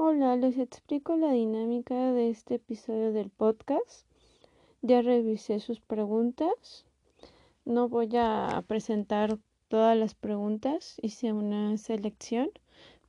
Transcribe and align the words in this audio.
Hola, 0.00 0.36
les 0.36 0.56
explico 0.58 1.16
la 1.16 1.32
dinámica 1.32 2.12
de 2.12 2.30
este 2.30 2.54
episodio 2.54 3.12
del 3.12 3.30
podcast. 3.30 4.06
Ya 4.80 5.02
revisé 5.02 5.58
sus 5.58 5.80
preguntas. 5.80 6.86
No 7.64 7.88
voy 7.88 8.10
a 8.16 8.62
presentar 8.68 9.40
todas 9.66 9.96
las 9.96 10.14
preguntas, 10.14 11.00
hice 11.02 11.32
una 11.32 11.76
selección. 11.78 12.48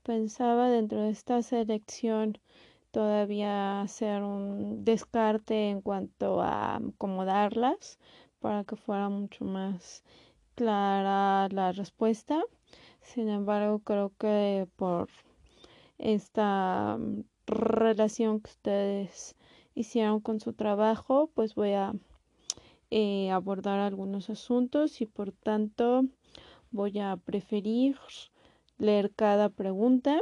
Pensaba 0.02 0.72
dentro 0.72 1.02
de 1.04 1.12
esta 1.12 1.44
selección 1.44 2.40
todavía 2.90 3.82
hacer 3.82 4.24
un 4.24 4.84
descarte 4.84 5.70
en 5.70 5.82
cuanto 5.82 6.42
a 6.42 6.78
acomodarlas 6.78 8.00
para 8.40 8.64
que 8.64 8.76
fuera 8.76 9.10
mucho 9.10 9.46
más 9.46 10.04
clara 10.56 11.50
la 11.50 11.72
respuesta. 11.72 12.42
Sin 13.04 13.30
embargo, 13.30 13.78
creo 13.78 14.12
que 14.18 14.68
por 14.76 15.08
esta 16.00 16.98
mm, 16.98 17.24
relación 17.46 18.42
que 18.42 18.50
ustedes 18.50 19.36
hicieron 19.76 20.20
con 20.20 20.40
su 20.40 20.54
trabajo, 20.54 21.30
pues 21.36 21.54
voy 21.54 21.74
a 21.74 21.94
eh, 22.90 23.30
abordar 23.30 23.80
algunos 23.80 24.30
asuntos 24.30 25.02
y 25.02 25.06
por 25.06 25.32
tanto 25.32 26.06
voy 26.72 27.00
a 27.00 27.18
preferir 27.18 27.98
leer 28.78 29.12
cada 29.14 29.50
pregunta 29.50 30.20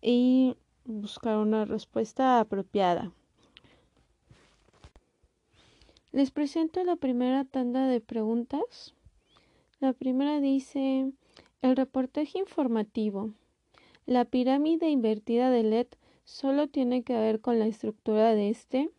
y 0.00 0.56
buscar 0.84 1.36
una 1.36 1.64
respuesta 1.64 2.40
apropiada. 2.40 3.12
Les 6.12 6.30
presento 6.30 6.84
la 6.84 6.96
primera 6.96 7.44
tanda 7.44 7.88
de 7.88 8.00
preguntas. 8.00 8.94
La 9.80 9.92
primera 9.92 10.40
dice, 10.40 11.12
el 11.60 11.76
reportaje 11.76 12.38
informativo. 12.38 13.32
La 14.06 14.26
pirámide 14.26 14.90
invertida 14.90 15.50
de 15.50 15.62
LED 15.62 15.86
solo 16.24 16.68
tiene 16.68 17.02
que 17.02 17.14
ver 17.14 17.40
con 17.40 17.58
la 17.58 17.66
estructura 17.66 18.34
de 18.34 18.50
este. 18.50 18.90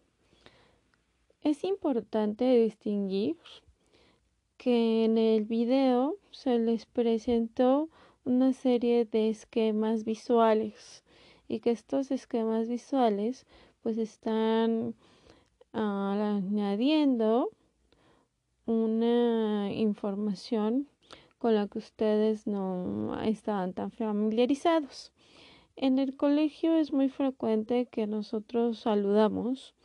Es 1.44 1.64
importante 1.64 2.44
distinguir 2.64 3.36
que 4.58 5.06
en 5.06 5.20
el 5.20 5.44
video 5.44 6.16
se 6.32 6.58
les 6.58 6.88
presentó 6.88 7.88
una 8.24 8.52
serie 8.52 9.06
de 9.06 9.30
esquemas 9.30 10.06
visuales 10.06 11.04
y 11.48 11.60
que 11.60 11.70
estos 11.70 12.10
esquemas 12.10 12.68
visuales 12.68 13.46
pues 13.84 14.00
están 14.00 14.96
ah, 15.74 16.40
añadiendo 16.40 17.52
una 18.66 19.72
información 19.72 20.88
con 21.38 21.56
la 21.56 21.68
que 21.68 21.80
ustedes 21.80 22.48
no 22.48 23.20
estaban 23.22 23.74
tan 23.74 23.92
familiarizados. 23.92 25.12
En 25.76 26.00
el 26.00 26.16
colegio 26.16 26.76
es 26.78 26.94
muy 26.94 27.10
frecuente 27.10 27.86
que 27.88 28.08
nosotros 28.08 28.80
saludamos 28.80 29.76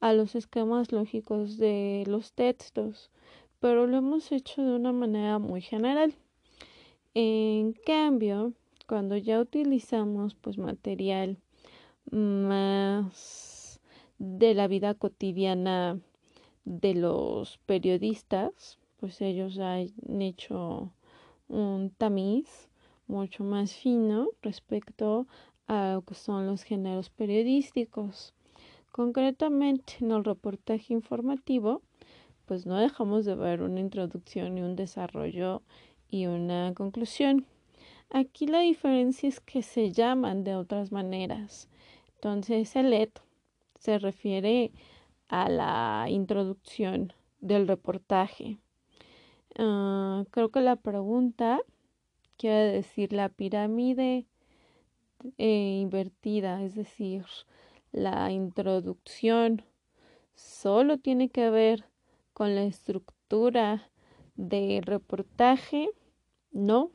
a 0.00 0.12
los 0.12 0.34
esquemas 0.34 0.92
lógicos 0.92 1.56
de 1.56 2.04
los 2.06 2.32
textos, 2.32 3.10
pero 3.60 3.86
lo 3.86 3.96
hemos 3.96 4.32
hecho 4.32 4.62
de 4.62 4.76
una 4.76 4.92
manera 4.92 5.38
muy 5.38 5.60
general. 5.60 6.14
En 7.14 7.72
cambio, 7.72 8.52
cuando 8.86 9.16
ya 9.16 9.40
utilizamos 9.40 10.34
pues 10.34 10.58
material 10.58 11.38
más 12.10 13.80
de 14.18 14.54
la 14.54 14.68
vida 14.68 14.94
cotidiana 14.94 15.98
de 16.64 16.94
los 16.94 17.58
periodistas, 17.66 18.78
pues 18.98 19.20
ellos 19.20 19.58
han 19.58 19.92
hecho 20.20 20.92
un 21.48 21.90
tamiz 21.90 22.68
mucho 23.06 23.44
más 23.44 23.72
fino 23.74 24.28
respecto 24.42 25.26
a 25.66 25.94
lo 25.94 26.02
que 26.02 26.14
son 26.14 26.46
los 26.46 26.62
géneros 26.62 27.10
periodísticos. 27.10 28.34
Concretamente, 28.92 29.94
en 30.00 30.10
el 30.10 30.24
reportaje 30.24 30.94
informativo, 30.94 31.82
pues 32.46 32.64
no 32.64 32.78
dejamos 32.78 33.24
de 33.24 33.34
ver 33.34 33.62
una 33.62 33.80
introducción 33.80 34.56
y 34.56 34.62
un 34.62 34.76
desarrollo 34.76 35.62
y 36.08 36.26
una 36.26 36.72
conclusión. 36.74 37.46
Aquí 38.10 38.46
la 38.46 38.60
diferencia 38.60 39.28
es 39.28 39.40
que 39.40 39.62
se 39.62 39.92
llaman 39.92 40.44
de 40.44 40.54
otras 40.54 40.92
maneras. 40.92 41.68
Entonces, 42.14 42.74
el 42.76 42.90
LED 42.90 43.10
se 43.78 43.98
refiere 43.98 44.72
a 45.28 45.48
la 45.48 46.06
introducción 46.08 47.12
del 47.40 47.66
reportaje. 47.68 48.58
Ah, 49.58 50.24
creo 50.30 50.50
que 50.50 50.60
la 50.60 50.76
pregunta 50.76 51.60
quiere 52.36 52.72
decir 52.72 53.12
la 53.12 53.30
pirámide 53.30 54.26
eh, 55.38 55.78
invertida, 55.80 56.62
es 56.62 56.74
decir, 56.74 57.24
la 57.90 58.30
introducción 58.30 59.62
solo 60.34 60.98
tiene 60.98 61.30
que 61.30 61.48
ver 61.48 61.86
con 62.34 62.54
la 62.54 62.64
estructura 62.64 63.90
de 64.34 64.82
reportaje, 64.84 65.88
no. 66.52 66.90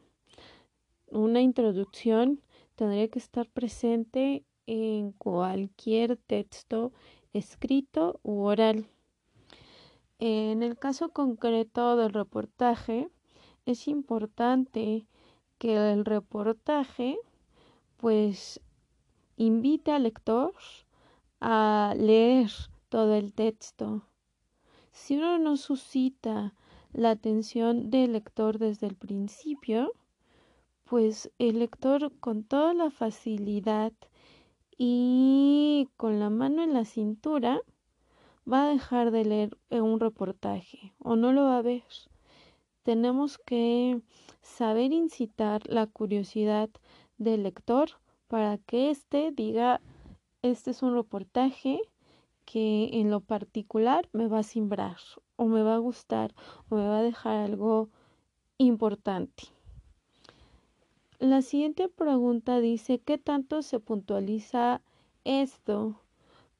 Una 1.08 1.42
introducción 1.42 2.42
tendría 2.76 3.08
que 3.08 3.18
estar 3.18 3.50
presente 3.50 4.46
en 4.68 5.14
cualquier 5.14 6.18
texto 6.18 6.94
escrito 7.34 8.20
u 8.22 8.44
oral. 8.44 8.86
En 10.24 10.62
el 10.62 10.78
caso 10.78 11.10
concreto 11.10 11.96
del 11.96 12.14
reportaje, 12.14 13.10
es 13.66 13.88
importante 13.88 15.08
que 15.58 15.92
el 15.92 16.06
reportaje 16.06 17.18
pues 17.98 18.62
invite 19.36 19.92
al 19.92 20.04
lector 20.04 20.54
a 21.40 21.96
leer 21.98 22.52
todo 22.90 23.16
el 23.16 23.34
texto. 23.34 24.04
Si 24.92 25.18
uno 25.18 25.40
no 25.40 25.58
suscita 25.58 26.54
la 26.94 27.10
atención 27.10 27.90
del 27.90 28.12
lector 28.12 28.60
desde 28.60 28.86
el 28.86 28.96
principio, 28.96 29.92
pues 30.86 31.32
el 31.40 31.58
lector 31.58 32.12
con 32.20 32.44
toda 32.44 32.76
la 32.76 32.92
facilidad 32.92 33.92
y 34.78 35.90
con 35.98 36.20
la 36.20 36.30
mano 36.30 36.62
en 36.62 36.74
la 36.74 36.86
cintura 36.86 37.62
va 38.46 38.64
a 38.64 38.70
dejar 38.70 39.12
de 39.12 39.26
leer 39.26 39.58
un 39.70 40.00
reportaje 40.00 40.94
o 41.00 41.16
no 41.16 41.32
lo 41.32 41.44
va 41.44 41.58
a 41.58 41.62
ver. 41.62 41.84
Tenemos 42.84 43.38
que 43.38 44.02
saber 44.42 44.92
incitar 44.92 45.62
la 45.68 45.88
curiosidad 45.88 46.70
del 47.18 47.44
lector 47.44 47.92
para 48.28 48.58
que 48.58 48.90
éste 48.90 49.32
diga, 49.32 49.82
este 50.42 50.72
es 50.72 50.82
un 50.82 50.94
reportaje 50.96 51.80
que 52.46 52.90
en 52.94 53.12
lo 53.12 53.20
particular 53.22 54.10
me 54.14 54.28
va 54.28 54.40
a 54.40 54.44
simbrar 54.44 54.98
o 55.36 55.46
me 55.46 55.62
va 55.62 55.76
a 55.76 55.80
gustar 55.80 56.34
o 56.70 56.76
me 56.76 56.88
va 56.88 57.00
a 57.00 57.04
dejar 57.04 57.38
algo 57.38 57.90
importante. 58.58 59.44
La 61.20 61.44
siguiente 61.44 61.88
pregunta 61.88 62.60
dice, 62.60 63.00
¿qué 63.00 63.20
tanto 63.20 63.62
se 63.62 63.80
puntualiza 63.80 64.82
esto? 65.24 66.02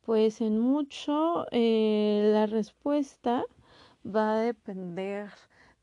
Pues 0.02 0.42
en 0.42 0.60
mucho 0.60 1.46
eh, 1.52 2.32
la 2.34 2.48
respuesta 2.48 3.46
va 4.06 4.34
a 4.34 4.42
depender 4.42 5.30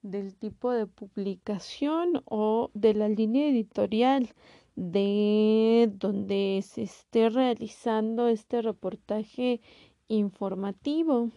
del 0.03 0.34
tipo 0.34 0.73
de 0.73 0.87
publicación 0.87 2.23
o 2.25 2.71
de 2.75 2.95
la 2.95 3.09
línea 3.09 3.49
editorial 3.49 4.34
de 4.75 5.91
donde 5.95 6.65
se 6.65 6.83
esté 6.83 7.29
realizando 7.31 8.29
este 8.29 8.61
reportaje 8.62 9.61
informativo 10.09 11.31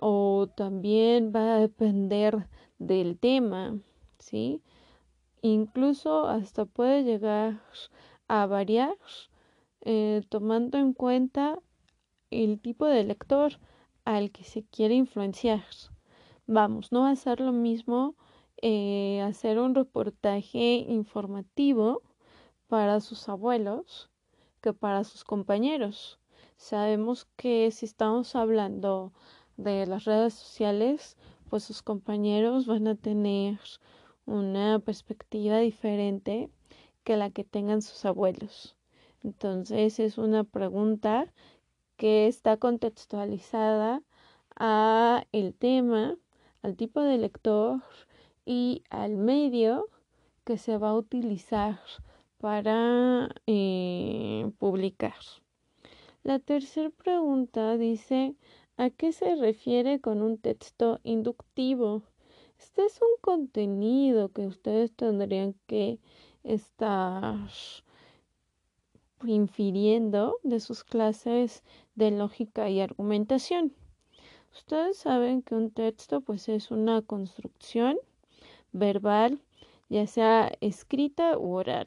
o 0.00 0.48
también 0.56 1.32
va 1.34 1.56
a 1.56 1.60
depender 1.60 2.48
del 2.78 3.18
tema, 3.18 3.78
¿sí? 4.18 4.62
Incluso 5.42 6.26
hasta 6.26 6.64
puede 6.64 7.04
llegar 7.04 7.60
a 8.28 8.46
variar 8.46 8.96
eh, 9.82 10.22
tomando 10.28 10.78
en 10.78 10.92
cuenta 10.92 11.58
el 12.30 12.60
tipo 12.60 12.86
de 12.86 13.04
lector 13.04 13.58
al 14.04 14.30
que 14.30 14.44
se 14.44 14.64
quiere 14.64 14.94
influenciar. 14.94 15.64
Vamos, 16.46 16.92
no 16.92 17.02
va 17.02 17.10
a 17.10 17.16
ser 17.16 17.40
lo 17.40 17.52
mismo 17.52 18.14
eh, 18.62 19.20
hacer 19.22 19.58
un 19.58 19.74
reportaje 19.74 20.84
informativo 20.88 22.02
para 22.68 23.00
sus 23.00 23.28
abuelos 23.28 24.10
que 24.60 24.72
para 24.72 25.04
sus 25.04 25.24
compañeros. 25.24 26.18
Sabemos 26.56 27.26
que 27.36 27.70
si 27.70 27.86
estamos 27.86 28.34
hablando 28.34 29.12
de 29.56 29.86
las 29.86 30.04
redes 30.04 30.34
sociales, 30.34 31.16
pues 31.48 31.64
sus 31.64 31.82
compañeros 31.82 32.66
van 32.66 32.88
a 32.88 32.94
tener 32.94 33.60
una 34.26 34.78
perspectiva 34.78 35.58
diferente 35.58 36.50
que 37.04 37.16
la 37.16 37.30
que 37.30 37.44
tengan 37.44 37.80
sus 37.80 38.04
abuelos. 38.04 38.76
Entonces 39.22 39.98
es 39.98 40.18
una 40.18 40.44
pregunta 40.44 41.32
que 41.98 42.28
está 42.28 42.56
contextualizada 42.56 44.02
a 44.56 45.24
el 45.32 45.52
tema, 45.52 46.16
al 46.62 46.76
tipo 46.76 47.02
de 47.02 47.18
lector 47.18 47.82
y 48.46 48.82
al 48.88 49.16
medio 49.16 49.88
que 50.44 50.56
se 50.56 50.78
va 50.78 50.90
a 50.90 50.96
utilizar 50.96 51.80
para 52.38 53.28
eh, 53.46 54.50
publicar. 54.58 55.16
La 56.22 56.38
tercera 56.38 56.90
pregunta 56.90 57.76
dice, 57.76 58.34
¿a 58.76 58.90
qué 58.90 59.12
se 59.12 59.34
refiere 59.34 60.00
con 60.00 60.22
un 60.22 60.38
texto 60.38 61.00
inductivo? 61.02 62.02
Este 62.58 62.84
es 62.86 63.00
un 63.02 63.20
contenido 63.20 64.30
que 64.30 64.46
ustedes 64.46 64.92
tendrían 64.92 65.54
que 65.66 65.98
estar 66.44 67.36
infiriendo 69.26 70.38
de 70.42 70.60
sus 70.60 70.84
clases 70.84 71.64
de 71.98 72.12
lógica 72.12 72.70
y 72.70 72.80
argumentación. 72.80 73.74
Ustedes 74.54 74.96
saben 74.96 75.42
que 75.42 75.54
un 75.54 75.70
texto 75.70 76.20
pues 76.20 76.48
es 76.48 76.70
una 76.70 77.02
construcción 77.02 77.98
verbal, 78.72 79.40
ya 79.88 80.06
sea 80.06 80.52
escrita 80.60 81.36
u 81.36 81.54
oral, 81.54 81.86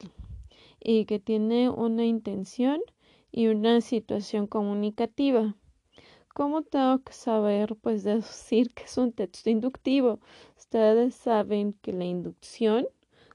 y 0.80 1.06
que 1.06 1.18
tiene 1.18 1.70
una 1.70 2.04
intención 2.04 2.80
y 3.30 3.46
una 3.46 3.80
situación 3.80 4.46
comunicativa. 4.46 5.56
¿Cómo 6.34 6.62
tengo 6.62 6.98
que 7.00 7.12
saber, 7.12 7.76
pues, 7.76 8.04
decir 8.04 8.72
que 8.74 8.84
es 8.84 8.96
un 8.96 9.12
texto 9.12 9.50
inductivo? 9.50 10.18
Ustedes 10.58 11.14
saben 11.14 11.74
que 11.82 11.92
la 11.92 12.04
inducción 12.04 12.86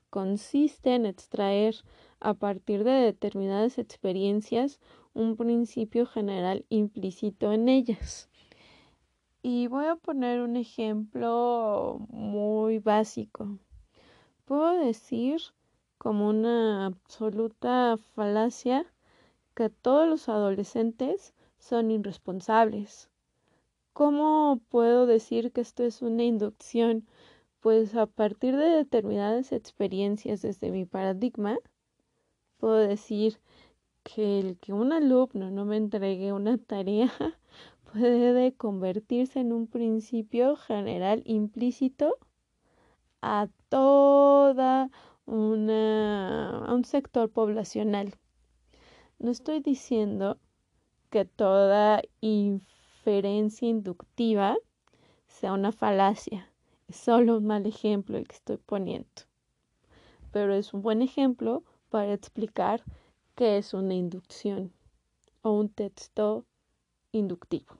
consiste 0.09 0.95
en 0.95 1.05
extraer 1.05 1.75
a 2.19 2.33
partir 2.33 2.83
de 2.83 2.91
determinadas 2.91 3.77
experiencias 3.77 4.79
un 5.17 5.35
principio 5.35 6.05
general 6.05 6.65
implícito 6.69 7.51
en 7.51 7.69
ellas. 7.69 8.29
Y 9.41 9.67
voy 9.67 9.85
a 9.85 9.95
poner 9.95 10.41
un 10.41 10.55
ejemplo 10.57 12.05
muy 12.09 12.79
básico. 12.79 13.57
Puedo 14.45 14.73
decir 14.85 15.41
como 15.97 16.29
una 16.29 16.85
absoluta 16.85 17.97
falacia 18.15 18.85
que 19.55 19.69
todos 19.69 20.07
los 20.07 20.29
adolescentes 20.29 21.33
son 21.57 21.89
irresponsables. 21.89 23.09
¿Cómo 23.93 24.61
puedo 24.69 25.07
decir 25.07 25.51
que 25.51 25.61
esto 25.61 25.83
es 25.83 26.03
una 26.03 26.23
inducción? 26.23 27.07
Pues 27.59 27.95
a 27.95 28.05
partir 28.05 28.55
de 28.55 28.69
determinadas 28.69 29.51
experiencias 29.51 30.43
desde 30.43 30.69
mi 30.69 30.85
paradigma, 30.85 31.57
puedo 32.59 32.75
decir 32.75 33.39
que 34.07 34.39
el 34.39 34.57
que 34.57 34.71
un 34.71 34.93
alumno 34.93 35.51
no 35.51 35.65
me 35.65 35.75
entregue 35.75 36.31
una 36.31 36.57
tarea 36.57 37.11
puede 37.91 38.53
convertirse 38.53 39.41
en 39.41 39.51
un 39.51 39.67
principio 39.67 40.55
general 40.55 41.21
implícito 41.25 42.17
a 43.21 43.49
toda 43.67 44.89
una 45.25 46.65
a 46.65 46.73
un 46.73 46.85
sector 46.85 47.29
poblacional. 47.29 48.15
No 49.19 49.29
estoy 49.29 49.59
diciendo 49.59 50.37
que 51.09 51.25
toda 51.25 52.01
inferencia 52.21 53.67
inductiva 53.67 54.55
sea 55.27 55.51
una 55.51 55.73
falacia. 55.73 56.49
Es 56.87 56.95
solo 56.95 57.39
un 57.39 57.47
mal 57.47 57.65
ejemplo 57.65 58.17
el 58.17 58.25
que 58.25 58.35
estoy 58.35 58.57
poniendo. 58.57 59.23
Pero 60.31 60.53
es 60.53 60.73
un 60.73 60.81
buen 60.81 61.01
ejemplo 61.01 61.63
para 61.89 62.13
explicar 62.13 62.83
qué 63.37 63.59
es 63.59 63.75
una 63.75 63.93
inducción 63.93 64.73
o 65.43 65.51
un 65.51 65.69
texto 65.69 66.43
inductivo. 67.11 67.77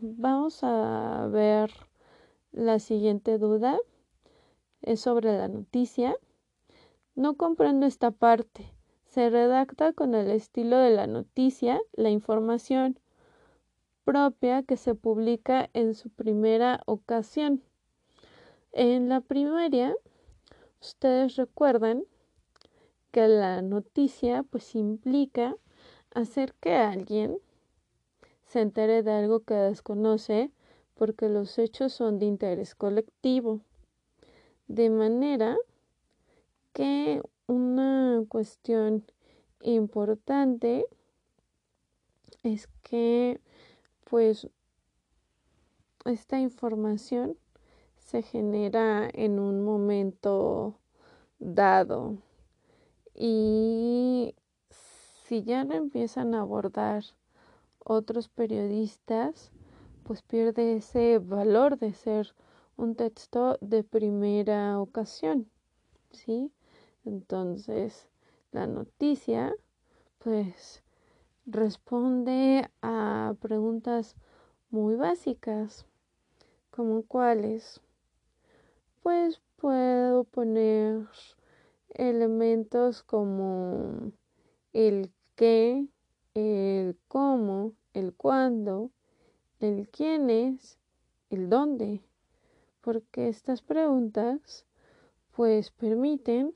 vamos 0.00 0.62
a 0.62 1.28
ver 1.32 1.72
la 2.52 2.78
siguiente 2.78 3.36
duda. 3.38 3.76
Es 4.80 5.00
sobre 5.00 5.36
la 5.36 5.48
noticia. 5.48 6.16
No 7.16 7.34
comprendo 7.34 7.84
esta 7.86 8.12
parte. 8.12 8.72
Se 9.06 9.28
redacta 9.28 9.92
con 9.92 10.14
el 10.14 10.30
estilo 10.30 10.78
de 10.78 10.90
la 10.90 11.08
noticia 11.08 11.80
la 11.94 12.10
información 12.10 13.00
propia 14.04 14.62
que 14.62 14.76
se 14.76 14.94
publica 14.94 15.68
en 15.72 15.94
su 15.94 16.10
primera 16.10 16.80
ocasión. 16.86 17.60
En 18.70 19.08
la 19.08 19.20
primaria, 19.20 19.96
ustedes 20.80 21.36
recuerdan 21.36 22.04
que 23.10 23.26
la 23.28 23.62
noticia 23.62 24.42
pues 24.42 24.74
implica 24.74 25.56
hacer 26.14 26.54
que 26.60 26.74
alguien 26.74 27.38
se 28.46 28.60
entere 28.60 29.02
de 29.02 29.12
algo 29.12 29.40
que 29.40 29.54
desconoce 29.54 30.50
porque 30.94 31.28
los 31.28 31.58
hechos 31.58 31.92
son 31.92 32.18
de 32.18 32.26
interés 32.26 32.74
colectivo. 32.74 33.60
De 34.66 34.90
manera 34.90 35.56
que 36.72 37.22
una 37.46 38.22
cuestión 38.28 39.04
importante 39.62 40.86
es 42.42 42.68
que 42.82 43.40
pues 44.04 44.48
esta 46.04 46.40
información 46.40 47.36
se 48.08 48.22
genera 48.22 49.10
en 49.12 49.38
un 49.38 49.62
momento 49.62 50.78
dado 51.38 52.16
y 53.14 54.34
si 54.70 55.42
ya 55.42 55.64
no 55.64 55.74
empiezan 55.74 56.34
a 56.34 56.40
abordar 56.40 57.04
otros 57.84 58.30
periodistas, 58.30 59.52
pues 60.04 60.22
pierde 60.22 60.76
ese 60.76 61.18
valor 61.18 61.78
de 61.78 61.92
ser 61.92 62.34
un 62.78 62.94
texto 62.94 63.58
de 63.60 63.84
primera 63.84 64.80
ocasión, 64.80 65.50
¿sí? 66.10 66.50
Entonces, 67.04 68.08
la 68.52 68.66
noticia, 68.66 69.54
pues, 70.16 70.82
responde 71.44 72.70
a 72.80 73.34
preguntas 73.38 74.16
muy 74.70 74.96
básicas, 74.96 75.84
como 76.70 77.02
cuáles, 77.02 77.82
pues 79.02 79.40
puedo 79.56 80.24
poner 80.24 81.06
elementos 81.90 83.02
como 83.02 84.12
el 84.72 85.12
qué, 85.34 85.86
el 86.34 86.96
cómo, 87.08 87.72
el 87.94 88.14
cuándo, 88.14 88.90
el 89.60 89.88
quién 89.88 90.30
es, 90.30 90.78
el 91.30 91.48
dónde, 91.48 92.02
porque 92.80 93.28
estas 93.28 93.62
preguntas 93.62 94.64
pues 95.34 95.70
permiten 95.70 96.52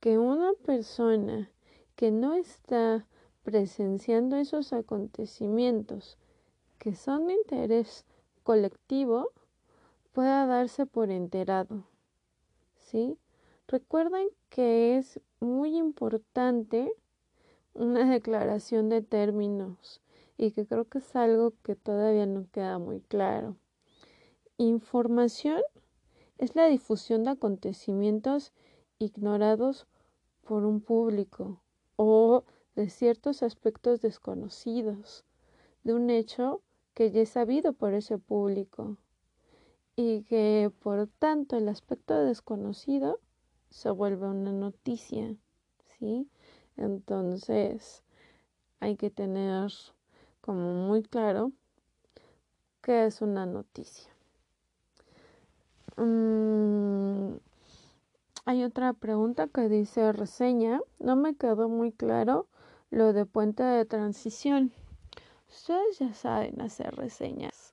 que 0.00 0.18
una 0.18 0.52
persona 0.64 1.50
que 1.96 2.10
no 2.10 2.34
está 2.34 3.06
presenciando 3.42 4.36
esos 4.36 4.72
acontecimientos 4.72 6.18
que 6.78 6.94
son 6.94 7.26
de 7.28 7.34
interés 7.34 8.04
colectivo 8.42 9.30
pueda 10.12 10.46
darse 10.46 10.86
por 10.86 11.10
enterado. 11.10 11.84
¿Sí? 12.78 13.18
Recuerden 13.66 14.28
que 14.50 14.98
es 14.98 15.20
muy 15.40 15.76
importante 15.76 16.92
una 17.74 18.08
declaración 18.10 18.88
de 18.88 19.02
términos 19.02 20.00
y 20.36 20.52
que 20.52 20.66
creo 20.66 20.84
que 20.84 20.98
es 20.98 21.16
algo 21.16 21.54
que 21.62 21.74
todavía 21.74 22.26
no 22.26 22.46
queda 22.52 22.78
muy 22.78 23.00
claro. 23.00 23.56
Información 24.58 25.62
es 26.38 26.54
la 26.54 26.66
difusión 26.66 27.24
de 27.24 27.30
acontecimientos 27.30 28.52
ignorados 28.98 29.86
por 30.42 30.64
un 30.64 30.80
público 30.80 31.60
o 31.96 32.44
de 32.74 32.90
ciertos 32.90 33.42
aspectos 33.42 34.00
desconocidos 34.00 35.24
de 35.84 35.94
un 35.94 36.10
hecho 36.10 36.60
que 36.94 37.10
ya 37.10 37.22
es 37.22 37.30
sabido 37.30 37.72
por 37.72 37.94
ese 37.94 38.18
público 38.18 38.96
y 39.96 40.22
que 40.22 40.70
por 40.82 41.06
tanto 41.06 41.56
el 41.56 41.68
aspecto 41.68 42.24
desconocido 42.24 43.20
se 43.70 43.90
vuelve 43.90 44.26
una 44.28 44.52
noticia, 44.52 45.34
¿sí? 45.98 46.28
Entonces 46.76 48.02
hay 48.80 48.96
que 48.96 49.10
tener 49.10 49.70
como 50.40 50.72
muy 50.86 51.02
claro 51.02 51.52
qué 52.82 53.06
es 53.06 53.22
una 53.22 53.46
noticia. 53.46 54.10
Mm, 55.96 57.36
hay 58.44 58.64
otra 58.64 58.92
pregunta 58.92 59.46
que 59.46 59.68
dice 59.68 60.12
reseña. 60.12 60.80
No 60.98 61.16
me 61.16 61.36
quedó 61.36 61.68
muy 61.68 61.92
claro 61.92 62.48
lo 62.90 63.12
de 63.12 63.24
puente 63.26 63.62
de 63.62 63.84
transición. 63.84 64.72
Ustedes 65.48 65.98
ya 65.98 66.12
saben 66.14 66.60
hacer 66.60 66.94
reseñas. 66.96 67.71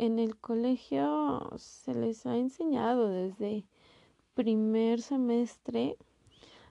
En 0.00 0.18
el 0.18 0.38
colegio 0.38 1.50
se 1.58 1.92
les 1.92 2.24
ha 2.24 2.38
enseñado 2.38 3.10
desde 3.10 3.66
primer 4.32 5.02
semestre 5.02 5.98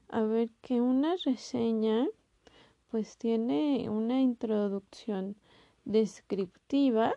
a 0.08 0.24
ver 0.24 0.50
que 0.64 0.82
una 0.82 1.16
reseña 1.24 2.08
pues 2.90 3.18
tiene 3.18 3.88
una 3.88 4.20
introducción 4.20 5.36
descriptiva 5.86 7.14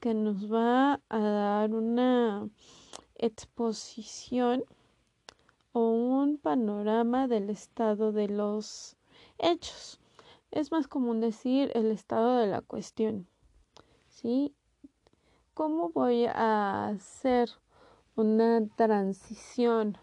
que 0.00 0.14
nos 0.14 0.52
va 0.52 1.00
a 1.08 1.18
dar 1.20 1.72
una 1.72 2.50
exposición 3.14 4.64
o 5.70 5.90
un 5.90 6.38
panorama 6.38 7.28
del 7.28 7.50
estado 7.50 8.10
de 8.10 8.26
los 8.26 8.96
hechos. 9.38 10.00
Es 10.50 10.72
más 10.72 10.88
común 10.88 11.20
decir 11.20 11.70
el 11.74 11.92
estado 11.92 12.38
de 12.38 12.48
la 12.48 12.62
cuestión. 12.62 13.28
¿Sí? 14.08 14.55
¿Cómo 15.56 15.88
voy 15.88 16.26
a 16.26 16.88
hacer 16.88 17.48
una 18.14 18.68
transición 18.76 19.96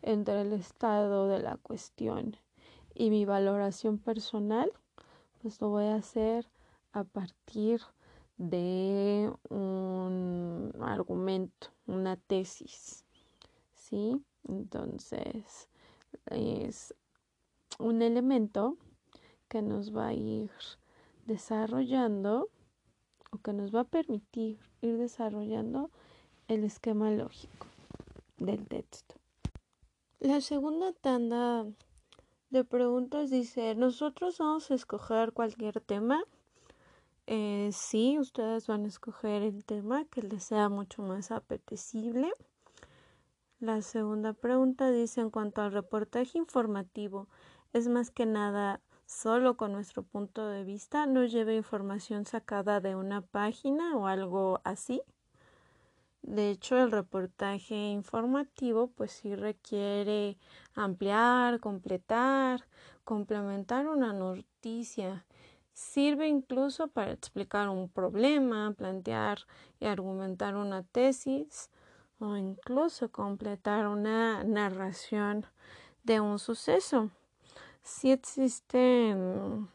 entre 0.00 0.42
el 0.42 0.52
estado 0.52 1.26
de 1.26 1.40
la 1.40 1.56
cuestión 1.56 2.36
y 2.94 3.10
mi 3.10 3.24
valoración 3.24 3.98
personal? 3.98 4.70
Pues 5.42 5.60
lo 5.60 5.70
voy 5.70 5.86
a 5.86 5.96
hacer 5.96 6.48
a 6.92 7.02
partir 7.02 7.80
de 8.36 9.32
un 9.50 10.72
argumento, 10.80 11.70
una 11.88 12.14
tesis. 12.14 13.04
¿Sí? 13.74 14.24
Entonces, 14.46 15.68
es 16.26 16.94
un 17.80 18.02
elemento 18.02 18.76
que 19.48 19.62
nos 19.62 19.92
va 19.96 20.06
a 20.06 20.14
ir 20.14 20.52
desarrollando 21.26 22.50
o 23.32 23.38
que 23.38 23.52
nos 23.52 23.74
va 23.74 23.80
a 23.80 23.84
permitir 23.84 24.58
ir 24.82 24.98
desarrollando 24.98 25.90
el 26.48 26.64
esquema 26.64 27.10
lógico 27.10 27.66
del 28.38 28.66
texto. 28.68 29.14
La 30.20 30.40
segunda 30.40 30.92
tanda 30.92 31.66
de 32.50 32.64
preguntas 32.64 33.30
dice, 33.30 33.74
nosotros 33.74 34.38
vamos 34.38 34.70
a 34.70 34.74
escoger 34.74 35.32
cualquier 35.32 35.80
tema. 35.80 36.22
Eh, 37.26 37.70
sí, 37.72 38.18
ustedes 38.18 38.66
van 38.66 38.84
a 38.84 38.88
escoger 38.88 39.42
el 39.42 39.64
tema 39.64 40.04
que 40.04 40.22
les 40.22 40.44
sea 40.44 40.68
mucho 40.68 41.02
más 41.02 41.30
apetecible. 41.30 42.30
La 43.58 43.80
segunda 43.80 44.34
pregunta 44.34 44.90
dice, 44.90 45.22
en 45.22 45.30
cuanto 45.30 45.62
al 45.62 45.72
reportaje 45.72 46.36
informativo, 46.36 47.28
es 47.72 47.88
más 47.88 48.10
que 48.10 48.26
nada 48.26 48.80
solo 49.12 49.56
con 49.56 49.72
nuestro 49.72 50.02
punto 50.02 50.48
de 50.48 50.64
vista, 50.64 51.06
no 51.06 51.24
lleva 51.24 51.52
información 51.52 52.24
sacada 52.24 52.80
de 52.80 52.96
una 52.96 53.20
página 53.20 53.96
o 53.96 54.06
algo 54.06 54.60
así. 54.64 55.02
De 56.22 56.50
hecho, 56.50 56.78
el 56.78 56.90
reportaje 56.90 57.74
informativo 57.74 58.88
pues 58.88 59.12
sí 59.12 59.34
requiere 59.34 60.38
ampliar, 60.74 61.60
completar, 61.60 62.64
complementar 63.04 63.86
una 63.86 64.12
noticia. 64.12 65.26
Sirve 65.72 66.28
incluso 66.28 66.88
para 66.88 67.12
explicar 67.12 67.68
un 67.68 67.88
problema, 67.88 68.72
plantear 68.72 69.40
y 69.80 69.86
argumentar 69.86 70.54
una 70.54 70.84
tesis 70.84 71.70
o 72.18 72.36
incluso 72.36 73.10
completar 73.10 73.88
una 73.88 74.44
narración 74.44 75.46
de 76.04 76.20
un 76.20 76.38
suceso. 76.38 77.10
Si 77.82 78.12
existen 78.12 79.68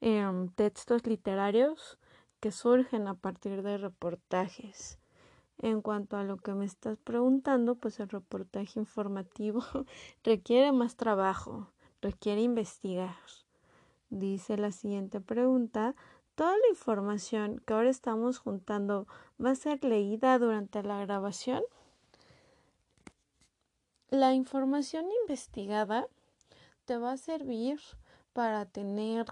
em, 0.00 0.48
textos 0.50 1.06
literarios 1.06 1.98
que 2.40 2.52
surgen 2.52 3.06
a 3.06 3.14
partir 3.14 3.62
de 3.62 3.76
reportajes. 3.78 4.98
En 5.58 5.82
cuanto 5.82 6.16
a 6.16 6.24
lo 6.24 6.38
que 6.38 6.54
me 6.54 6.64
estás 6.64 6.96
preguntando, 6.98 7.74
pues 7.74 8.00
el 8.00 8.08
reportaje 8.08 8.80
informativo 8.80 9.62
requiere 10.24 10.72
más 10.72 10.96
trabajo, 10.96 11.68
requiere 12.00 12.40
investigar. 12.40 13.16
Dice 14.08 14.56
la 14.56 14.72
siguiente 14.72 15.20
pregunta, 15.20 15.94
toda 16.34 16.52
la 16.56 16.68
información 16.70 17.60
que 17.66 17.74
ahora 17.74 17.90
estamos 17.90 18.38
juntando 18.38 19.06
va 19.44 19.50
a 19.50 19.54
ser 19.54 19.84
leída 19.84 20.38
durante 20.38 20.82
la 20.82 20.98
grabación. 21.00 21.62
La 24.08 24.32
información 24.32 25.04
investigada 25.22 26.08
te 26.90 26.98
va 26.98 27.12
a 27.12 27.16
servir 27.16 27.78
para 28.32 28.66
tener 28.66 29.24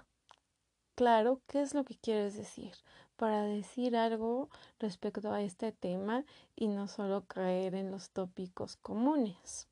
claro 0.95 1.41
qué 1.45 1.61
es 1.61 1.73
lo 1.73 1.83
que 1.83 1.97
quieres 1.97 2.37
decir, 2.37 2.71
para 3.17 3.41
decir 3.41 3.97
algo 3.97 4.47
respecto 4.79 5.33
a 5.33 5.41
este 5.41 5.73
tema 5.73 6.23
y 6.55 6.69
no 6.69 6.87
solo 6.87 7.25
caer 7.25 7.75
en 7.75 7.91
los 7.91 8.11
tópicos 8.11 8.77
comunes. 8.77 9.67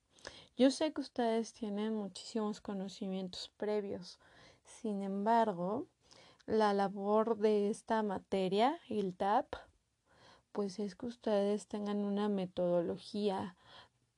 Yo 0.58 0.70
sé 0.70 0.92
que 0.92 1.00
ustedes 1.00 1.54
tienen 1.54 1.96
muchísimos 1.96 2.60
conocimientos 2.60 3.54
previos, 3.56 4.20
sin 4.66 5.02
embargo, 5.02 5.88
la 6.46 6.74
labor 6.74 7.38
de 7.38 7.70
esta 7.70 8.04
materia, 8.04 8.78
el 8.90 9.16
TAP, 9.16 9.56
pues 10.52 10.78
es 10.80 10.96
que 10.96 11.06
ustedes 11.06 11.68
tengan 11.68 12.00
una 12.00 12.28
metodología 12.28 13.56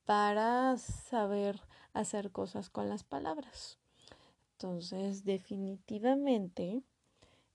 para 0.06 0.76
saber 0.76 1.62
hacer 1.92 2.30
cosas 2.30 2.70
con 2.70 2.88
las 2.88 3.04
palabras. 3.04 3.78
Entonces, 4.52 5.24
definitivamente, 5.24 6.82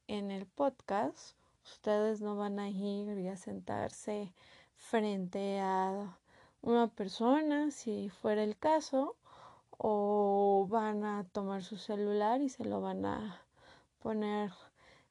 en 0.08 0.32
el 0.32 0.46
podcast, 0.46 1.36
ustedes 1.64 2.22
no 2.22 2.36
van 2.36 2.60
a 2.60 2.70
ir 2.70 3.18
y 3.18 3.28
a 3.28 3.38
sentarse 3.38 4.34
frente 4.76 5.60
a 5.60 6.18
una 6.62 6.88
persona, 6.88 7.72
si 7.72 8.10
fuera 8.10 8.44
el 8.44 8.58
caso, 8.58 9.16
o 9.78 10.68
van 10.70 11.04
a 11.04 11.26
tomar 11.32 11.64
su 11.64 11.78
celular 11.78 12.42
y 12.42 12.50
se 12.50 12.66
lo 12.66 12.82
van 12.82 13.06
a 13.06 13.42
poner 14.00 14.52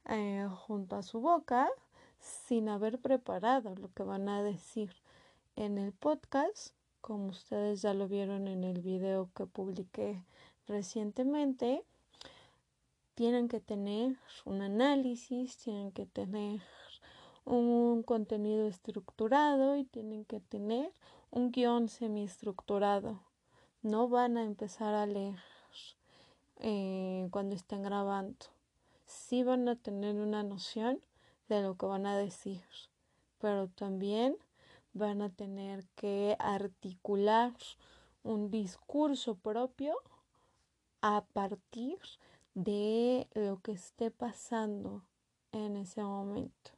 eh, 0.07 0.49
junto 0.67 0.97
a 0.97 1.03
su 1.03 1.21
boca 1.21 1.69
sin 2.19 2.69
haber 2.69 2.99
preparado 2.99 3.75
lo 3.75 3.93
que 3.93 4.03
van 4.03 4.29
a 4.29 4.43
decir 4.43 4.95
en 5.57 5.79
el 5.79 5.93
podcast, 5.93 6.75
como 7.05 7.27
ustedes 7.29 7.83
ya 7.83 7.93
lo 7.93 8.09
vieron 8.09 8.49
en 8.49 8.65
el 8.65 8.81
video 8.81 9.29
que 9.37 9.45
publiqué 9.45 10.25
recientemente, 10.67 11.85
tienen 13.15 13.47
que 13.47 13.61
tener 13.61 14.17
un 14.47 14.63
análisis, 14.63 15.59
tienen 15.59 15.93
que 15.93 16.07
tener 16.07 16.63
un 17.45 18.03
contenido 18.03 18.67
estructurado 18.67 19.77
y 19.77 19.85
tienen 19.85 20.25
que 20.25 20.41
tener 20.41 20.91
un 21.31 21.53
guion 21.53 21.91
semiestructurado. 21.91 23.21
No 23.83 24.09
van 24.09 24.39
a 24.39 24.45
empezar 24.45 24.95
a 24.95 25.05
leer 25.05 25.37
eh, 26.61 27.29
cuando 27.31 27.55
estén 27.55 27.83
grabando 27.83 28.47
sí 29.05 29.43
van 29.43 29.69
a 29.69 29.77
tener 29.77 30.17
una 30.17 30.43
noción 30.43 31.03
de 31.51 31.61
lo 31.61 31.77
que 31.77 31.85
van 31.85 32.07
a 32.07 32.17
decir, 32.17 32.63
pero 33.39 33.69
también 33.69 34.39
van 34.95 35.21
a 35.23 35.29
tener 35.29 35.85
que 35.97 36.37
articular 36.39 37.53
un 38.23 38.51
discurso 38.51 39.35
propio 39.35 39.95
a 41.03 41.25
partir 41.33 41.99
de 42.55 43.29
lo 43.35 43.61
que 43.61 43.73
esté 43.73 44.11
pasando 44.11 45.03
en 45.53 45.77
ese 45.77 46.03
momento. 46.03 46.73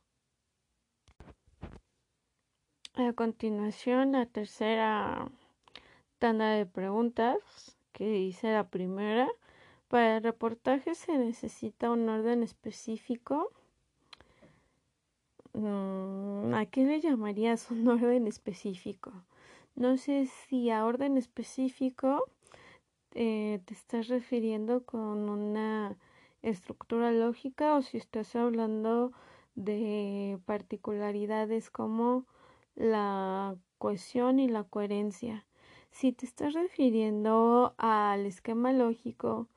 A 2.95 3.13
continuación, 3.13 4.13
la 4.13 4.27
tercera 4.27 5.31
tanda 6.19 6.51
de 6.51 6.65
preguntas 6.65 7.39
que 7.93 8.09
dice 8.09 8.53
la 8.53 8.69
primera 8.69 9.29
para 9.89 10.17
el 10.17 10.23
reportaje 10.23 10.95
se 10.95 11.17
necesita 11.19 11.91
un 11.91 12.09
orden 12.09 12.43
específico. 12.43 13.53
Mm, 15.57 16.53
¿A 16.55 16.67
qué 16.67 16.85
le 16.85 17.01
llamarías 17.01 17.71
un 17.71 17.89
orden 17.89 18.27
específico? 18.27 19.13
No 19.75 19.97
sé 19.97 20.27
si 20.27 20.71
a 20.71 20.85
orden 20.85 21.17
específico 21.17 22.27
eh, 23.15 23.61
te 23.65 23.75
estás 23.75 24.09
refiriendo 24.09 24.85
con 24.85 25.31
una 25.31 25.97
estructura 26.43 27.11
lógica 27.11 27.75
o 27.77 27.83
si 27.83 27.97
estás 27.97 28.37
hablando 28.37 29.13
de 29.55 30.39
particularidades 30.45 31.71
como 31.71 32.27
la 32.75 33.57
cohesión 33.79 34.39
y 34.39 34.49
la 34.49 34.65
coherencia. 34.65 35.47
Si 35.91 36.13
te 36.13 36.27
estás 36.27 36.53
refiriendo 36.53 37.75
al 37.79 38.27
esquema 38.27 38.73
lógico 38.75 39.49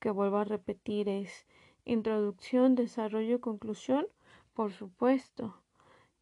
que 0.00 0.10
vuelvo 0.10 0.38
a 0.38 0.44
repetir 0.44 1.08
es 1.08 1.46
introducción, 1.84 2.74
desarrollo, 2.74 3.40
conclusión, 3.40 4.06
por 4.56 4.72
supuesto. 4.72 5.62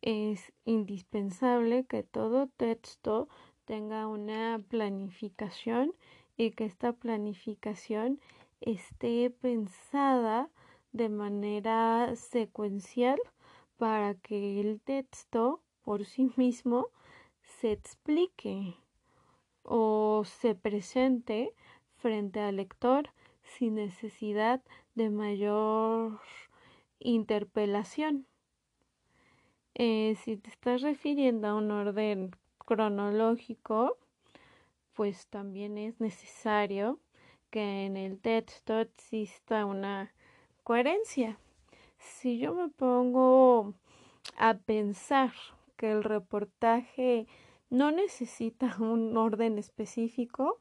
Es 0.03 0.53
indispensable 0.67 1.87
que 1.87 2.03
todo 2.03 2.49
texto 2.49 3.29
tenga 3.65 4.07
una 4.09 4.61
planificación 4.69 5.95
y 6.37 6.51
que 6.51 6.67
esta 6.67 6.93
planificación 6.93 8.21
esté 8.61 9.31
pensada 9.31 10.51
de 10.93 11.09
manera 11.09 12.15
secuencial 12.17 13.19
para 13.79 14.15
que 14.15 14.61
el 14.61 14.81
texto 14.81 15.63
por 15.83 16.05
sí 16.05 16.31
mismo 16.37 16.89
se 17.41 17.73
explique 17.73 18.77
o 19.63 20.25
se 20.25 20.55
presente 20.55 21.55
frente 21.97 22.41
al 22.41 22.57
lector 22.57 23.11
sin 23.43 23.77
necesidad 23.77 24.63
de 24.95 25.11
mayor 25.11 26.21
interpelación. 27.05 28.27
Eh, 29.75 30.17
si 30.25 30.37
te 30.37 30.51
estás 30.51 30.83
refiriendo 30.83 31.47
a 31.47 31.55
un 31.55 31.71
orden 31.71 32.33
cronológico, 32.59 33.99
pues 34.95 35.27
también 35.29 35.79
es 35.79 36.01
necesario 36.01 36.99
que 37.51 37.87
en 37.87 37.97
el 37.97 38.19
texto 38.19 38.81
exista 38.81 39.67
una 39.67 40.13
coherencia. 40.65 41.39
Si 41.99 42.39
yo 42.39 42.55
me 42.55 42.69
pongo 42.69 43.75
a 44.37 44.55
pensar 44.55 45.33
que 45.77 45.93
el 45.93 46.03
reportaje 46.03 47.27
no 47.71 47.91
necesita 47.91 48.77
un 48.81 49.17
orden 49.17 49.59
específico, 49.59 50.61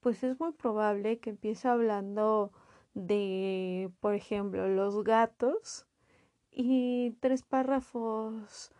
pues 0.00 0.22
es 0.24 0.40
muy 0.40 0.52
probable 0.52 1.18
que 1.18 1.30
empiece 1.30 1.68
hablando 1.68 2.52
de, 2.98 3.92
por 4.00 4.14
ejemplo, 4.14 4.66
los 4.68 5.04
gatos 5.04 5.86
y 6.50 7.12
tres 7.20 7.42
párrafos 7.42 8.72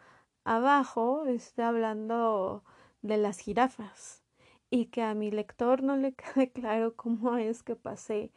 abajo 0.42 1.26
esté 1.26 1.62
hablando 1.62 2.64
de 3.00 3.16
las 3.16 3.38
jirafas 3.38 4.24
y 4.70 4.86
que 4.86 5.02
a 5.02 5.14
mi 5.14 5.30
lector 5.30 5.84
no 5.84 5.96
le 5.96 6.12
quede 6.14 6.50
claro 6.50 6.96
cómo 6.96 7.36
es 7.36 7.62
que 7.62 7.76
pasé 7.76 8.32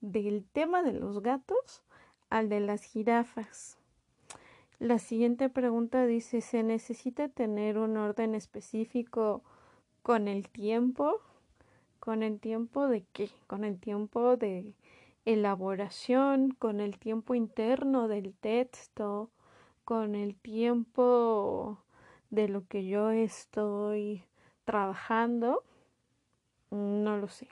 del 0.00 0.44
tema 0.52 0.82
de 0.82 0.94
los 0.94 1.22
gatos 1.22 1.82
al 2.30 2.48
de 2.48 2.60
las 2.60 2.82
jirafas. 2.82 3.78
La 4.78 4.98
siguiente 4.98 5.50
pregunta 5.50 6.06
dice, 6.06 6.40
¿se 6.40 6.62
necesita 6.62 7.28
tener 7.28 7.76
un 7.76 7.98
orden 7.98 8.34
específico 8.34 9.42
con 10.02 10.28
el 10.28 10.48
tiempo? 10.48 11.20
¿Con 11.98 12.22
el 12.22 12.40
tiempo 12.40 12.88
de 12.88 13.04
qué? 13.12 13.30
Con 13.46 13.64
el 13.64 13.78
tiempo 13.78 14.36
de 14.36 14.74
elaboración, 15.26 16.52
con 16.52 16.80
el 16.80 16.98
tiempo 16.98 17.34
interno 17.34 18.08
del 18.08 18.32
texto, 18.32 19.30
con 19.84 20.14
el 20.14 20.36
tiempo 20.36 21.82
de 22.30 22.48
lo 22.48 22.66
que 22.66 22.86
yo 22.86 23.10
estoy 23.10 24.24
trabajando. 24.64 25.64
No 26.70 27.18
lo 27.18 27.28
sé. 27.28 27.48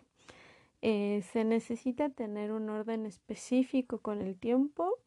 Eh, 0.82 1.22
¿Se 1.32 1.44
necesita 1.44 2.10
tener 2.10 2.52
un 2.52 2.70
orden 2.70 3.06
específico 3.06 3.98
con 3.98 4.22
el 4.22 4.36
tiempo? 4.36 4.98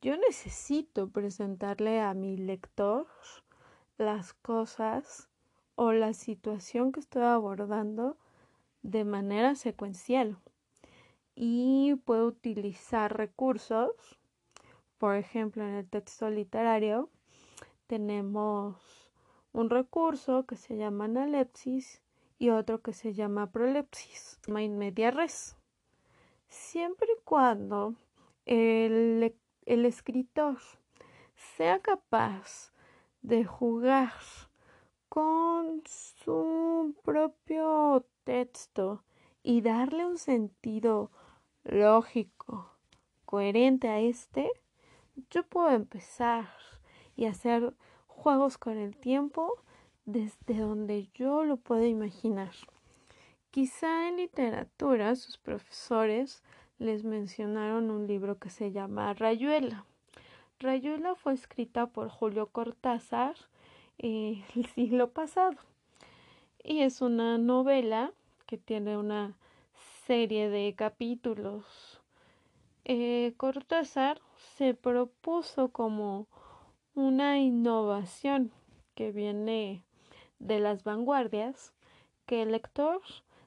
Yo 0.00 0.16
necesito 0.16 1.08
presentarle 1.10 2.00
a 2.00 2.14
mi 2.14 2.36
lector 2.36 3.06
las 3.98 4.32
cosas 4.32 5.28
o 5.74 5.92
la 5.92 6.14
situación 6.14 6.90
que 6.90 7.00
estoy 7.00 7.22
abordando 7.22 8.16
de 8.82 9.04
manera 9.04 9.54
secuencial 9.54 10.38
y 11.34 11.94
puedo 12.04 12.26
utilizar 12.26 13.16
recursos. 13.16 13.90
Por 14.98 15.16
ejemplo, 15.16 15.64
en 15.64 15.74
el 15.74 15.88
texto 15.88 16.30
literario 16.30 17.10
tenemos 17.86 19.10
un 19.52 19.70
recurso 19.70 20.46
que 20.46 20.56
se 20.56 20.76
llama 20.76 21.04
analepsis 21.04 22.02
y 22.38 22.50
otro 22.50 22.82
que 22.82 22.92
se 22.92 23.14
llama 23.14 23.50
prolepsis, 23.50 24.38
media 24.48 25.10
res. 25.10 25.56
Siempre 26.48 27.08
y 27.18 27.22
cuando 27.24 27.94
el 28.46 29.34
el 29.66 29.86
escritor 29.86 30.58
sea 31.56 31.80
capaz 31.80 32.72
de 33.22 33.44
jugar 33.44 34.12
con 35.08 35.82
su 35.86 36.94
propio 37.04 38.04
texto 38.24 39.04
y 39.42 39.60
darle 39.60 40.06
un 40.06 40.18
sentido 40.18 41.10
lógico, 41.64 42.70
coherente 43.24 43.88
a 43.88 44.00
este, 44.00 44.50
yo 45.30 45.42
puedo 45.44 45.70
empezar 45.70 46.48
y 47.16 47.26
hacer 47.26 47.74
juegos 48.06 48.58
con 48.58 48.78
el 48.78 48.96
tiempo 48.96 49.62
desde 50.04 50.58
donde 50.58 51.08
yo 51.14 51.44
lo 51.44 51.56
puedo 51.56 51.86
imaginar. 51.86 52.52
Quizá 53.50 54.08
en 54.08 54.16
literatura 54.16 55.14
sus 55.14 55.38
profesores 55.38 56.42
les 56.78 57.04
mencionaron 57.04 57.90
un 57.90 58.06
libro 58.06 58.38
que 58.38 58.50
se 58.50 58.72
llama 58.72 59.14
Rayuela. 59.14 59.84
Rayuela 60.58 61.14
fue 61.14 61.34
escrita 61.34 61.86
por 61.86 62.08
Julio 62.08 62.46
Cortázar 62.46 63.34
el 63.98 64.42
siglo 64.74 65.10
pasado 65.10 65.56
y 66.64 66.82
es 66.82 67.00
una 67.00 67.38
novela 67.38 68.12
que 68.46 68.58
tiene 68.58 68.96
una 68.96 69.36
serie 70.06 70.48
de 70.48 70.74
capítulos. 70.74 72.00
Eh, 72.84 73.34
Cortázar 73.36 74.20
se 74.56 74.74
propuso 74.74 75.68
como 75.70 76.26
una 76.94 77.38
innovación 77.38 78.52
que 78.94 79.12
viene 79.12 79.84
de 80.40 80.58
las 80.58 80.82
vanguardias 80.82 81.72
que 82.26 82.42
el 82.42 82.50
lector 82.52 83.00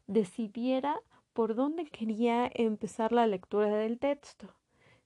decidiera 0.08 1.02
por 1.34 1.56
dónde 1.56 1.86
quería 1.86 2.50
empezar 2.54 3.12
la 3.12 3.28
lectura 3.28 3.68
del 3.76 4.00
texto. 4.00 4.48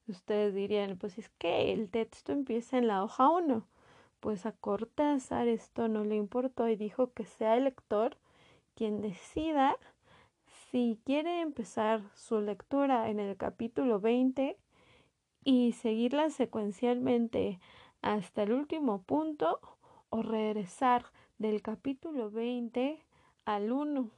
Ustedes 0.08 0.54
dirían, 0.54 0.98
pues 0.98 1.18
es 1.18 1.30
que 1.30 1.74
el 1.74 1.90
texto 1.90 2.32
empieza 2.32 2.78
en 2.78 2.88
la 2.88 3.04
hoja 3.04 3.30
1. 3.30 3.68
Pues 4.20 4.46
a 4.46 4.52
Cortázar 4.52 5.48
esto 5.48 5.88
no 5.88 6.04
le 6.04 6.16
importó 6.16 6.68
y 6.68 6.76
dijo 6.76 7.12
que 7.14 7.26
sea 7.26 7.58
el 7.58 7.64
lector 7.64 8.18
quien 8.76 9.02
decida 9.02 9.78
si 10.72 11.00
quiere 11.04 11.42
empezar 11.42 12.04
su 12.16 12.42
lectura 12.42 13.10
en 13.10 13.20
el 13.20 13.38
capítulo 13.38 14.00
20 14.00 14.56
y 15.44 15.72
seguirla 15.72 16.30
secuencialmente 16.30 17.60
hasta 18.02 18.44
el 18.44 18.52
último 18.52 19.02
punto 19.02 19.60
o 20.10 20.22
regresar 20.22 21.06
del 21.40 21.64
capítulo 21.64 22.30
20 22.30 23.04
al 23.46 23.72
1 23.72 24.12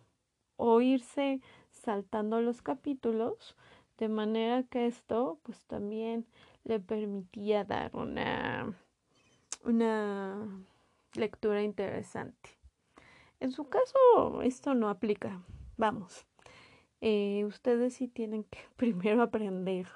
o 0.58 0.82
irse 0.82 1.42
saltando 1.70 2.42
los 2.42 2.62
capítulos, 2.62 3.56
de 3.98 4.10
manera 4.10 4.64
que 4.64 4.88
esto 4.88 5.40
pues 5.44 5.66
también 5.68 6.26
le 6.66 6.82
permitía 6.82 7.64
dar 7.64 7.96
una, 7.96 8.76
una 9.64 10.66
lectura 11.14 11.64
interesante. 11.64 12.50
En 13.40 13.52
su 13.52 13.70
caso, 13.70 14.42
esto 14.44 14.76
no 14.76 14.90
aplica. 14.90 15.42
Vamos, 15.78 16.28
eh, 17.02 17.44
ustedes 17.46 17.96
sí 17.96 18.08
tienen 18.08 18.44
que 18.46 18.60
primero 18.78 19.22
aprender 19.22 19.88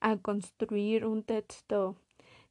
a 0.00 0.16
construir 0.16 1.04
un 1.04 1.22
texto 1.22 1.96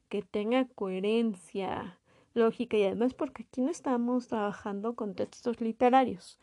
que 0.08 0.22
tenga 0.22 0.66
coherencia 0.74 1.98
lógica 2.34 2.76
y 2.76 2.84
además 2.84 3.14
porque 3.14 3.42
aquí 3.42 3.60
no 3.62 3.70
estamos 3.70 4.28
trabajando 4.28 4.94
con 4.94 5.14
textos 5.14 5.60
literarios, 5.60 6.38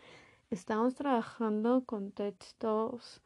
estamos 0.49 0.95
trabajando 0.95 1.84
con 1.86 2.12
textos 2.12 3.21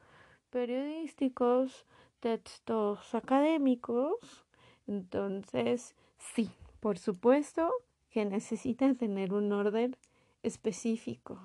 periodísticos, 0.49 1.85
textos 2.19 3.15
académicos, 3.15 4.45
entonces 4.87 5.95
sí, 6.17 6.51
por 6.79 6.97
supuesto 6.97 7.71
que 8.09 8.25
necesitan 8.25 8.95
tener 8.95 9.33
un 9.33 9.51
orden 9.51 9.95
específico. 10.43 11.39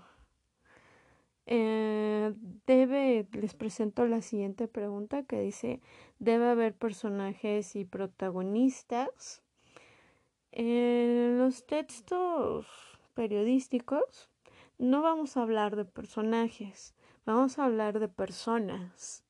Eh, 1.47 2.33
debe, 2.67 3.29
les 3.33 3.55
presento 3.55 4.07
la 4.07 4.23
siguiente 4.23 4.67
pregunta 4.67 5.25
que 5.25 5.41
dice, 5.41 5.81
¿debe 6.19 6.49
haber 6.49 6.75
personajes 6.75 7.77
y 7.77 7.85
protagonistas? 7.85 9.43
En 10.53 11.39
los 11.39 11.67
textos 11.67 12.67
periodísticos 13.15 14.31
no 14.79 15.03
vamos 15.03 15.37
a 15.37 15.43
hablar 15.43 15.77
de 15.77 15.85
personajes, 15.85 16.95
vamos 17.27 17.59
a 17.59 17.65
hablar 17.65 17.99
de 17.99 18.09
personas. 18.09 19.25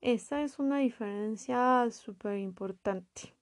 Esa 0.00 0.42
es 0.42 0.58
una 0.58 0.78
diferencia 0.78 1.86
súper 1.90 2.38
importante. 2.38 3.34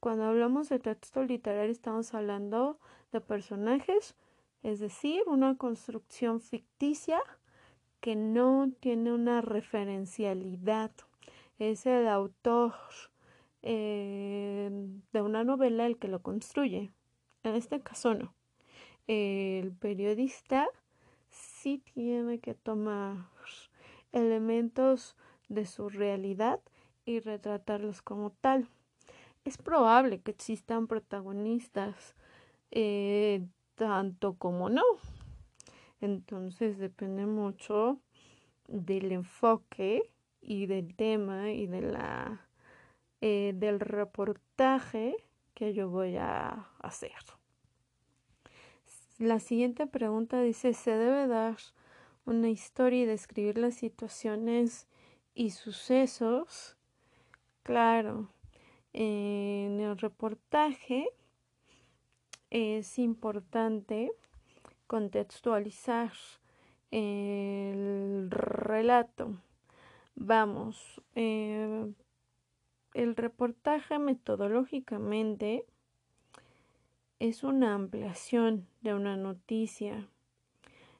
Cuando 0.00 0.24
hablamos 0.24 0.68
de 0.68 0.80
texto 0.80 1.22
literario 1.22 1.72
estamos 1.72 2.12
hablando 2.14 2.78
de 3.12 3.20
personajes, 3.20 4.16
es 4.64 4.80
decir, 4.80 5.22
una 5.28 5.56
construcción 5.56 6.40
ficticia 6.40 7.22
que 8.00 8.16
no 8.16 8.72
tiene 8.80 9.12
una 9.12 9.40
referencialidad. 9.40 10.90
Es 11.60 11.86
el 11.86 12.08
autor 12.08 12.74
eh, 13.62 14.68
de 15.12 15.22
una 15.22 15.44
novela 15.44 15.86
el 15.86 15.98
que 15.98 16.08
lo 16.08 16.20
construye. 16.20 16.90
En 17.44 17.54
este 17.54 17.80
caso 17.80 18.14
no 18.14 18.34
el 19.06 19.72
periodista 19.72 20.66
sí 21.30 21.82
tiene 21.94 22.38
que 22.38 22.54
tomar 22.54 23.28
elementos 24.12 25.16
de 25.48 25.66
su 25.66 25.88
realidad 25.88 26.60
y 27.04 27.20
retratarlos 27.20 28.00
como 28.00 28.30
tal. 28.30 28.68
Es 29.44 29.58
probable 29.58 30.20
que 30.20 30.30
existan 30.30 30.86
protagonistas 30.86 32.14
eh, 32.70 33.46
tanto 33.74 34.34
como 34.34 34.68
no. 34.68 34.82
Entonces 36.00 36.78
depende 36.78 37.26
mucho 37.26 37.98
del 38.68 39.12
enfoque 39.12 40.10
y 40.40 40.66
del 40.66 40.94
tema 40.94 41.50
y 41.52 41.66
de 41.66 41.80
la 41.82 42.48
eh, 43.20 43.54
del 43.56 43.80
reportaje 43.80 45.16
que 45.54 45.72
yo 45.72 45.88
voy 45.88 46.16
a 46.16 46.68
hacer 46.80 47.12
La 49.18 49.38
siguiente 49.38 49.86
pregunta 49.86 50.42
dice, 50.42 50.74
¿se 50.74 50.90
debe 50.90 51.26
dar 51.26 51.56
una 52.26 52.50
historia 52.50 53.02
y 53.02 53.06
describir 53.06 53.56
las 53.56 53.76
situaciones 53.76 54.88
y 55.34 55.50
sucesos? 55.50 56.76
Claro, 57.62 58.28
en 58.92 59.80
el 59.80 59.96
reportaje 59.96 61.08
es 62.54 63.00
importante 63.00 64.12
contextualizar 64.86 66.12
el 66.92 68.30
relato. 68.30 69.36
Vamos, 70.14 71.02
eh, 71.16 71.92
el 72.92 73.16
reportaje 73.16 73.98
metodológicamente 73.98 75.66
es 77.18 77.42
una 77.42 77.74
ampliación 77.74 78.68
de 78.82 78.94
una 78.94 79.16
noticia. 79.16 80.08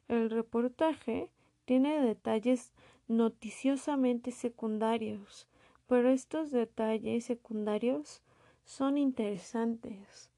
El 0.09 0.29
reportaje 0.29 1.29
tiene 1.63 2.01
detalles 2.01 2.73
noticiosamente 3.07 4.31
secundarios, 4.31 5.47
pero 5.87 6.09
estos 6.09 6.51
detalles 6.51 7.23
secundarios 7.23 8.21
son 8.65 8.97
interesantes. 8.97 10.34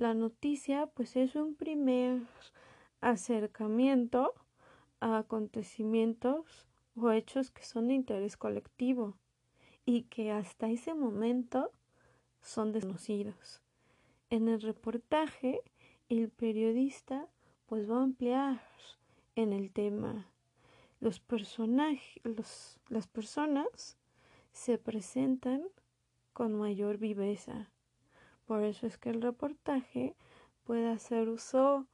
La 0.00 0.14
noticia 0.14 0.86
pues 0.86 1.14
es 1.14 1.34
un 1.36 1.54
primer 1.54 2.22
acercamiento 3.02 4.32
a 4.98 5.18
acontecimientos 5.18 6.66
o 6.96 7.10
hechos 7.10 7.50
que 7.50 7.62
son 7.64 7.88
de 7.88 7.94
interés 7.96 8.38
colectivo 8.38 9.18
y 9.84 10.04
que 10.04 10.32
hasta 10.32 10.70
ese 10.70 10.94
momento 10.94 11.70
son 12.40 12.72
desconocidos. 12.72 13.60
En 14.30 14.48
el 14.48 14.62
reportaje, 14.62 15.60
el 16.08 16.30
periodista 16.30 17.28
pues 17.66 17.86
va 17.86 17.98
a 17.98 18.04
ampliar 18.04 18.62
en 19.36 19.52
el 19.52 19.70
tema. 19.70 20.32
Los 21.00 21.20
personajes, 21.20 22.22
las 22.88 23.06
personas 23.06 23.98
se 24.52 24.78
presentan 24.78 25.62
con 26.32 26.54
mayor 26.54 26.96
viveza. 26.96 27.70
Por 28.50 28.64
eso 28.64 28.88
es 28.88 28.98
que 28.98 29.10
el 29.10 29.22
reportaje 29.22 30.16
puede 30.64 30.88
hacer 30.90 31.28
uso 31.28 31.86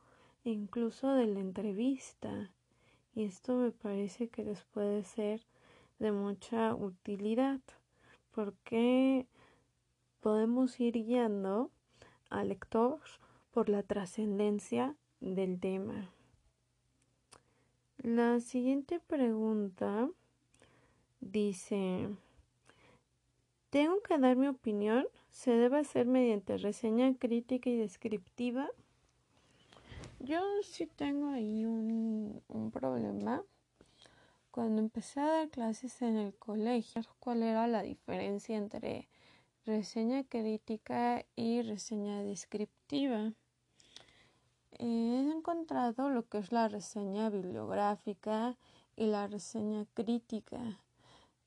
incluso 0.43 1.13
de 1.13 1.27
la 1.27 1.41
entrevista. 1.41 2.51
Y 3.15 3.25
esto 3.25 3.57
me 3.57 3.73
parece 3.73 4.29
que 4.31 4.43
les 4.43 4.63
puede 4.63 5.05
ser 5.05 5.43
de 5.99 6.13
mucha 6.13 6.75
utilidad 6.75 7.61
porque 8.31 9.27
podemos 10.21 10.81
ir 10.81 10.95
guiando 10.95 11.71
al 12.31 12.49
lector 12.49 13.01
por 13.51 13.69
la 13.69 13.83
trascendencia 13.83 14.97
del 15.21 15.61
tema. 15.61 16.11
La 17.99 18.41
siguiente 18.41 18.99
pregunta 18.99 20.09
dice, 21.21 22.09
¿tengo 23.69 24.01
que 24.01 24.17
dar 24.17 24.37
mi 24.37 24.49
opinión? 24.49 25.07
¿Se 25.37 25.51
debe 25.51 25.81
hacer 25.81 26.07
mediante 26.07 26.57
reseña 26.57 27.15
crítica 27.19 27.69
y 27.69 27.77
descriptiva? 27.77 28.71
Yo 30.19 30.41
sí 30.63 30.87
tengo 30.87 31.29
ahí 31.29 31.67
un, 31.67 32.43
un 32.49 32.71
problema. 32.71 33.45
Cuando 34.51 34.81
empecé 34.81 35.21
a 35.21 35.27
dar 35.27 35.51
clases 35.51 36.01
en 36.01 36.17
el 36.17 36.35
colegio, 36.35 37.03
¿cuál 37.21 37.43
era 37.43 37.67
la 37.67 37.83
diferencia 37.83 38.57
entre 38.57 39.09
reseña 39.67 40.25
crítica 40.25 41.27
y 41.37 41.61
reseña 41.61 42.23
descriptiva. 42.23 43.33
He 44.79 45.31
encontrado 45.37 46.09
lo 46.09 46.27
que 46.29 46.39
es 46.39 46.51
la 46.51 46.69
reseña 46.69 47.29
bibliográfica 47.29 48.57
y 48.97 49.05
la 49.05 49.27
reseña 49.27 49.85
crítica. 49.93 50.81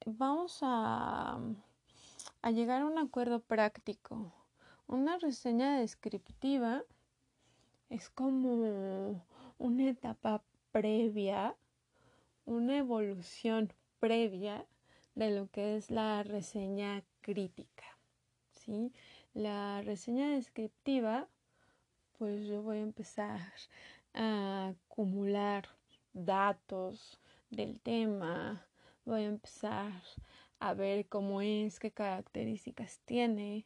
Vamos 0.05 0.59
a, 0.61 1.39
a 2.41 2.51
llegar 2.51 2.81
a 2.81 2.85
un 2.85 2.97
acuerdo 2.97 3.41
práctico. 3.41 4.33
Una 4.87 5.17
reseña 5.17 5.79
descriptiva 5.79 6.83
es 7.89 8.09
como 8.09 9.23
una 9.57 9.89
etapa 9.89 10.43
previa, 10.71 11.55
una 12.45 12.77
evolución 12.77 13.73
previa 13.99 14.65
de 15.15 15.31
lo 15.31 15.47
que 15.49 15.75
es 15.75 15.91
la 15.91 16.23
reseña 16.23 17.03
crítica. 17.21 17.85
La 19.33 19.81
reseña 19.81 20.29
descriptiva, 20.29 21.27
pues 22.17 22.45
yo 22.45 22.61
voy 22.61 22.77
a 22.77 22.81
empezar 22.81 23.41
a 24.13 24.69
acumular 24.69 25.67
datos 26.13 27.19
del 27.49 27.79
tema, 27.79 28.67
voy 29.05 29.21
a 29.21 29.27
empezar 29.27 29.91
a 30.59 30.73
ver 30.73 31.07
cómo 31.07 31.41
es, 31.41 31.79
qué 31.79 31.91
características 31.91 32.99
tiene, 33.05 33.65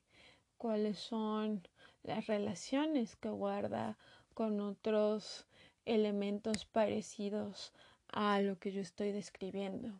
cuáles 0.58 1.00
son 1.00 1.68
las 2.04 2.28
relaciones 2.28 3.16
que 3.16 3.30
guarda 3.30 3.98
con 4.34 4.60
otros 4.60 5.48
elementos 5.86 6.66
parecidos 6.66 7.74
a 8.08 8.40
lo 8.42 8.60
que 8.60 8.72
yo 8.72 8.82
estoy 8.82 9.12
describiendo. 9.12 10.00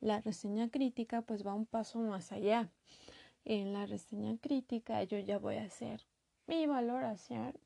La 0.00 0.20
reseña 0.20 0.70
crítica 0.70 1.22
pues 1.22 1.46
va 1.46 1.54
un 1.54 1.66
paso 1.66 1.98
más 1.98 2.32
allá 2.32 2.70
en 3.48 3.72
la 3.72 3.86
reseña 3.86 4.36
crítica 4.38 5.02
yo 5.04 5.18
ya 5.18 5.38
voy 5.38 5.56
a 5.56 5.64
hacer 5.64 6.02
mi 6.46 6.66
valoración 6.66 7.58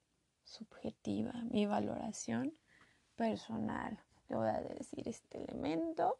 subjetiva, 0.44 1.32
mi 1.50 1.66
valoración 1.66 2.54
personal. 3.16 3.98
Le 4.28 4.36
voy 4.36 4.48
a 4.48 4.60
decir 4.60 5.08
este 5.08 5.38
elemento, 5.38 6.16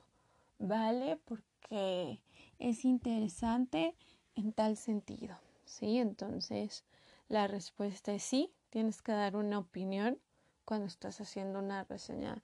vale, 0.62 1.18
porque 1.24 2.22
es 2.58 2.84
interesante 2.84 3.94
en 4.34 4.52
tal 4.52 4.76
sentido. 4.76 5.36
¿Sí? 5.64 5.98
Entonces, 5.98 6.84
la 7.28 7.46
respuesta 7.46 8.12
es 8.12 8.22
sí, 8.22 8.52
tienes 8.70 9.02
que 9.02 9.12
dar 9.12 9.36
una 9.36 9.58
opinión 9.58 10.18
cuando 10.64 10.86
estás 10.86 11.20
haciendo 11.20 11.58
una 11.58 11.84
reseña 11.84 12.42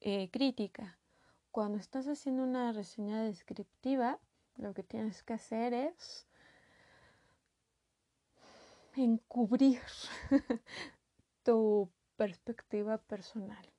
eh, 0.00 0.30
crítica. 0.30 0.98
Cuando 1.50 1.78
estás 1.78 2.06
haciendo 2.06 2.42
una 2.42 2.72
reseña 2.72 3.22
descriptiva, 3.22 4.18
lo 4.56 4.74
que 4.74 4.82
tienes 4.82 5.22
que 5.22 5.32
hacer 5.32 5.72
es 5.74 6.26
encubrir 8.94 9.80
tu 11.42 11.90
perspectiva 12.16 12.98
personal. 12.98 13.75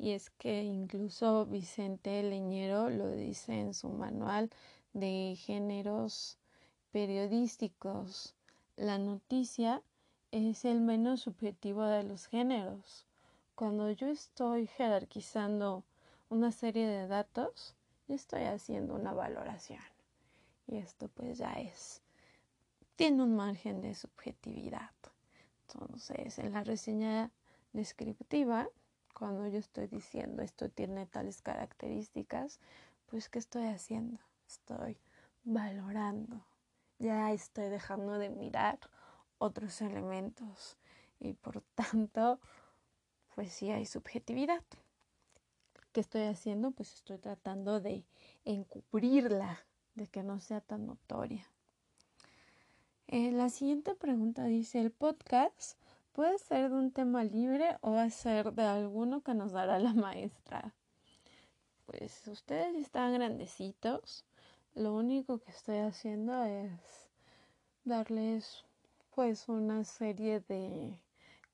Y 0.00 0.12
es 0.12 0.30
que 0.30 0.62
incluso 0.62 1.44
Vicente 1.44 2.22
Leñero 2.22 2.88
lo 2.88 3.10
dice 3.10 3.60
en 3.60 3.74
su 3.74 3.90
manual 3.90 4.48
de 4.94 5.36
géneros 5.38 6.38
periodísticos. 6.90 8.34
La 8.76 8.96
noticia 8.96 9.82
es 10.30 10.64
el 10.64 10.80
menos 10.80 11.20
subjetivo 11.20 11.84
de 11.84 12.02
los 12.02 12.28
géneros. 12.28 13.04
Cuando 13.54 13.90
yo 13.90 14.06
estoy 14.06 14.68
jerarquizando 14.68 15.84
una 16.30 16.50
serie 16.50 16.86
de 16.86 17.06
datos, 17.06 17.74
estoy 18.08 18.44
haciendo 18.44 18.94
una 18.94 19.12
valoración. 19.12 19.82
Y 20.66 20.78
esto 20.78 21.08
pues 21.08 21.36
ya 21.36 21.52
es, 21.52 22.00
tiene 22.96 23.22
un 23.22 23.36
margen 23.36 23.82
de 23.82 23.94
subjetividad. 23.94 24.92
Entonces, 25.68 26.38
en 26.38 26.52
la 26.52 26.64
reseña 26.64 27.30
descriptiva, 27.74 28.66
cuando 29.14 29.46
yo 29.48 29.58
estoy 29.58 29.86
diciendo 29.86 30.42
esto 30.42 30.68
tiene 30.68 31.06
tales 31.06 31.42
características, 31.42 32.60
pues 33.06 33.28
¿qué 33.28 33.38
estoy 33.38 33.64
haciendo? 33.66 34.18
Estoy 34.46 34.98
valorando. 35.44 36.44
Ya 36.98 37.32
estoy 37.32 37.68
dejando 37.68 38.18
de 38.18 38.30
mirar 38.30 38.78
otros 39.38 39.80
elementos 39.80 40.76
y 41.18 41.34
por 41.34 41.62
tanto, 41.74 42.40
pues 43.34 43.52
sí 43.52 43.70
hay 43.70 43.86
subjetividad. 43.86 44.62
¿Qué 45.92 46.00
estoy 46.00 46.22
haciendo? 46.22 46.70
Pues 46.70 46.94
estoy 46.94 47.18
tratando 47.18 47.80
de 47.80 48.04
encubrirla 48.44 49.58
de 49.94 50.06
que 50.06 50.22
no 50.22 50.40
sea 50.40 50.60
tan 50.60 50.86
notoria. 50.86 51.50
Eh, 53.08 53.32
la 53.32 53.48
siguiente 53.48 53.96
pregunta 53.96 54.44
dice, 54.44 54.80
¿el 54.80 54.92
podcast 54.92 55.76
puede 56.12 56.38
ser 56.38 56.70
de 56.70 56.76
un 56.76 56.92
tema 56.92 57.24
libre 57.24 57.76
o 57.80 57.92
va 57.92 58.04
a 58.04 58.10
ser 58.10 58.52
de 58.52 58.62
alguno 58.62 59.22
que 59.22 59.34
nos 59.34 59.52
dará 59.52 59.78
la 59.78 59.94
maestra? 59.94 60.74
Pues 61.86 62.26
ustedes 62.28 62.76
están 62.76 63.14
grandecitos. 63.14 64.24
Lo 64.74 64.94
único 64.94 65.38
que 65.38 65.50
estoy 65.50 65.78
haciendo 65.78 66.44
es 66.44 67.08
darles 67.84 68.64
pues 69.14 69.48
una 69.48 69.84
serie 69.84 70.40
de 70.40 70.98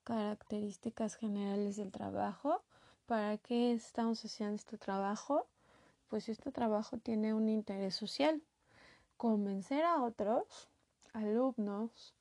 características 0.03 1.15
generales 1.15 1.77
del 1.77 1.91
trabajo. 1.91 2.63
¿Para 3.05 3.37
qué 3.37 3.73
estamos 3.73 4.23
haciendo 4.23 4.55
este 4.55 4.77
trabajo? 4.77 5.47
pues 6.07 6.29
este 6.29 6.51
trabajo 6.51 6.97
tiene 6.97 7.33
un 7.33 7.49
interés 7.49 7.95
social. 7.95 8.41
Convencer 9.17 9.83
a 9.83 10.03
otros, 10.03 10.69
alumnos, 11.13 12.13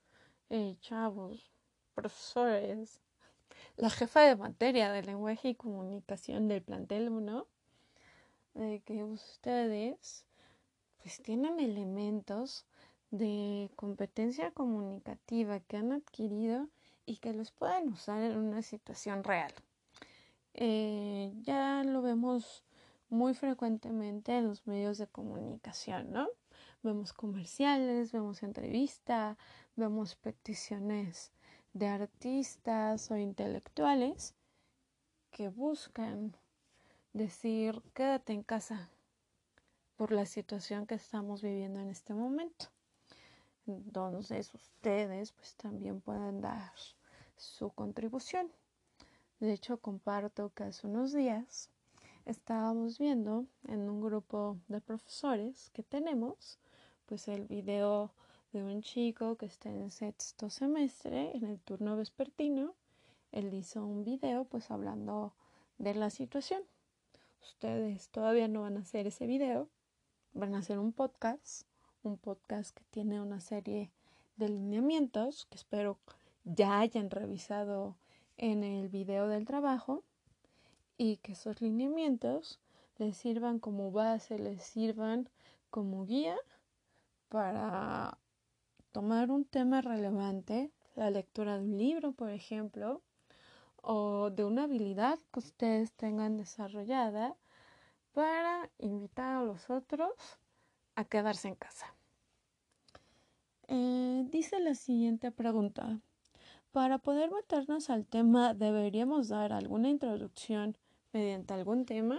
eh, 0.50 0.76
chavos, 0.80 1.52
profesores, 1.96 3.00
la 3.76 3.90
jefa 3.90 4.20
de 4.20 4.36
materia 4.36 4.92
de 4.92 5.02
lenguaje 5.02 5.48
y 5.48 5.54
comunicación 5.54 6.46
del 6.46 6.62
plantel 6.62 7.08
1, 7.08 7.46
de 8.54 8.80
que 8.80 9.02
ustedes 9.02 10.24
pues 11.02 11.20
tienen 11.22 11.58
elementos 11.58 12.66
de 13.10 13.70
competencia 13.76 14.50
comunicativa 14.50 15.60
que 15.60 15.78
han 15.78 15.92
adquirido 15.92 16.68
y 17.06 17.16
que 17.16 17.32
los 17.32 17.50
pueden 17.50 17.88
usar 17.88 18.20
en 18.22 18.36
una 18.36 18.62
situación 18.62 19.24
real. 19.24 19.52
Eh, 20.54 21.32
ya 21.42 21.82
lo 21.84 22.02
vemos 22.02 22.64
muy 23.08 23.34
frecuentemente 23.34 24.36
en 24.36 24.48
los 24.48 24.66
medios 24.66 24.98
de 24.98 25.06
comunicación, 25.06 26.12
¿no? 26.12 26.28
Vemos 26.82 27.12
comerciales, 27.12 28.12
vemos 28.12 28.42
entrevistas, 28.42 29.36
vemos 29.76 30.16
peticiones 30.16 31.30
de 31.78 31.88
artistas 31.88 33.10
o 33.10 33.18
intelectuales 33.18 34.34
que 35.30 35.50
buscan 35.50 36.34
decir 37.12 37.82
quédate 37.92 38.32
en 38.32 38.42
casa 38.42 38.88
por 39.96 40.10
la 40.10 40.24
situación 40.24 40.86
que 40.86 40.94
estamos 40.94 41.42
viviendo 41.42 41.78
en 41.80 41.90
este 41.90 42.14
momento. 42.14 42.66
Entonces 43.66 44.54
ustedes 44.54 45.32
pues 45.32 45.54
también 45.56 46.00
pueden 46.00 46.40
dar 46.40 46.72
su 47.36 47.68
contribución. 47.68 48.50
De 49.38 49.52
hecho 49.52 49.76
comparto 49.76 50.50
que 50.54 50.64
hace 50.64 50.86
unos 50.86 51.12
días 51.12 51.68
estábamos 52.24 52.98
viendo 52.98 53.44
en 53.68 53.90
un 53.90 54.00
grupo 54.00 54.56
de 54.68 54.80
profesores 54.80 55.68
que 55.74 55.82
tenemos 55.82 56.58
pues 57.04 57.28
el 57.28 57.44
video 57.46 58.12
de 58.56 58.62
un 58.62 58.80
chico 58.80 59.36
que 59.36 59.44
está 59.44 59.68
en 59.68 59.90
sexto 59.90 60.48
semestre, 60.48 61.36
en 61.36 61.44
el 61.44 61.60
turno 61.60 61.94
vespertino. 61.94 62.74
Él 63.30 63.52
hizo 63.52 63.84
un 63.84 64.02
video 64.02 64.44
pues 64.44 64.70
hablando 64.70 65.34
de 65.76 65.92
la 65.92 66.08
situación. 66.08 66.62
Ustedes 67.42 68.08
todavía 68.08 68.48
no 68.48 68.62
van 68.62 68.78
a 68.78 68.80
hacer 68.80 69.06
ese 69.06 69.26
video, 69.26 69.68
van 70.32 70.54
a 70.54 70.60
hacer 70.60 70.78
un 70.78 70.92
podcast, 70.92 71.66
un 72.02 72.16
podcast 72.16 72.74
que 72.74 72.82
tiene 72.90 73.20
una 73.20 73.40
serie 73.40 73.90
de 74.36 74.48
lineamientos 74.48 75.44
que 75.50 75.56
espero 75.56 75.98
ya 76.44 76.80
hayan 76.80 77.10
revisado 77.10 77.94
en 78.38 78.64
el 78.64 78.88
video 78.88 79.28
del 79.28 79.44
trabajo 79.44 80.02
y 80.96 81.18
que 81.18 81.32
esos 81.32 81.60
lineamientos 81.60 82.58
les 82.96 83.18
sirvan 83.18 83.58
como 83.58 83.92
base, 83.92 84.38
les 84.38 84.62
sirvan 84.62 85.28
como 85.68 86.06
guía 86.06 86.38
para 87.28 88.16
tomar 88.96 89.30
un 89.30 89.44
tema 89.44 89.82
relevante, 89.82 90.70
la 90.94 91.10
lectura 91.10 91.58
de 91.58 91.64
un 91.64 91.76
libro, 91.76 92.12
por 92.12 92.30
ejemplo, 92.30 93.02
o 93.82 94.30
de 94.30 94.42
una 94.42 94.64
habilidad 94.64 95.18
que 95.34 95.40
ustedes 95.40 95.92
tengan 95.92 96.38
desarrollada 96.38 97.36
para 98.14 98.70
invitar 98.78 99.36
a 99.36 99.42
los 99.42 99.68
otros 99.68 100.14
a 100.94 101.04
quedarse 101.04 101.48
en 101.48 101.56
casa. 101.56 101.94
Eh, 103.68 104.24
dice 104.30 104.60
la 104.60 104.74
siguiente 104.74 105.30
pregunta. 105.30 106.00
Para 106.72 106.96
poder 106.96 107.30
meternos 107.30 107.90
al 107.90 108.06
tema, 108.06 108.54
¿deberíamos 108.54 109.28
dar 109.28 109.52
alguna 109.52 109.90
introducción 109.90 110.78
mediante 111.12 111.52
algún 111.52 111.84
tema? 111.84 112.18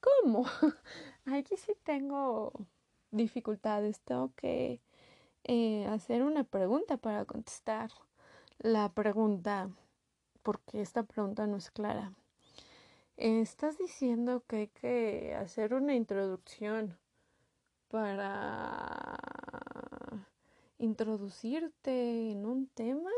¿Cómo? 0.00 0.44
Aquí 1.24 1.56
sí 1.56 1.72
tengo 1.84 2.52
dificultades. 3.10 4.02
Tengo 4.02 4.30
que 4.36 4.82
eh, 5.44 5.86
hacer 5.88 6.22
una 6.22 6.44
pregunta 6.44 6.96
para 6.96 7.26
contestar 7.26 7.90
la 8.58 8.88
pregunta, 8.88 9.70
porque 10.42 10.80
esta 10.80 11.02
pregunta 11.02 11.46
no 11.46 11.56
es 11.56 11.70
clara. 11.70 12.12
estás 13.16 13.78
diciendo 13.78 14.42
que 14.46 14.56
hay 14.56 14.68
que 14.68 15.34
hacer 15.34 15.74
una 15.74 15.94
introducción 15.94 16.98
para 17.88 19.18
introducirte 20.78 22.30
en 22.30 22.46
un 22.46 22.66
tema. 22.68 23.10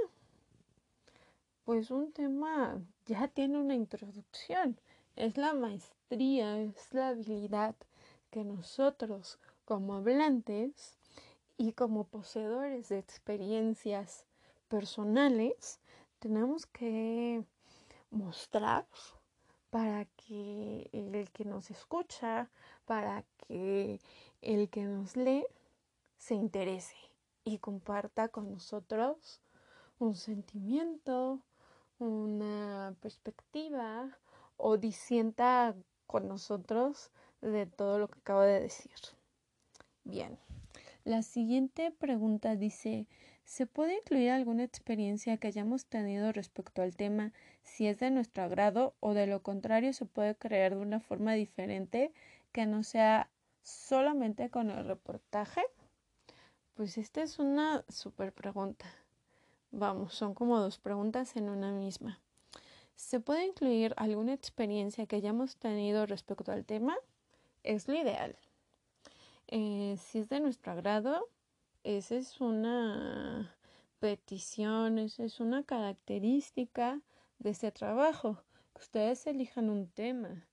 Pues 1.64 1.90
un 1.90 2.12
tema 2.12 2.80
ya 3.06 3.28
tiene 3.28 3.58
una 3.58 3.74
introducción. 3.74 4.80
Es 5.14 5.36
la 5.36 5.54
maestría, 5.54 6.60
es 6.60 6.92
la 6.92 7.08
habilidad 7.08 7.76
que 8.30 8.44
nosotros 8.44 9.38
como 9.64 9.94
hablantes 9.94 10.95
y 11.58 11.72
como 11.72 12.04
poseedores 12.04 12.88
de 12.88 12.98
experiencias 12.98 14.26
personales 14.68 15.80
tenemos 16.18 16.66
que 16.66 17.44
mostrar 18.10 18.86
para 19.70 20.04
que 20.04 20.88
el 20.92 21.30
que 21.30 21.44
nos 21.44 21.70
escucha, 21.70 22.50
para 22.84 23.24
que 23.46 24.00
el 24.42 24.68
que 24.70 24.84
nos 24.84 25.16
lee 25.16 25.46
se 26.16 26.34
interese 26.34 26.96
y 27.44 27.58
comparta 27.58 28.28
con 28.28 28.50
nosotros 28.50 29.40
un 29.98 30.14
sentimiento, 30.14 31.40
una 31.98 32.94
perspectiva 33.00 34.18
o 34.56 34.76
disienta 34.76 35.74
con 36.06 36.28
nosotros 36.28 37.10
de 37.40 37.66
todo 37.66 37.98
lo 37.98 38.08
que 38.08 38.18
acabo 38.18 38.42
de 38.42 38.60
decir. 38.60 38.94
Bien, 40.04 40.38
la 41.06 41.22
siguiente 41.22 41.92
pregunta 41.92 42.56
dice, 42.56 43.06
¿se 43.44 43.64
puede 43.68 43.98
incluir 43.98 44.30
alguna 44.30 44.64
experiencia 44.64 45.36
que 45.36 45.46
hayamos 45.46 45.86
tenido 45.86 46.32
respecto 46.32 46.82
al 46.82 46.96
tema 46.96 47.32
si 47.62 47.86
es 47.86 48.00
de 48.00 48.10
nuestro 48.10 48.42
agrado 48.42 48.96
o 48.98 49.14
de 49.14 49.28
lo 49.28 49.40
contrario 49.40 49.92
se 49.92 50.04
puede 50.04 50.34
crear 50.34 50.74
de 50.74 50.80
una 50.80 50.98
forma 50.98 51.34
diferente 51.34 52.12
que 52.50 52.66
no 52.66 52.82
sea 52.82 53.30
solamente 53.62 54.50
con 54.50 54.68
el 54.68 54.84
reportaje? 54.84 55.62
Pues 56.74 56.98
esta 56.98 57.22
es 57.22 57.38
una 57.38 57.84
super 57.88 58.32
pregunta. 58.32 58.86
Vamos, 59.70 60.12
son 60.12 60.34
como 60.34 60.58
dos 60.58 60.80
preguntas 60.80 61.36
en 61.36 61.48
una 61.50 61.70
misma. 61.70 62.18
¿Se 62.96 63.20
puede 63.20 63.46
incluir 63.46 63.94
alguna 63.96 64.34
experiencia 64.34 65.06
que 65.06 65.14
hayamos 65.14 65.56
tenido 65.56 66.04
respecto 66.04 66.50
al 66.50 66.64
tema? 66.64 66.96
Es 67.62 67.86
lo 67.86 67.94
ideal. 67.94 68.36
Eh, 69.48 69.96
si 69.98 70.18
es 70.18 70.28
de 70.28 70.40
nuestro 70.40 70.72
agrado, 70.72 71.28
esa 71.84 72.16
es 72.16 72.40
una 72.40 73.54
petición, 74.00 74.98
esa 74.98 75.22
es 75.22 75.38
una 75.38 75.62
característica 75.62 77.00
de 77.38 77.50
ese 77.50 77.70
trabajo, 77.70 78.42
que 78.74 78.82
ustedes 78.82 79.24
elijan 79.28 79.70
un 79.70 79.88
tema. 79.88 80.48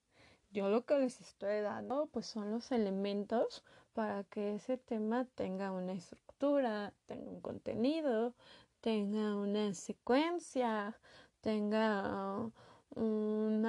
Yo 0.51 0.69
lo 0.69 0.85
que 0.85 0.99
les 0.99 1.19
estoy 1.21 1.61
dando 1.61 2.05
pues 2.11 2.27
son 2.27 2.51
los 2.51 2.71
elementos 2.71 3.63
para 3.93 4.23
que 4.25 4.55
ese 4.55 4.77
tema 4.77 5.25
tenga 5.33 5.71
una 5.71 5.93
estructura, 5.93 6.93
tenga 7.07 7.31
un 7.31 7.41
contenido, 7.41 8.35
tenga 8.79 9.35
una 9.35 9.73
secuencia, 9.73 10.99
tenga 11.41 12.51
un 12.95 13.63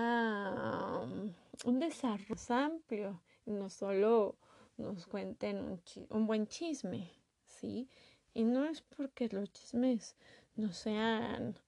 desarrollo 1.80 2.54
amplio, 2.54 3.22
no 3.46 3.70
solo 3.70 4.36
nos 4.76 5.06
cuenten 5.06 5.58
un, 5.58 5.80
un 6.10 6.26
buen 6.26 6.46
chisme, 6.46 7.10
¿sí? 7.46 7.88
Y 8.32 8.44
no 8.44 8.64
es 8.64 8.82
porque 8.82 9.28
los 9.28 9.52
chismes 9.52 10.16
no 10.56 10.72
sean 10.72 11.58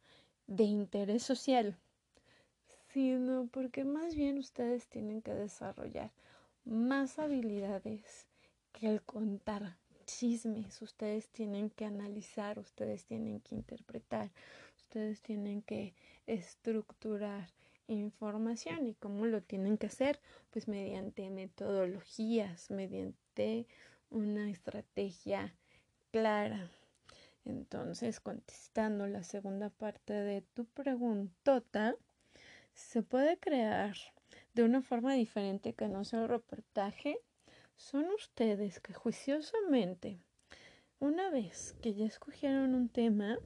de 0.47 0.65
interés 0.65 1.23
social, 1.23 1.77
sino 2.93 3.49
porque 3.53 3.85
más 3.85 4.15
bien 4.15 4.39
ustedes 4.39 4.89
tienen 4.89 5.23
que 5.23 5.35
desarrollar 5.35 6.11
más 6.65 7.19
habilidades 7.19 8.27
que 8.73 8.89
el 8.89 9.03
contar 9.03 9.77
chismes. 10.07 10.81
Ustedes 10.83 11.29
tienen 11.29 11.71
que 11.71 11.85
analizar, 11.85 12.59
ustedes 12.59 13.05
tienen 13.05 13.41
que 13.41 13.55
interpretar, 13.55 14.31
ustedes 14.77 15.21
tienen 15.21 15.63
que 15.63 15.95
estructurar 16.27 17.49
información 17.89 18.87
y 18.87 18.95
cómo 18.95 19.27
lo 19.27 19.43
tienen 19.43 19.79
que 19.79 19.87
hacer 19.87 20.21
pues 20.51 20.69
mediante 20.69 21.31
metodologías 21.31 22.71
mediante 22.71 23.67
una 24.11 24.51
estrategia 24.51 25.55
clara. 26.11 26.71
Entonces 27.45 28.21
contestando 28.21 29.07
la 29.07 29.23
segunda 29.23 29.71
parte 29.71 30.13
de 30.13 30.43
tu 30.43 30.65
preguntota 30.67 31.97
se 32.75 33.03
puede 33.03 33.39
crear 33.39 33.97
de 34.55 34.65
una 34.65 34.83
forma 34.83 35.15
diferente 35.15 35.75
que 35.75 35.89
no 35.89 36.05
sea 36.05 36.23
el 36.23 36.29
reportaje. 36.29 37.19
Son 37.77 38.07
ustedes 38.11 38.81
que 38.81 38.95
juiciosamente 38.95 40.19
una 40.99 41.31
vez 41.31 41.77
que 41.83 41.95
ya 41.95 42.07
escogieron 42.07 42.75
un 42.75 42.89
tema 42.89 43.39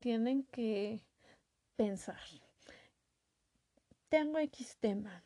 tienen 0.00 0.42
que 0.44 1.04
pensar 1.76 2.20
tengo 4.10 4.38
X 4.38 4.76
tema. 4.80 5.22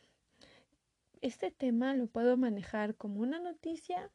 Este 1.22 1.50
tema 1.50 1.94
lo 1.94 2.06
puedo 2.06 2.36
manejar 2.36 2.94
como 2.96 3.20
una 3.20 3.40
noticia. 3.40 4.10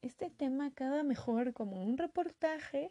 Este 0.00 0.30
tema 0.30 0.70
queda 0.70 1.02
mejor 1.02 1.52
como 1.52 1.84
un 1.84 1.98
reportaje 1.98 2.90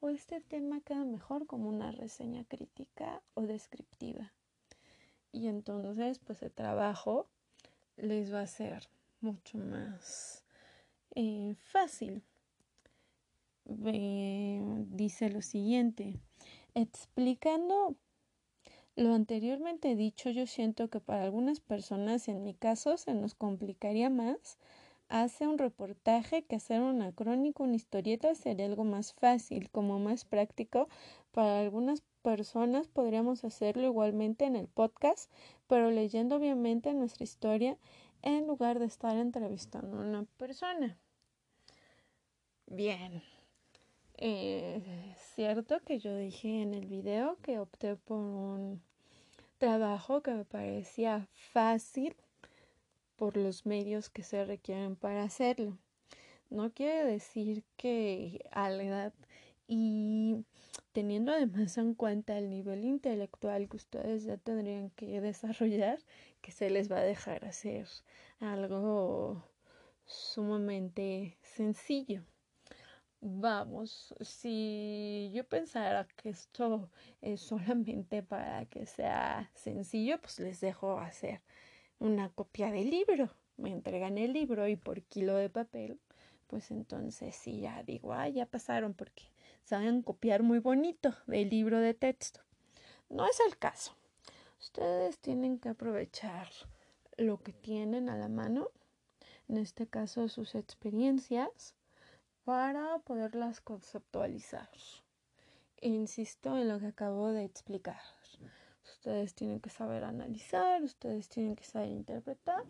o 0.00 0.10
este 0.10 0.40
tema 0.40 0.80
queda 0.80 1.04
mejor 1.04 1.46
como 1.46 1.68
una 1.68 1.92
reseña 1.92 2.44
crítica 2.44 3.22
o 3.34 3.42
descriptiva. 3.42 4.32
Y 5.30 5.46
entonces, 5.46 6.18
pues 6.18 6.42
el 6.42 6.50
trabajo 6.50 7.28
les 7.96 8.34
va 8.34 8.40
a 8.40 8.46
ser 8.48 8.88
mucho 9.20 9.58
más 9.58 10.44
eh, 11.14 11.54
fácil. 11.60 12.24
dice 13.64 15.30
lo 15.30 15.40
siguiente, 15.40 16.18
explicando 16.74 17.96
lo 18.98 19.14
anteriormente 19.14 19.94
dicho, 19.94 20.28
yo 20.30 20.46
siento 20.46 20.88
que 20.88 20.98
para 20.98 21.22
algunas 21.22 21.60
personas, 21.60 22.26
en 22.26 22.42
mi 22.42 22.52
caso, 22.52 22.96
se 22.96 23.14
nos 23.14 23.36
complicaría 23.36 24.10
más 24.10 24.58
hacer 25.08 25.46
un 25.46 25.56
reportaje 25.56 26.42
que 26.42 26.56
hacer 26.56 26.82
una 26.82 27.12
crónica, 27.12 27.62
una 27.62 27.76
historieta 27.76 28.34
sería 28.34 28.66
algo 28.66 28.82
más 28.82 29.14
fácil, 29.14 29.70
como 29.70 30.00
más 30.00 30.24
práctico. 30.24 30.88
Para 31.30 31.60
algunas 31.60 32.02
personas 32.22 32.88
podríamos 32.88 33.44
hacerlo 33.44 33.84
igualmente 33.86 34.46
en 34.46 34.56
el 34.56 34.66
podcast, 34.66 35.30
pero 35.68 35.92
leyendo 35.92 36.34
obviamente 36.34 36.92
nuestra 36.92 37.22
historia 37.22 37.78
en 38.22 38.48
lugar 38.48 38.80
de 38.80 38.86
estar 38.86 39.16
entrevistando 39.16 39.98
a 39.98 40.00
una 40.00 40.24
persona. 40.38 40.98
Bien, 42.66 43.22
es 44.14 44.82
eh, 44.84 45.14
cierto 45.36 45.78
que 45.84 46.00
yo 46.00 46.16
dije 46.16 46.62
en 46.62 46.74
el 46.74 46.86
video 46.86 47.38
que 47.42 47.60
opté 47.60 47.94
por 47.94 48.18
un 48.18 48.87
trabajo 49.58 50.22
que 50.22 50.32
me 50.32 50.44
parecía 50.44 51.28
fácil 51.32 52.16
por 53.16 53.36
los 53.36 53.66
medios 53.66 54.08
que 54.08 54.22
se 54.22 54.44
requieren 54.44 54.96
para 54.96 55.24
hacerlo. 55.24 55.76
No 56.50 56.72
quiere 56.72 57.04
decir 57.04 57.64
que 57.76 58.44
a 58.52 58.70
la 58.70 58.84
edad 58.84 59.12
y 59.66 60.44
teniendo 60.92 61.32
además 61.32 61.76
en 61.76 61.94
cuenta 61.94 62.38
el 62.38 62.48
nivel 62.48 62.84
intelectual 62.84 63.68
que 63.68 63.76
ustedes 63.76 64.24
ya 64.24 64.38
tendrían 64.38 64.90
que 64.90 65.20
desarrollar, 65.20 65.98
que 66.40 66.52
se 66.52 66.70
les 66.70 66.90
va 66.90 66.98
a 66.98 67.04
dejar 67.04 67.44
hacer 67.44 67.86
algo 68.40 69.44
sumamente 70.06 71.36
sencillo. 71.42 72.22
Vamos, 73.20 74.14
si 74.20 75.32
yo 75.34 75.42
pensara 75.44 76.06
que 76.16 76.28
esto 76.28 76.88
es 77.20 77.40
solamente 77.40 78.22
para 78.22 78.64
que 78.66 78.86
sea 78.86 79.50
sencillo, 79.54 80.20
pues 80.20 80.38
les 80.38 80.60
dejo 80.60 80.98
hacer 81.00 81.42
una 81.98 82.28
copia 82.30 82.70
del 82.70 82.90
libro. 82.90 83.30
Me 83.56 83.70
entregan 83.72 84.18
el 84.18 84.32
libro 84.32 84.68
y 84.68 84.76
por 84.76 85.02
kilo 85.02 85.34
de 85.34 85.50
papel, 85.50 85.98
pues 86.46 86.70
entonces 86.70 87.34
sí, 87.34 87.60
ya 87.62 87.82
digo, 87.82 88.12
ah, 88.12 88.28
ya 88.28 88.46
pasaron 88.46 88.94
porque 88.94 89.24
saben 89.64 90.02
copiar 90.02 90.44
muy 90.44 90.60
bonito 90.60 91.12
del 91.26 91.50
libro 91.50 91.80
de 91.80 91.94
texto. 91.94 92.40
No 93.08 93.26
es 93.26 93.40
el 93.40 93.58
caso. 93.58 93.96
Ustedes 94.60 95.18
tienen 95.18 95.58
que 95.58 95.70
aprovechar 95.70 96.48
lo 97.16 97.42
que 97.42 97.52
tienen 97.52 98.10
a 98.10 98.16
la 98.16 98.28
mano, 98.28 98.68
en 99.48 99.56
este 99.56 99.88
caso 99.88 100.28
sus 100.28 100.54
experiencias, 100.54 101.74
para 102.48 102.98
poderlas 103.00 103.60
conceptualizar. 103.60 104.70
Insisto 105.82 106.56
en 106.56 106.68
lo 106.68 106.80
que 106.80 106.86
acabo 106.86 107.30
de 107.30 107.44
explicar. 107.44 108.00
Ustedes 108.84 109.34
tienen 109.34 109.60
que 109.60 109.68
saber 109.68 110.02
analizar, 110.02 110.82
ustedes 110.82 111.28
tienen 111.28 111.56
que 111.56 111.64
saber 111.64 111.90
interpretar 111.90 112.64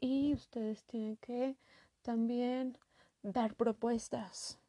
y 0.00 0.32
ustedes 0.32 0.84
tienen 0.84 1.16
que 1.16 1.56
también 2.02 2.78
dar 3.24 3.56
propuestas. 3.56 4.60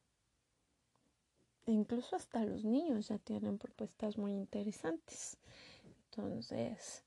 Incluso 1.68 2.16
hasta 2.16 2.44
los 2.46 2.66
niños 2.66 3.10
ya 3.10 3.20
tienen 3.20 3.60
propuestas 3.60 4.18
muy 4.18 4.32
interesantes. 4.32 5.38
Entonces, 6.06 7.04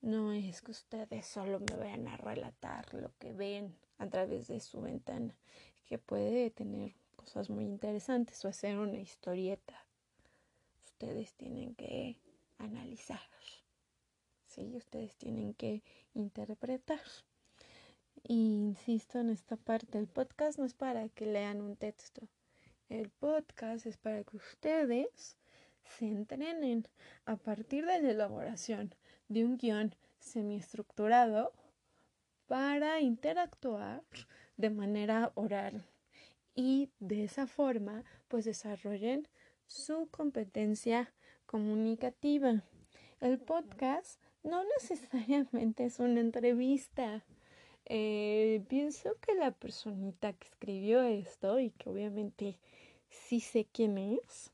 no 0.00 0.32
es 0.32 0.62
que 0.62 0.70
ustedes 0.70 1.26
solo 1.26 1.60
me 1.60 1.76
vayan 1.76 2.08
a 2.08 2.16
relatar 2.16 2.94
lo 2.94 3.12
que 3.18 3.34
ven 3.34 3.76
a 3.98 4.08
través 4.08 4.48
de 4.48 4.58
su 4.58 4.80
ventana 4.80 5.36
que 5.86 5.98
puede 5.98 6.50
tener 6.50 6.94
cosas 7.16 7.50
muy 7.50 7.64
interesantes 7.64 8.44
o 8.44 8.48
hacer 8.48 8.78
una 8.78 8.98
historieta. 8.98 9.86
Ustedes 10.84 11.34
tienen 11.34 11.74
que 11.74 12.18
analizar, 12.58 13.20
¿sí? 14.46 14.74
Ustedes 14.76 15.16
tienen 15.16 15.54
que 15.54 15.82
interpretar. 16.14 17.00
Y 18.22 18.34
insisto 18.34 19.18
en 19.20 19.30
esta 19.30 19.56
parte, 19.56 19.98
el 19.98 20.06
podcast 20.06 20.58
no 20.58 20.64
es 20.64 20.74
para 20.74 21.08
que 21.08 21.26
lean 21.26 21.60
un 21.60 21.76
texto, 21.76 22.28
el 22.88 23.10
podcast 23.10 23.86
es 23.86 23.96
para 23.96 24.22
que 24.22 24.36
ustedes 24.36 25.36
se 25.84 26.06
entrenen 26.06 26.86
a 27.24 27.36
partir 27.36 27.86
de 27.86 28.00
la 28.00 28.10
elaboración 28.10 28.94
de 29.28 29.44
un 29.44 29.56
guion 29.56 29.94
semiestructurado 30.18 31.52
para 32.46 33.00
interactuar 33.00 34.02
de 34.56 34.70
manera 34.70 35.32
oral 35.34 35.84
y 36.54 36.90
de 37.00 37.24
esa 37.24 37.46
forma 37.46 38.04
pues 38.28 38.44
desarrollen 38.44 39.28
su 39.66 40.08
competencia 40.10 41.12
comunicativa. 41.46 42.62
El 43.20 43.38
podcast 43.38 44.20
no 44.42 44.62
necesariamente 44.64 45.84
es 45.84 45.98
una 45.98 46.20
entrevista. 46.20 47.24
Eh, 47.86 48.64
pienso 48.68 49.16
que 49.20 49.34
la 49.34 49.50
personita 49.50 50.32
que 50.32 50.48
escribió 50.48 51.02
esto 51.02 51.58
y 51.58 51.70
que 51.70 51.90
obviamente 51.90 52.58
sí 53.08 53.40
sé 53.40 53.66
quién 53.70 53.98
es, 53.98 54.52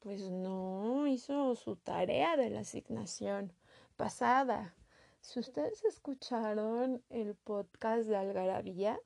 pues 0.00 0.30
no 0.30 1.06
hizo 1.06 1.54
su 1.54 1.76
tarea 1.76 2.36
de 2.36 2.50
la 2.50 2.60
asignación 2.60 3.52
pasada. 3.96 4.74
Si 5.20 5.38
ustedes 5.38 5.84
escucharon 5.84 7.02
el 7.10 7.34
podcast 7.34 8.08
de 8.08 8.16
Algarabía, 8.16 8.98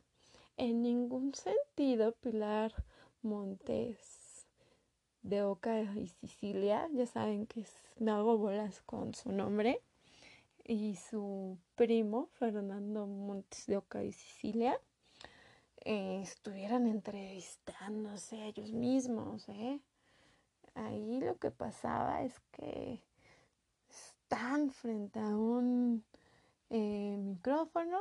en 0.56 0.82
ningún 0.82 1.34
sentido 1.34 2.12
Pilar 2.12 2.72
Montes 3.22 4.46
de 5.22 5.42
Oca 5.42 5.82
y 5.82 6.08
Sicilia, 6.08 6.88
ya 6.92 7.06
saben 7.06 7.46
que 7.46 7.66
me 7.98 8.12
hago 8.12 8.38
bolas 8.38 8.80
con 8.82 9.14
su 9.14 9.32
nombre, 9.32 9.82
y 10.64 10.96
su 10.96 11.58
primo 11.74 12.28
Fernando 12.38 13.06
Montes 13.06 13.66
de 13.66 13.76
Oca 13.76 14.02
y 14.02 14.12
Sicilia, 14.12 14.80
eh, 15.84 16.20
estuvieran 16.22 16.86
entrevistándose 16.86 18.46
ellos 18.46 18.72
mismos. 18.72 19.46
¿eh? 19.50 19.80
Ahí 20.74 21.20
lo 21.20 21.38
que 21.38 21.50
pasaba 21.50 22.22
es 22.22 22.40
que 22.52 23.02
están 24.34 24.72
frente 24.72 25.20
a 25.20 25.36
un 25.36 26.04
eh, 26.68 27.16
micrófono, 27.20 28.00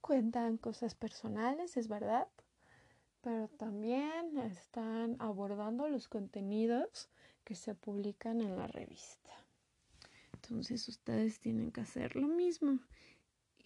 cuentan 0.00 0.58
cosas 0.58 0.94
personales, 0.94 1.76
es 1.76 1.88
verdad, 1.88 2.28
pero 3.20 3.48
también 3.48 4.38
están 4.38 5.16
abordando 5.18 5.88
los 5.88 6.06
contenidos 6.06 7.08
que 7.42 7.56
se 7.56 7.74
publican 7.74 8.40
en 8.40 8.56
la 8.56 8.68
revista. 8.68 9.32
Entonces 10.34 10.86
ustedes 10.86 11.40
tienen 11.40 11.72
que 11.72 11.80
hacer 11.80 12.14
lo 12.14 12.28
mismo. 12.28 12.78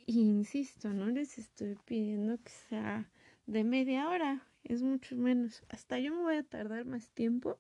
Insisto, 0.07 0.89
no 0.89 1.05
les 1.09 1.37
estoy 1.37 1.77
pidiendo 1.85 2.39
que 2.39 2.51
sea 2.51 3.11
de 3.45 3.63
media 3.63 4.09
hora, 4.09 4.49
es 4.65 4.83
mucho 4.83 5.17
menos. 5.17 5.65
Hasta 5.69 5.99
yo 5.99 6.15
me 6.15 6.23
voy 6.23 6.37
a 6.37 6.45
tardar 6.45 6.87
más 6.87 7.11
tiempo 7.11 7.59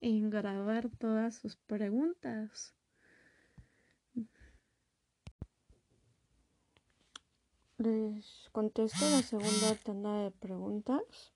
en 0.00 0.30
grabar 0.30 0.88
todas 0.88 1.34
sus 1.34 1.56
preguntas. 1.56 2.76
Les 7.82 8.48
contesto 8.52 9.04
la 9.10 9.22
segunda 9.22 9.74
tanda 9.84 10.18
de 10.18 10.30
preguntas. 10.30 11.32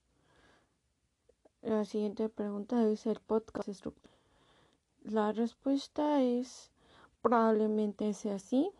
La 1.60 1.84
siguiente 1.84 2.28
pregunta 2.28 2.88
es 2.88 3.04
el 3.06 3.18
podcast 3.18 3.68
La 5.02 5.32
respuesta 5.32 6.22
es 6.22 6.70
probablemente 7.20 8.14
sea 8.14 8.36
así. 8.36 8.70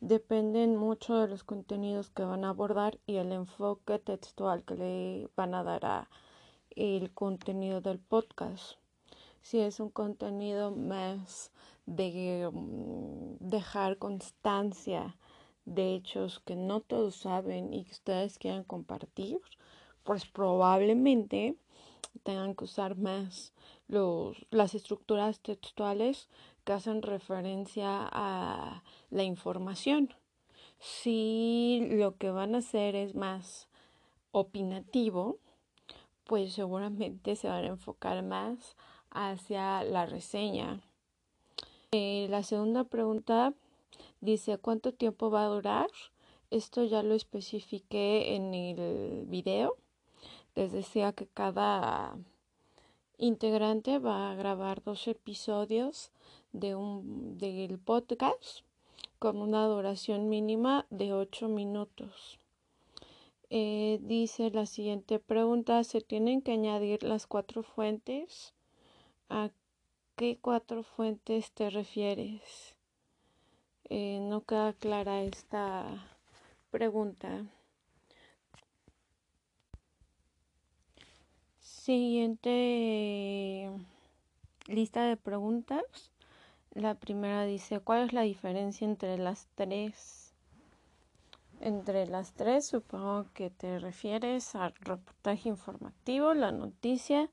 Dependen 0.00 0.76
mucho 0.76 1.16
de 1.16 1.26
los 1.26 1.42
contenidos 1.42 2.10
que 2.10 2.22
van 2.22 2.44
a 2.44 2.50
abordar 2.50 3.00
y 3.06 3.16
el 3.16 3.32
enfoque 3.32 3.98
textual 3.98 4.62
que 4.62 4.76
le 4.76 5.28
van 5.34 5.56
a 5.56 5.64
dar 5.64 5.86
a 5.86 6.10
el 6.76 7.12
contenido 7.12 7.80
del 7.80 7.98
podcast. 7.98 8.74
Si 9.42 9.58
es 9.58 9.80
un 9.80 9.90
contenido 9.90 10.70
más 10.70 11.50
de 11.86 12.48
mm, 12.52 13.38
dejar 13.40 13.98
constancia 13.98 15.16
de 15.64 15.94
hechos 15.94 16.40
que 16.40 16.56
no 16.56 16.80
todos 16.80 17.16
saben 17.16 17.72
y 17.72 17.84
que 17.84 17.92
ustedes 17.92 18.38
quieran 18.38 18.64
compartir, 18.64 19.38
pues 20.02 20.26
probablemente 20.26 21.56
tengan 22.22 22.54
que 22.54 22.64
usar 22.64 22.96
más 22.96 23.52
los, 23.88 24.36
las 24.50 24.74
estructuras 24.74 25.40
textuales 25.40 26.28
que 26.64 26.72
hacen 26.72 27.02
referencia 27.02 28.08
a 28.10 28.82
la 29.10 29.22
información. 29.22 30.14
Si 30.78 31.86
lo 31.90 32.16
que 32.16 32.30
van 32.30 32.54
a 32.54 32.58
hacer 32.58 32.96
es 32.96 33.14
más 33.14 33.68
opinativo, 34.32 35.38
pues 36.24 36.52
seguramente 36.54 37.36
se 37.36 37.48
van 37.48 37.64
a 37.64 37.68
enfocar 37.68 38.22
más 38.22 38.76
hacia 39.10 39.82
la 39.82 40.06
reseña. 40.06 40.80
Eh, 41.92 42.28
la 42.30 42.44
segunda 42.44 42.84
pregunta 42.84 43.52
dice 44.20 44.58
cuánto 44.58 44.92
tiempo 44.92 45.30
va 45.30 45.44
a 45.44 45.48
durar. 45.48 45.90
Esto 46.50 46.84
ya 46.84 47.02
lo 47.02 47.14
especifiqué 47.14 48.34
en 48.34 48.54
el 48.54 49.26
video. 49.26 49.76
Les 50.54 50.72
decía 50.72 51.12
que 51.12 51.26
cada 51.26 52.16
integrante 53.18 53.98
va 53.98 54.30
a 54.30 54.34
grabar 54.34 54.82
dos 54.82 55.06
episodios 55.06 56.10
de 56.52 56.74
un 56.74 57.38
del 57.38 57.78
podcast 57.78 58.60
con 59.18 59.36
una 59.36 59.66
duración 59.66 60.28
mínima 60.28 60.86
de 60.90 61.12
8 61.12 61.48
minutos. 61.48 62.38
Eh, 63.50 63.98
dice 64.02 64.50
la 64.50 64.64
siguiente 64.64 65.18
pregunta, 65.18 65.84
¿se 65.84 66.00
tienen 66.00 66.40
que 66.40 66.52
añadir 66.52 67.02
las 67.02 67.26
cuatro 67.26 67.62
fuentes? 67.62 68.54
¿A 69.28 69.50
qué 70.16 70.38
cuatro 70.40 70.82
fuentes 70.82 71.52
te 71.52 71.68
refieres? 71.68 72.76
Eh, 73.92 74.20
no 74.22 74.42
queda 74.42 74.72
clara 74.72 75.22
esta 75.24 75.84
pregunta. 76.70 77.44
Siguiente 81.58 82.52
lista 84.68 85.02
de 85.06 85.16
preguntas. 85.16 85.82
La 86.72 86.94
primera 86.94 87.44
dice, 87.44 87.80
¿cuál 87.80 88.06
es 88.06 88.12
la 88.12 88.22
diferencia 88.22 88.84
entre 88.84 89.18
las 89.18 89.48
tres? 89.56 90.34
Entre 91.58 92.06
las 92.06 92.32
tres 92.32 92.66
supongo 92.66 93.26
que 93.34 93.50
te 93.50 93.80
refieres 93.80 94.54
al 94.54 94.72
reportaje 94.76 95.48
informativo, 95.48 96.32
la 96.32 96.52
noticia 96.52 97.28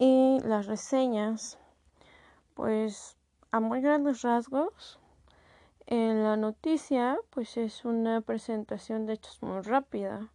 y 0.00 0.40
las 0.42 0.66
reseñas. 0.66 1.56
Pues 2.54 3.16
a 3.52 3.60
muy 3.60 3.80
grandes 3.80 4.22
rasgos, 4.22 4.98
en 5.86 6.22
la 6.22 6.36
noticia 6.36 7.18
pues 7.30 7.56
es 7.56 7.84
una 7.84 8.20
presentación 8.20 9.06
de 9.06 9.14
hechos 9.14 9.42
muy 9.42 9.60
rápida. 9.60 10.30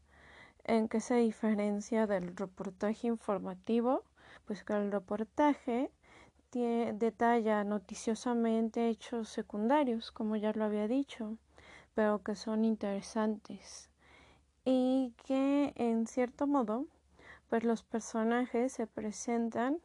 ¿En 0.63 0.87
qué 0.87 0.99
se 1.01 1.15
diferencia 1.15 2.05
del 2.05 2.35
reportaje 2.35 3.07
informativo? 3.07 4.03
Pues 4.45 4.63
que 4.63 4.73
el 4.73 4.91
reportaje 4.91 5.91
detalla 6.51 7.63
noticiosamente 7.63 8.89
hechos 8.89 9.29
secundarios, 9.29 10.11
como 10.11 10.35
ya 10.35 10.51
lo 10.53 10.65
había 10.65 10.87
dicho, 10.87 11.37
pero 11.93 12.23
que 12.23 12.35
son 12.35 12.65
interesantes 12.65 13.89
y 14.65 15.13
que 15.25 15.73
en 15.75 16.07
cierto 16.07 16.47
modo 16.47 16.85
pues 17.49 17.63
los 17.63 17.83
personajes 17.83 18.73
se 18.73 18.87
presentan 18.87 19.79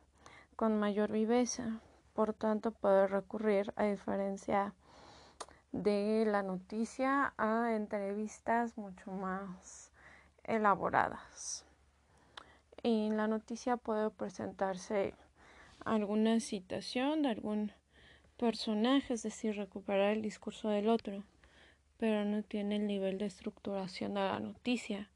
con 0.56 0.78
mayor 0.78 1.10
viveza, 1.12 1.80
por 2.12 2.34
tanto 2.34 2.70
puede 2.70 3.06
recurrir 3.06 3.72
a 3.76 3.84
diferencia 3.84 4.74
de 5.74 6.24
la 6.24 6.44
noticia 6.44 7.34
a 7.36 7.74
entrevistas 7.74 8.78
mucho 8.78 9.10
más 9.10 9.90
elaboradas. 10.44 11.64
En 12.84 13.16
la 13.16 13.26
noticia 13.26 13.76
puede 13.76 14.08
presentarse 14.10 15.14
alguna 15.84 16.38
citación 16.38 17.22
de 17.22 17.30
algún 17.30 17.72
personaje, 18.36 19.14
es 19.14 19.24
decir, 19.24 19.56
recuperar 19.56 20.12
el 20.12 20.22
discurso 20.22 20.68
del 20.68 20.88
otro, 20.88 21.24
pero 21.98 22.24
no 22.24 22.44
tiene 22.44 22.76
el 22.76 22.86
nivel 22.86 23.18
de 23.18 23.26
estructuración 23.26 24.14
de 24.14 24.20
la 24.20 24.38
noticia. 24.38 25.10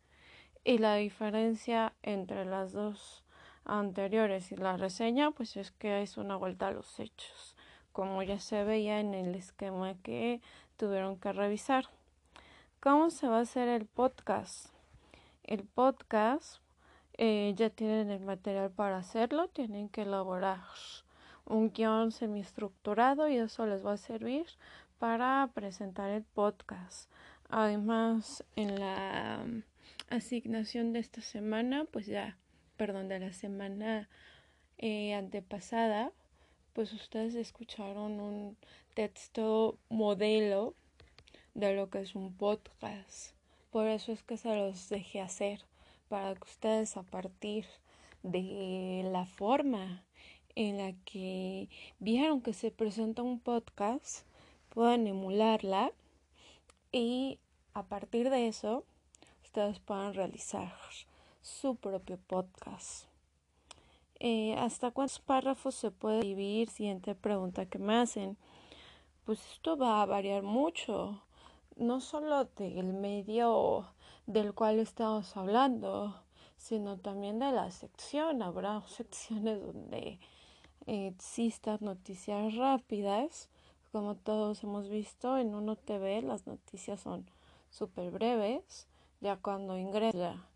Y 0.64 0.78
la 0.78 0.96
diferencia 0.96 1.92
entre 2.02 2.44
las 2.44 2.72
dos 2.72 3.22
anteriores 3.64 4.50
y 4.50 4.56
la 4.56 4.76
reseña, 4.76 5.30
pues 5.30 5.56
es 5.56 5.70
que 5.70 6.02
es 6.02 6.16
una 6.16 6.34
vuelta 6.34 6.66
a 6.66 6.72
los 6.72 6.98
hechos, 6.98 7.54
como 7.98 8.22
ya 8.22 8.38
se 8.38 8.62
veía 8.62 9.00
en 9.00 9.12
el 9.12 9.34
esquema 9.34 9.96
que 10.04 10.40
tuvieron 10.76 11.18
que 11.18 11.32
revisar. 11.32 11.86
¿Cómo 12.78 13.10
se 13.10 13.26
va 13.26 13.38
a 13.38 13.40
hacer 13.40 13.66
el 13.68 13.86
podcast? 13.86 14.66
El 15.42 15.64
podcast 15.64 16.60
eh, 17.14 17.54
ya 17.56 17.70
tienen 17.70 18.12
el 18.12 18.20
material 18.20 18.70
para 18.70 18.98
hacerlo, 18.98 19.48
tienen 19.48 19.88
que 19.88 20.02
elaborar 20.02 20.60
un 21.44 21.72
guion 21.72 22.12
semiestructurado 22.12 23.28
y 23.28 23.36
eso 23.36 23.66
les 23.66 23.84
va 23.84 23.94
a 23.94 23.96
servir 23.96 24.46
para 25.00 25.50
presentar 25.52 26.08
el 26.10 26.22
podcast. 26.22 27.10
Además, 27.48 28.44
en 28.54 28.78
la 28.78 29.42
mm, 29.44 29.62
asignación 30.10 30.92
de 30.92 31.00
esta 31.00 31.20
semana, 31.20 31.84
pues 31.90 32.06
ya, 32.06 32.38
perdón, 32.76 33.08
de 33.08 33.18
la 33.18 33.32
semana 33.32 34.08
eh, 34.76 35.14
antepasada, 35.14 36.12
pues 36.72 36.92
ustedes 36.92 37.34
escucharon 37.34 38.20
un 38.20 38.56
texto 38.94 39.78
modelo 39.88 40.74
de 41.54 41.74
lo 41.74 41.90
que 41.90 42.00
es 42.00 42.14
un 42.14 42.34
podcast. 42.34 43.32
Por 43.70 43.86
eso 43.86 44.12
es 44.12 44.22
que 44.22 44.36
se 44.36 44.54
los 44.54 44.88
dejé 44.88 45.20
hacer 45.20 45.64
para 46.08 46.34
que 46.34 46.44
ustedes 46.44 46.96
a 46.96 47.02
partir 47.02 47.66
de 48.22 49.08
la 49.10 49.26
forma 49.26 50.04
en 50.54 50.78
la 50.78 50.92
que 51.04 51.68
vieron 51.98 52.40
que 52.40 52.52
se 52.52 52.70
presenta 52.70 53.22
un 53.22 53.38
podcast 53.38 54.24
puedan 54.70 55.06
emularla 55.06 55.92
y 56.92 57.38
a 57.74 57.82
partir 57.84 58.30
de 58.30 58.48
eso 58.48 58.84
ustedes 59.42 59.78
puedan 59.80 60.14
realizar 60.14 60.72
su 61.42 61.76
propio 61.76 62.18
podcast. 62.26 63.07
Eh, 64.20 64.56
¿Hasta 64.58 64.90
cuántos 64.90 65.20
párrafos 65.20 65.76
se 65.76 65.90
puede 65.92 66.20
dividir? 66.22 66.70
Siguiente 66.70 67.14
pregunta 67.14 67.66
que 67.66 67.78
me 67.78 67.96
hacen. 67.96 68.36
Pues 69.24 69.40
esto 69.52 69.76
va 69.76 70.02
a 70.02 70.06
variar 70.06 70.42
mucho, 70.42 71.22
no 71.76 72.00
solo 72.00 72.46
del 72.56 72.92
medio 72.94 73.86
del 74.26 74.54
cual 74.54 74.80
estamos 74.80 75.36
hablando, 75.36 76.16
sino 76.56 76.98
también 76.98 77.38
de 77.38 77.52
la 77.52 77.70
sección. 77.70 78.42
Habrá 78.42 78.82
secciones 78.88 79.60
donde 79.60 80.18
existan 80.86 81.78
noticias 81.80 82.56
rápidas, 82.56 83.48
como 83.92 84.16
todos 84.16 84.64
hemos 84.64 84.88
visto 84.88 85.38
en 85.38 85.54
Uno 85.54 85.76
TV, 85.76 86.22
las 86.22 86.46
noticias 86.46 87.00
son 87.00 87.30
súper 87.70 88.10
breves, 88.10 88.88
ya 89.20 89.36
cuando 89.36 89.78
ingresa. 89.78 90.47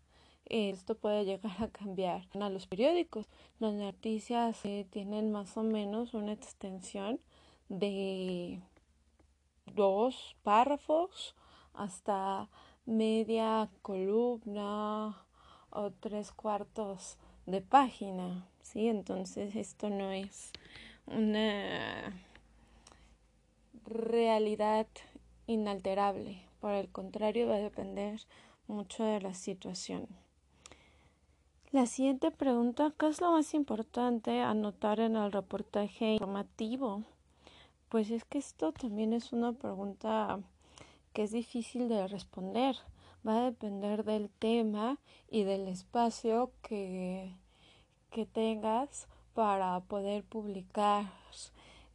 Esto 0.55 0.93
puede 0.93 1.25
llegar 1.25 1.63
a 1.63 1.67
cambiar 1.67 2.27
a 2.39 2.47
los 2.47 2.67
periódicos. 2.67 3.25
Las 3.57 3.73
noticias 3.73 4.63
eh, 4.65 4.85
tienen 4.91 5.31
más 5.31 5.57
o 5.57 5.63
menos 5.63 6.13
una 6.13 6.31
extensión 6.31 7.19
de 7.69 8.61
dos 9.73 10.35
párrafos 10.43 11.33
hasta 11.73 12.49
media 12.85 13.67
columna 13.81 15.25
o 15.71 15.89
tres 15.89 16.31
cuartos 16.31 17.17
de 17.47 17.61
página, 17.61 18.47
¿sí? 18.61 18.89
Entonces 18.89 19.55
esto 19.55 19.89
no 19.89 20.11
es 20.11 20.51
una 21.07 22.13
realidad 23.87 24.85
inalterable, 25.47 26.43
por 26.61 26.73
el 26.73 26.89
contrario 26.89 27.47
va 27.47 27.55
a 27.55 27.57
depender 27.57 28.21
mucho 28.67 29.03
de 29.03 29.19
la 29.19 29.33
situación. 29.33 30.07
La 31.73 31.87
siguiente 31.87 32.29
pregunta, 32.29 32.93
¿qué 32.99 33.07
es 33.07 33.19
lo 33.19 33.31
más 33.31 33.55
importante 33.55 34.41
anotar 34.41 34.99
en 34.99 35.15
el 35.15 35.31
reportaje 35.31 36.13
informativo? 36.13 37.01
Pues 37.89 38.11
es 38.11 38.23
que 38.25 38.37
esto 38.37 38.73
también 38.73 39.11
es 39.11 39.33
una 39.33 39.53
pregunta 39.53 40.39
que 41.13 41.23
es 41.23 41.31
difícil 41.31 41.89
de 41.89 42.07
responder. 42.07 42.75
Va 43.27 43.39
a 43.39 43.45
depender 43.45 44.03
del 44.03 44.29
tema 44.29 44.99
y 45.31 45.45
del 45.45 45.67
espacio 45.67 46.51
que, 46.61 47.33
que 48.11 48.27
tengas 48.27 49.07
para 49.33 49.79
poder 49.79 50.23
publicar 50.23 51.11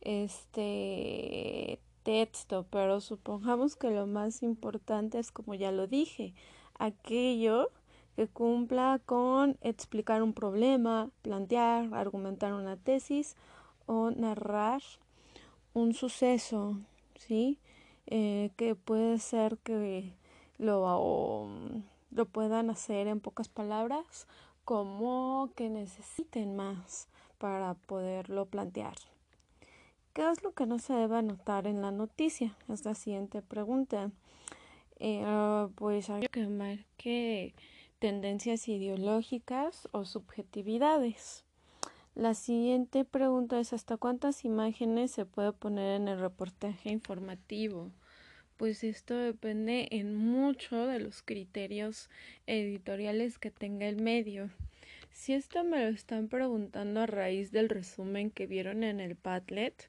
este 0.01 1.79
texto, 2.03 2.67
pero 2.69 3.01
supongamos 3.01 3.77
que 3.77 3.91
lo 3.93 4.09
más 4.09 4.43
importante 4.43 5.21
es, 5.21 5.31
como 5.31 5.55
ya 5.55 5.71
lo 5.71 5.87
dije, 5.87 6.35
aquello 6.81 7.71
que 8.19 8.27
cumpla 8.27 9.01
con 9.07 9.57
explicar 9.61 10.25
un 10.25 10.33
problema, 10.33 11.09
plantear, 11.23 11.95
argumentar 11.95 12.53
una 12.53 12.77
tesis 12.77 13.37
o 13.87 14.11
narrar 14.11 14.83
un 15.73 15.95
suceso, 15.95 16.81
¿sí? 17.15 17.61
Eh, 18.09 18.51
que 18.57 18.75
puede 18.75 19.21
ser 19.21 19.59
que 19.59 20.15
lo, 20.59 21.49
lo 22.11 22.27
puedan 22.27 22.71
hacer 22.71 23.07
en 23.07 23.21
pocas 23.21 23.49
palabras 23.49 24.27
como 24.65 25.51
que 25.55 25.71
necesiten 25.71 26.57
más 26.57 27.07
para 27.39 27.75
poderlo 27.75 28.47
plantear. 28.47 28.97
¿Qué 30.13 30.29
es 30.29 30.43
lo 30.43 30.55
que 30.55 30.67
no 30.67 30.81
se 30.81 30.93
debe 30.93 31.19
anotar 31.19 31.69
en 31.69 31.83
la 31.83 31.93
noticia? 31.93 32.57
Es 32.69 32.85
la 32.85 32.97
siguiente 32.97 33.43
pregunta. 33.43 34.11
Eh, 34.99 35.69
pues 35.77 36.11
hay 36.11 36.27
que 36.27 36.49
marque 36.49 37.55
tendencias 37.99 38.69
ideológicas 38.69 39.89
o 39.93 40.05
subjetividades. 40.05 41.45
La 42.15 42.35
siguiente 42.35 43.05
pregunta 43.05 43.61
es 43.61 43.73
¿hasta 43.73 43.97
cuántas 43.97 44.45
imágenes 44.45 45.11
se 45.11 45.25
puede 45.25 45.53
poner 45.53 46.01
en 46.01 46.09
el 46.09 46.19
reportaje 46.19 46.91
informativo? 46.91 47.91
Pues 48.57 48.83
esto 48.83 49.15
depende 49.15 49.87
en 49.93 50.17
mucho 50.17 50.87
de 50.87 50.99
los 50.99 51.23
criterios 51.23 52.11
editoriales 52.47 53.39
que 53.39 53.53
tenga 53.53 53.87
el 53.87 54.03
medio. 54.03 54.51
Si 55.13 55.33
esto 55.33 55.63
me 55.63 55.85
lo 55.85 55.91
están 55.91 56.29
preguntando 56.29 57.01
a 57.01 57.07
raíz 57.07 57.53
del 57.53 57.69
resumen 57.69 58.31
que 58.31 58.47
vieron 58.47 58.83
en 58.83 58.99
el 58.99 59.15
Padlet, 59.15 59.89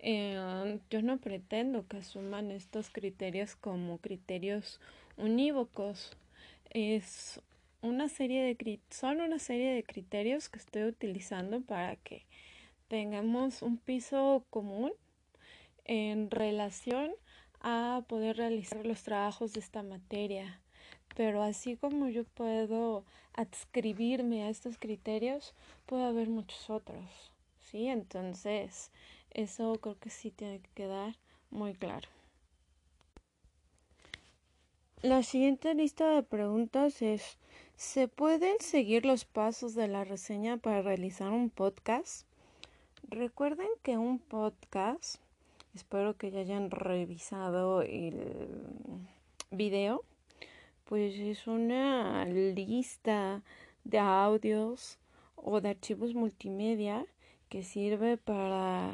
eh, 0.00 0.80
yo 0.90 1.02
no 1.02 1.18
pretendo 1.18 1.86
que 1.86 1.98
asuman 1.98 2.50
estos 2.50 2.90
criterios 2.90 3.54
como 3.54 3.98
criterios 3.98 4.80
unívocos. 5.16 6.16
Es 6.70 7.40
una 7.82 8.08
serie 8.08 8.42
de 8.44 8.80
son 8.90 9.20
una 9.20 9.40
serie 9.40 9.74
de 9.74 9.82
criterios 9.82 10.48
que 10.48 10.60
estoy 10.60 10.84
utilizando 10.84 11.60
para 11.62 11.96
que 11.96 12.26
tengamos 12.86 13.62
un 13.62 13.76
piso 13.76 14.44
común 14.50 14.92
en 15.84 16.30
relación 16.30 17.10
a 17.60 18.04
poder 18.06 18.36
realizar 18.36 18.86
los 18.86 19.02
trabajos 19.02 19.52
de 19.52 19.58
esta 19.58 19.82
materia. 19.82 20.60
Pero 21.16 21.42
así 21.42 21.76
como 21.76 22.08
yo 22.08 22.22
puedo 22.22 23.04
adscribirme 23.32 24.44
a 24.44 24.48
estos 24.48 24.78
criterios, 24.78 25.54
puede 25.86 26.04
haber 26.04 26.28
muchos 26.28 26.70
otros. 26.70 27.32
¿Sí? 27.62 27.88
Entonces, 27.88 28.92
eso 29.32 29.76
creo 29.80 29.98
que 29.98 30.10
sí 30.10 30.30
tiene 30.30 30.60
que 30.60 30.70
quedar 30.74 31.16
muy 31.50 31.74
claro. 31.74 32.08
La 35.02 35.22
siguiente 35.22 35.72
lista 35.74 36.10
de 36.10 36.22
preguntas 36.22 37.00
es 37.00 37.38
¿Se 37.74 38.06
pueden 38.06 38.60
seguir 38.60 39.06
los 39.06 39.24
pasos 39.24 39.74
de 39.74 39.88
la 39.88 40.04
reseña 40.04 40.58
para 40.58 40.82
realizar 40.82 41.32
un 41.32 41.48
podcast? 41.48 42.26
Recuerden 43.08 43.68
que 43.82 43.96
un 43.96 44.18
podcast, 44.18 45.16
espero 45.74 46.18
que 46.18 46.30
ya 46.30 46.40
hayan 46.40 46.70
revisado 46.70 47.80
el 47.80 48.14
video, 49.50 50.04
pues 50.84 51.14
es 51.14 51.46
una 51.46 52.26
lista 52.26 53.40
de 53.84 53.98
audios 53.98 54.98
o 55.34 55.62
de 55.62 55.70
archivos 55.70 56.12
multimedia 56.12 57.06
que 57.48 57.62
sirve 57.62 58.18
para 58.18 58.92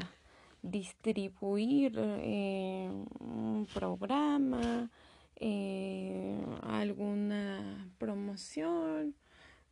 distribuir 0.62 1.94
eh, 1.98 2.88
un 3.18 3.66
programa, 3.74 4.88
eh, 5.36 6.38
alguna 6.62 7.90
promoción, 7.98 9.14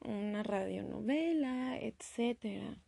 una 0.01 0.43
radionovela, 0.43 1.79
etcétera. 1.79 2.79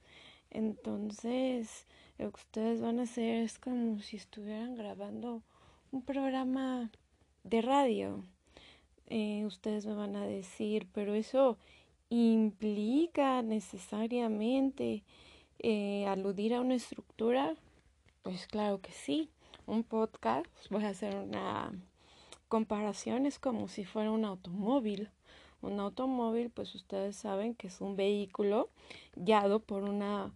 Entonces, 0.51 1.87
lo 2.19 2.31
que 2.31 2.41
ustedes 2.41 2.81
van 2.81 3.01
a 3.01 3.05
hacer 3.05 3.37
es 3.37 3.59
como 3.59 4.01
si 4.01 4.17
estuvieran 4.17 4.75
grabando 4.75 5.43
un 5.91 6.03
programa 6.03 6.91
de 7.45 7.63
radio. 7.63 8.25
Eh, 9.09 9.45
ustedes 9.47 9.87
me 9.87 9.95
van 9.95 10.17
a 10.17 10.27
decir, 10.27 10.89
pero 10.93 11.15
eso 11.15 11.59
implica 12.09 13.43
necesariamente 13.43 15.05
eh, 15.59 16.07
aludir 16.07 16.55
a 16.55 16.61
una 16.61 16.75
estructura. 16.75 17.55
Pues 18.23 18.47
claro 18.47 18.81
que 18.81 18.93
sí. 18.93 19.31
Un 19.67 19.83
podcast, 19.83 20.47
voy 20.71 20.85
a 20.85 20.91
hacer 20.91 21.17
una 21.17 21.73
comparaciones 22.49 23.39
como 23.39 23.69
si 23.69 23.85
fuera 23.85 24.11
un 24.11 24.25
automóvil. 24.25 25.11
Un 25.63 25.81
automóvil, 25.81 26.51
pues 26.51 26.75
ustedes 26.75 27.17
saben 27.17 27.55
que 27.55 27.69
es 27.69 27.81
un 27.81 27.97
vehículo 27.97 28.71
guiado 29.15 29.61
por 29.61 29.85
una 29.85 30.33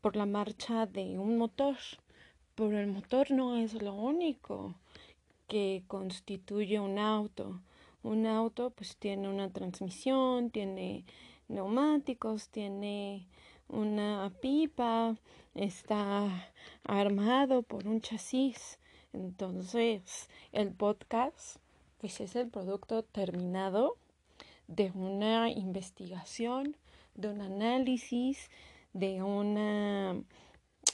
por 0.00 0.16
la 0.16 0.26
marcha 0.26 0.86
de 0.86 1.18
un 1.18 1.36
motor. 1.38 1.76
Pero 2.54 2.78
el 2.78 2.86
motor 2.86 3.30
no 3.30 3.56
es 3.56 3.74
lo 3.74 3.94
único 3.94 4.74
que 5.48 5.82
constituye 5.86 6.78
un 6.80 6.98
auto. 6.98 7.60
Un 8.02 8.26
auto 8.26 8.70
pues 8.70 8.96
tiene 8.96 9.28
una 9.28 9.50
transmisión, 9.50 10.50
tiene 10.50 11.04
neumáticos, 11.48 12.48
tiene 12.48 13.28
una 13.68 14.32
pipa, 14.40 15.16
está 15.54 16.52
armado 16.84 17.62
por 17.62 17.86
un 17.86 18.00
chasis. 18.00 18.78
Entonces, 19.12 20.28
el 20.52 20.72
podcast 20.72 21.58
pues 22.00 22.20
es 22.20 22.34
el 22.34 22.48
producto 22.48 23.04
terminado 23.04 23.96
de 24.66 24.90
una 24.94 25.50
investigación, 25.50 26.76
de 27.14 27.28
un 27.28 27.40
análisis, 27.40 28.50
de 28.92 29.22
una 29.22 30.20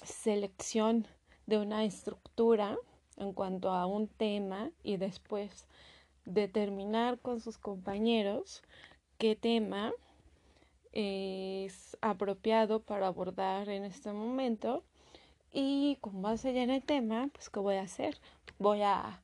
selección, 0.05 1.07
de 1.47 1.59
una 1.59 1.85
estructura 1.85 2.77
en 3.17 3.33
cuanto 3.33 3.71
a 3.71 3.87
un 3.87 4.09
tema 4.09 4.71
y 4.83 4.97
después 4.97 5.67
determinar 6.25 7.19
con 7.19 7.41
sus 7.41 7.57
compañeros 7.57 8.63
qué 9.17 9.35
tema 9.35 9.93
es 10.93 11.97
apropiado 12.01 12.81
para 12.81 13.07
abordar 13.07 13.69
en 13.69 13.85
este 13.85 14.13
momento 14.13 14.83
y 15.53 15.97
con 16.01 16.23
base 16.23 16.53
ya 16.53 16.63
en 16.63 16.71
el 16.71 16.83
tema, 16.83 17.29
pues 17.33 17.51
¿qué 17.51 17.61
voy 17.61 17.77
a 17.77 17.83
hacer? 17.83 18.19
Voy 18.59 18.83
a 18.83 19.21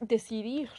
decidir 0.00 0.70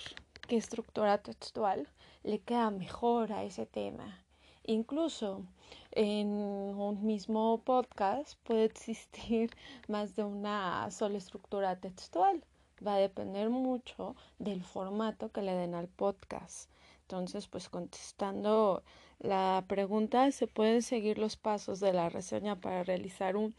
qué 0.47 0.57
estructura 0.57 1.17
textual 1.19 1.87
le 2.23 2.39
queda 2.39 2.71
mejor 2.71 3.33
a 3.33 3.43
ese 3.43 3.65
tema. 3.65 4.23
Incluso 4.63 5.43
en 5.91 6.27
un 6.27 7.05
mismo 7.05 7.61
podcast 7.65 8.37
puede 8.43 8.65
existir 8.65 9.51
más 9.87 10.15
de 10.15 10.23
una 10.23 10.89
sola 10.91 11.17
estructura 11.17 11.75
textual. 11.75 12.43
Va 12.85 12.95
a 12.95 12.99
depender 12.99 13.49
mucho 13.49 14.15
del 14.39 14.63
formato 14.63 15.31
que 15.31 15.41
le 15.41 15.53
den 15.53 15.75
al 15.75 15.87
podcast. 15.87 16.69
Entonces, 17.01 17.47
pues 17.47 17.69
contestando 17.69 18.83
la 19.19 19.63
pregunta, 19.67 20.31
¿se 20.31 20.47
pueden 20.47 20.81
seguir 20.81 21.17
los 21.17 21.35
pasos 21.35 21.79
de 21.79 21.93
la 21.93 22.09
reseña 22.09 22.55
para 22.55 22.83
realizar 22.83 23.35
un 23.35 23.53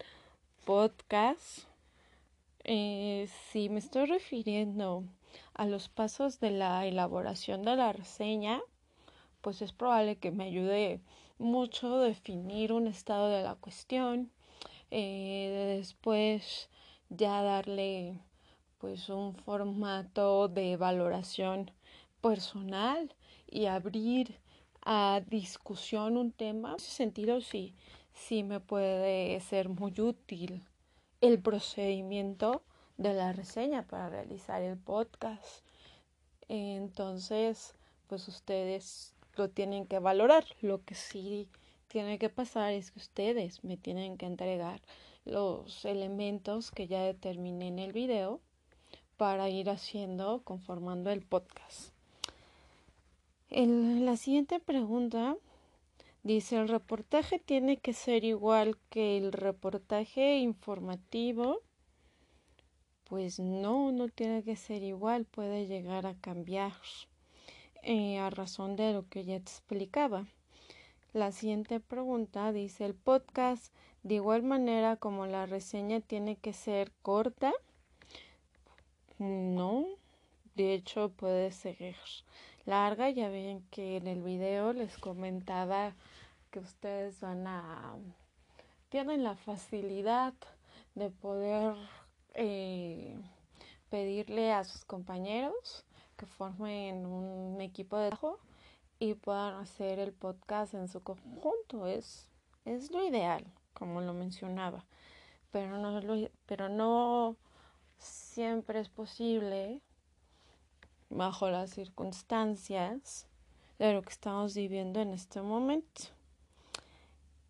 podcast, 0.65 1.67
eh, 2.65 3.29
si 3.51 3.69
me 3.69 3.81
estoy 3.81 4.07
refiriendo 4.07 5.05
a 5.55 5.67
los 5.67 5.89
pasos 5.89 6.39
de 6.39 6.51
la 6.51 6.87
elaboración 6.87 7.63
de 7.63 7.77
la 7.77 7.93
reseña, 7.93 8.61
pues 9.41 9.61
es 9.63 9.73
probable 9.73 10.17
que 10.17 10.31
me 10.31 10.45
ayude 10.45 11.01
mucho 11.39 11.99
definir 11.99 12.73
un 12.73 12.87
estado 12.87 13.29
de 13.29 13.43
la 13.43 13.57
cuestión, 13.57 14.31
eh, 14.91 15.75
después 15.79 16.71
ya 17.09 17.43
darle 17.43 18.21
pues 18.79 19.09
un 19.09 19.35
formato 19.35 20.49
de 20.49 20.77
valoración 20.77 21.73
personal 22.21 23.13
y 23.49 23.67
abrir 23.67 24.39
a 24.85 25.23
discusión 25.27 26.17
un 26.17 26.33
tema. 26.33 26.71
En 26.71 26.77
ese 26.77 26.91
sentido, 26.91 27.41
sí, 27.41 27.75
sí 28.15 28.43
me 28.43 28.61
puede 28.61 29.39
ser 29.41 29.69
muy 29.69 29.99
útil 30.01 30.65
el 31.21 31.41
procedimiento 31.41 32.63
de 32.97 33.15
la 33.15 33.33
reseña 33.33 33.83
para 33.87 34.09
realizar 34.09 34.63
el 34.63 34.77
podcast. 34.77 35.65
Entonces, 36.49 37.75
pues 38.09 38.29
ustedes 38.29 39.15
lo 39.37 39.49
tienen 39.49 39.87
que 39.87 39.99
valorar. 39.99 40.45
Lo 40.61 40.85
que 40.85 40.95
sí 40.95 41.49
tiene 41.89 42.19
que 42.19 42.29
pasar 42.29 42.73
es 42.73 42.91
que 42.91 42.99
ustedes 42.99 43.65
me 43.65 43.77
tienen 43.77 44.17
que 44.17 44.27
entregar 44.27 44.81
los 45.25 45.85
elementos 45.85 46.71
que 46.71 46.89
ya 46.89 47.03
determiné 47.03 47.69
en 47.69 47.79
el 47.79 47.93
video 47.93 48.41
para 49.17 49.49
ir 49.49 49.71
haciendo, 49.71 50.43
conformando 50.43 51.11
el 51.11 51.23
podcast. 51.23 51.93
En 53.51 54.05
la 54.05 54.17
siguiente 54.17 54.59
pregunta 54.59 55.37
Dice, 56.25 56.57
el 56.57 56.69
reportaje 56.69 57.41
tiene 57.41 57.79
que 57.79 57.93
ser 57.93 58.25
igual 58.25 58.79
que 58.91 59.19
el 59.19 59.33
reportaje 59.33 60.39
informativo. 60.39 61.61
Pues 63.05 63.41
no, 63.41 63.91
no 63.91 64.09
tiene 64.09 64.45
que 64.45 64.55
ser 64.55 64.85
igual, 64.85 65.25
puede 65.25 65.67
llegar 65.67 66.07
a 66.07 66.15
cambiar 66.15 66.73
eh, 67.83 68.19
a 68.19 68.31
razón 68.31 68.77
de 68.77 68.93
lo 68.93 69.09
que 69.09 69.25
ya 69.25 69.41
te 69.41 69.51
explicaba. 69.51 70.27
La 71.13 71.33
siguiente 71.33 71.81
pregunta 71.81 72.53
dice, 72.53 72.85
¿el 72.85 72.95
podcast 72.95 73.75
de 74.05 74.15
igual 74.15 74.45
manera 74.45 74.97
como 74.97 75.27
la 75.27 75.47
reseña 75.47 76.01
tiene 76.01 76.37
que 76.37 76.53
ser 76.53 76.93
corta? 77.03 77.53
No, 79.19 79.87
de 80.55 80.75
hecho 80.75 81.11
puede 81.11 81.51
ser 81.53 81.97
larga. 82.65 83.11
Ya 83.11 83.29
ven 83.29 83.63
que 83.71 83.97
en 83.97 84.07
el 84.07 84.23
video 84.23 84.73
les 84.73 84.97
comentaba 84.99 85.95
que 86.53 86.61
ustedes 86.61 87.19
van 87.21 87.47
a 87.47 87.97
tienen 88.91 89.25
la 89.25 89.35
facilidad 89.35 90.35
de 90.95 91.09
poder 91.09 91.75
eh, 92.35 93.19
pedirle 93.89 94.53
a 94.53 94.65
sus 94.65 94.85
compañeros 94.85 95.87
que 96.19 96.27
formen 96.27 97.07
un 97.07 97.59
equipo 97.63 97.97
de 97.97 98.11
trabajo 98.11 98.39
y 98.99 99.15
puedan 99.15 99.55
hacer 99.55 99.99
el 99.99 100.13
podcast 100.13 100.75
en 100.75 100.89
su 100.89 101.01
conjunto. 101.01 101.87
Es, 101.87 102.29
es 102.67 102.91
lo 102.91 103.03
ideal, 103.03 103.47
como 103.73 104.03
lo 104.03 104.13
mencionaba. 104.13 104.85
Pero 105.51 105.79
no, 105.79 106.29
pero 106.45 106.69
no 106.69 107.37
siempre 107.97 108.81
es 108.81 108.91
posible 108.91 109.81
bajo 111.09 111.49
las 111.49 111.71
circunstancias 111.71 113.27
de 113.79 113.95
lo 113.95 114.03
que 114.03 114.11
estamos 114.13 114.55
viviendo 114.55 115.01
en 115.01 115.15
este 115.15 115.41
momento. 115.41 116.03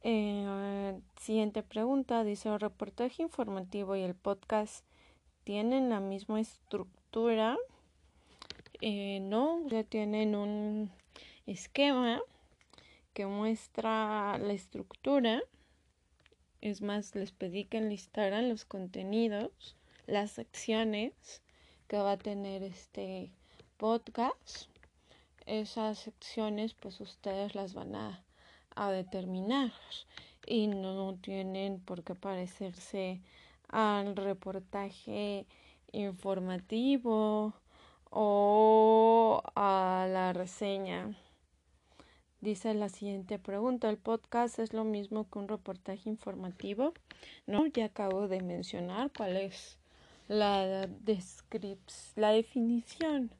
Eh, 0.02 1.00
siguiente 1.20 1.62
pregunta, 1.62 2.24
dice, 2.24 2.48
¿el 2.48 2.60
reportaje 2.60 3.22
informativo 3.22 3.96
y 3.96 4.02
el 4.02 4.14
podcast 4.14 4.84
tienen 5.44 5.90
la 5.90 6.00
misma 6.00 6.40
estructura? 6.40 7.56
Eh, 8.80 9.20
no, 9.20 9.66
ya 9.68 9.84
tienen 9.84 10.34
un 10.34 10.90
esquema 11.46 12.20
que 13.14 13.26
muestra 13.26 14.38
la 14.38 14.52
estructura. 14.52 15.42
Es 16.60 16.82
más, 16.82 17.14
les 17.14 17.32
pedí 17.32 17.64
que 17.64 17.78
enlistaran 17.78 18.48
los 18.48 18.64
contenidos, 18.64 19.76
las 20.06 20.32
secciones 20.32 21.42
que 21.86 21.96
va 21.96 22.12
a 22.12 22.18
tener 22.18 22.62
este 22.62 23.30
podcast 23.76 24.72
esas 25.46 25.98
secciones 25.98 26.74
pues 26.74 27.00
ustedes 27.00 27.54
las 27.54 27.74
van 27.74 27.94
a, 27.94 28.22
determinar 28.90 29.72
y 30.46 30.66
no 30.66 31.14
tienen 31.20 31.80
por 31.80 32.02
qué 32.02 32.14
parecerse 32.14 33.20
al 33.68 34.16
reportaje 34.16 35.46
informativo 35.92 37.54
o 38.10 39.42
a 39.54 40.06
la 40.10 40.32
reseña. 40.32 41.16
Dice 42.40 42.74
la 42.74 42.88
siguiente 42.88 43.38
pregunta, 43.38 43.88
¿el 43.88 43.98
podcast 43.98 44.58
es 44.58 44.72
lo 44.72 44.82
mismo 44.82 45.30
que 45.30 45.38
un 45.38 45.46
reportaje 45.46 46.10
informativo? 46.10 46.92
No, 47.46 47.66
ya 47.66 47.84
acabo 47.84 48.26
de 48.26 48.42
mencionar 48.42 49.12
cuál 49.16 49.36
es 49.36 49.78
la, 50.26 50.88
la 52.16 52.32
definición 52.32 53.30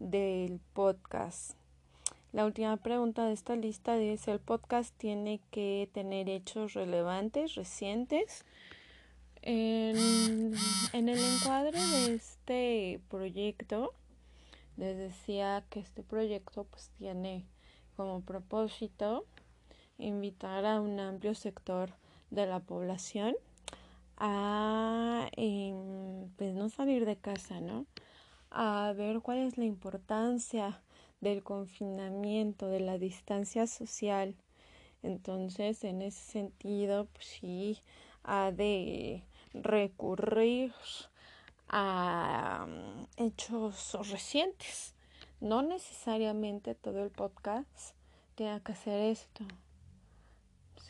del 0.00 0.60
podcast. 0.72 1.56
La 2.34 2.44
última 2.44 2.76
pregunta 2.76 3.24
de 3.26 3.32
esta 3.32 3.54
lista 3.54 3.96
dice, 3.96 4.32
¿el 4.32 4.40
podcast 4.40 4.92
tiene 4.98 5.40
que 5.52 5.88
tener 5.92 6.28
hechos 6.28 6.72
relevantes, 6.72 7.54
recientes? 7.54 8.44
En, 9.40 10.52
el 10.92 11.08
encuadre 11.10 11.78
de 11.78 12.14
este 12.14 13.00
proyecto, 13.08 13.94
les 14.76 14.98
decía 14.98 15.62
que 15.70 15.78
este 15.78 16.02
proyecto 16.02 16.64
pues 16.64 16.90
tiene 16.98 17.46
como 17.96 18.20
propósito 18.22 19.26
invitar 19.96 20.66
a 20.66 20.80
un 20.80 20.98
amplio 20.98 21.36
sector 21.36 21.92
de 22.32 22.46
la 22.46 22.58
población 22.58 23.36
a 24.16 25.28
em, 25.36 26.28
pues 26.36 26.52
no 26.52 26.68
salir 26.68 27.06
de 27.06 27.14
casa, 27.14 27.60
¿no? 27.60 27.86
a 28.54 28.92
ver 28.96 29.20
cuál 29.20 29.38
es 29.38 29.58
la 29.58 29.64
importancia 29.64 30.80
del 31.24 31.42
confinamiento, 31.42 32.68
de 32.68 32.80
la 32.80 32.98
distancia 32.98 33.66
social. 33.66 34.36
Entonces, 35.02 35.82
en 35.82 36.02
ese 36.02 36.20
sentido, 36.20 37.06
pues 37.06 37.26
sí, 37.26 37.80
ha 38.22 38.52
de 38.52 39.24
recurrir 39.52 40.72
a 41.68 42.66
mm, 42.68 43.06
hechos 43.16 43.96
recientes. 44.10 44.94
No 45.40 45.62
necesariamente 45.62 46.74
todo 46.74 47.02
el 47.02 47.10
podcast 47.10 47.96
tenga 48.34 48.60
que 48.60 48.72
hacer 48.72 49.00
esto. 49.00 49.44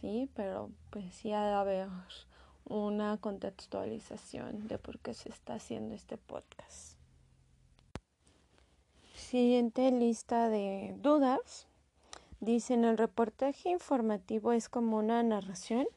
Sí, 0.01 0.29
pero 0.35 0.71
pues 0.91 1.15
sí 1.15 1.33
ha 1.33 1.45
de 1.45 1.55
haber 1.55 1.89
una 2.65 3.17
contextualización 3.19 4.67
de 4.69 4.79
por 4.79 4.99
qué 4.99 5.15
se 5.15 5.29
está 5.29 5.55
haciendo 5.55 5.95
este 5.95 6.17
podcast. 6.17 6.94
Siguiente 9.35 9.91
lista 9.91 10.49
de 10.49 10.95
dudas. 10.99 11.67
Dicen, 12.39 12.85
el 12.85 12.97
reportaje 12.97 13.69
informativo 13.69 14.53
es 14.53 14.69
como 14.69 14.97
una 14.97 15.25
narración. 15.25 15.89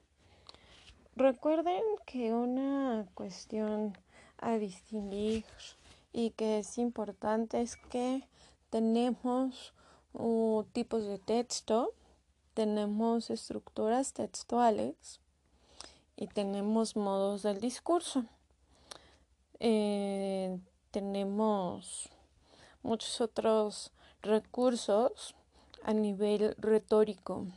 Recuerden 1.16 1.84
que 2.08 2.34
una 2.34 3.06
cuestión 3.14 3.96
a 4.40 4.58
distinguir 4.58 5.46
y 6.14 6.32
que 6.32 6.58
es 6.58 6.80
importante 6.80 7.62
es 7.62 7.76
que 7.76 8.28
tenemos 8.72 9.76
uh, 10.14 10.64
tipos 10.74 11.06
de 11.06 11.20
texto, 11.20 11.94
tenemos 12.56 13.30
estructuras 13.30 14.14
textuales 14.14 15.20
y 16.16 16.26
tenemos 16.26 16.96
modos 16.96 17.44
del 17.44 17.62
discurso. 17.62 18.26
Eh, 19.60 20.58
tenemos 20.90 22.10
muchos 22.84 23.22
otros 23.22 23.92
recursos 24.22 25.36
a 25.84 25.94
nivel 25.94 26.56
retórico. 26.58 27.48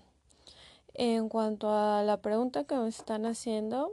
En 0.95 1.29
cuanto 1.29 1.71
a 1.71 2.03
la 2.03 2.21
pregunta 2.21 2.65
que 2.65 2.77
me 2.77 2.89
están 2.89 3.27
haciendo, 3.27 3.93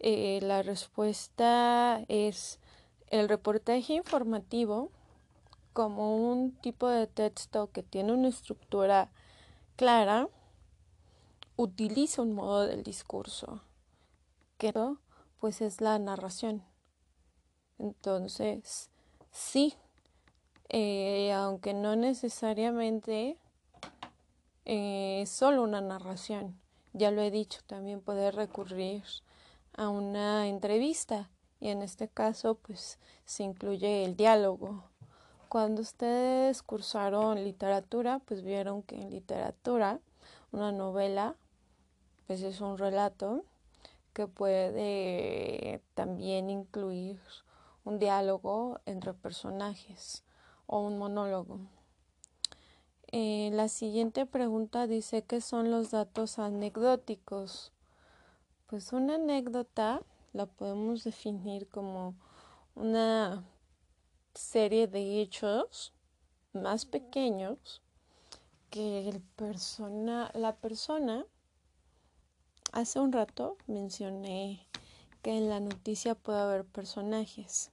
eh, 0.00 0.40
la 0.42 0.62
respuesta 0.62 2.04
es 2.08 2.58
el 3.08 3.28
reportaje 3.28 3.94
informativo 3.94 4.90
como 5.72 6.30
un 6.30 6.52
tipo 6.52 6.88
de 6.88 7.06
texto 7.06 7.70
que 7.72 7.82
tiene 7.82 8.12
una 8.12 8.28
estructura 8.28 9.10
clara, 9.76 10.28
utiliza 11.56 12.22
un 12.22 12.32
modo 12.32 12.66
del 12.66 12.82
discurso, 12.82 13.62
que 14.58 14.72
pues 15.40 15.60
es 15.60 15.80
la 15.80 15.98
narración. 15.98 16.64
Entonces, 17.78 18.90
sí, 19.30 19.74
eh, 20.70 21.32
aunque 21.32 21.74
no 21.74 21.94
necesariamente 21.94 23.36
eh, 24.64 25.20
es 25.22 25.30
solo 25.30 25.62
una 25.62 25.80
narración. 25.80 26.58
Ya 26.92 27.10
lo 27.10 27.22
he 27.22 27.30
dicho, 27.30 27.60
también 27.66 28.00
puede 28.00 28.30
recurrir 28.30 29.04
a 29.76 29.88
una 29.88 30.48
entrevista 30.48 31.30
y 31.60 31.68
en 31.68 31.82
este 31.82 32.08
caso 32.08 32.56
pues 32.56 32.98
se 33.24 33.42
incluye 33.42 34.04
el 34.04 34.16
diálogo. 34.16 34.84
Cuando 35.48 35.82
ustedes 35.82 36.62
cursaron 36.62 37.44
literatura, 37.44 38.20
pues 38.24 38.42
vieron 38.42 38.82
que 38.82 38.96
en 38.96 39.10
literatura 39.10 40.00
una 40.50 40.72
novela 40.72 41.36
pues 42.26 42.42
es 42.42 42.60
un 42.60 42.78
relato 42.78 43.44
que 44.12 44.26
puede 44.26 45.82
también 45.94 46.48
incluir 46.48 47.20
un 47.84 47.98
diálogo 47.98 48.80
entre 48.86 49.12
personajes 49.12 50.23
o 50.66 50.80
un 50.80 50.98
monólogo. 50.98 51.60
Eh, 53.12 53.50
la 53.52 53.68
siguiente 53.68 54.26
pregunta 54.26 54.86
dice 54.86 55.22
¿qué 55.22 55.40
son 55.40 55.70
los 55.70 55.90
datos 55.90 56.38
anecdóticos? 56.38 57.72
Pues 58.66 58.92
una 58.92 59.14
anécdota 59.14 60.02
la 60.32 60.46
podemos 60.46 61.04
definir 61.04 61.68
como 61.68 62.14
una 62.74 63.44
serie 64.34 64.88
de 64.88 65.20
hechos 65.20 65.92
más 66.52 66.86
pequeños 66.86 67.82
que 68.70 69.08
el 69.08 69.20
persona, 69.20 70.32
la 70.34 70.56
persona 70.56 71.24
hace 72.72 72.98
un 72.98 73.12
rato 73.12 73.56
mencioné 73.68 74.66
que 75.22 75.36
en 75.36 75.48
la 75.48 75.60
noticia 75.60 76.16
puede 76.16 76.40
haber 76.40 76.64
personajes 76.64 77.70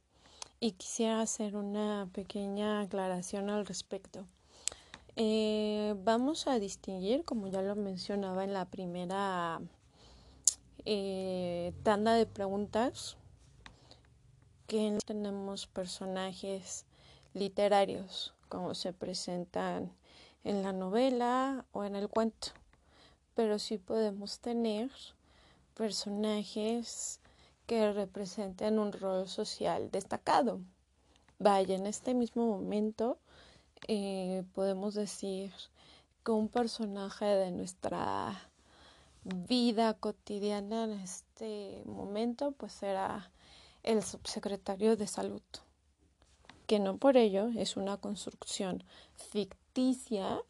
y 0.64 0.74
quisiera 0.74 1.22
hacer 1.22 1.56
una 1.56 2.08
pequeña 2.14 2.82
aclaración 2.82 3.50
al 3.50 3.66
respecto. 3.66 4.28
Eh, 5.16 5.96
vamos 6.04 6.46
a 6.46 6.60
distinguir, 6.60 7.26
como 7.26 7.48
ya 7.48 7.64
lo 7.64 7.76
mencionaba 7.76 8.44
en 8.44 8.54
la 8.54 8.66
primera 8.66 9.60
eh, 10.86 11.74
tanda 11.82 12.14
de 12.14 12.28
preguntas, 12.28 13.18
que 14.68 15.00
tenemos 15.04 15.66
personajes 15.66 16.86
literarios, 17.34 18.36
como 18.48 18.76
se 18.76 18.94
presentan 18.94 19.92
en 20.44 20.62
la 20.62 20.74
novela 20.74 21.66
o 21.72 21.86
en 21.86 21.96
el 21.96 22.08
cuento, 22.08 22.50
pero 23.34 23.58
sí 23.58 23.80
podemos 23.80 24.40
tener 24.40 24.92
personajes 25.74 27.20
que 27.72 27.94
representen 27.94 28.80
un 28.80 28.92
rol 28.92 29.30
social 29.30 29.92
destacado. 29.92 30.60
Vaya, 31.40 31.74
en 31.74 31.88
este 31.88 32.14
mismo 32.14 32.46
momento 32.46 33.18
eh, 33.88 34.44
podemos 34.54 34.94
decir 34.94 35.54
que 36.26 36.34
un 36.34 36.50
personaje 36.50 37.24
de 37.24 37.50
nuestra 37.52 38.38
vida 39.24 39.94
cotidiana 39.94 40.84
en 40.84 41.00
este 41.00 41.82
momento 41.86 42.52
pues 42.52 42.74
será 42.74 43.32
el 43.84 44.04
subsecretario 44.04 44.98
de 44.98 45.08
salud 45.08 45.42
que 46.68 46.80
no 46.80 46.98
por 46.98 47.16
ello 47.16 47.52
es 47.56 47.78
una 47.78 47.96
construcción 47.96 48.84
ficticia 49.16 50.42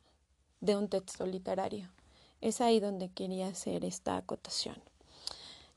de 0.59 0.76
un 0.76 0.89
texto 0.89 1.28
literario. 1.28 1.88
Es 2.41 2.61
ahí 2.61 2.80
donde 2.80 3.09
quería 3.09 3.49
hacer 3.49 3.86
esta 3.86 4.17
acotación. 4.17 4.91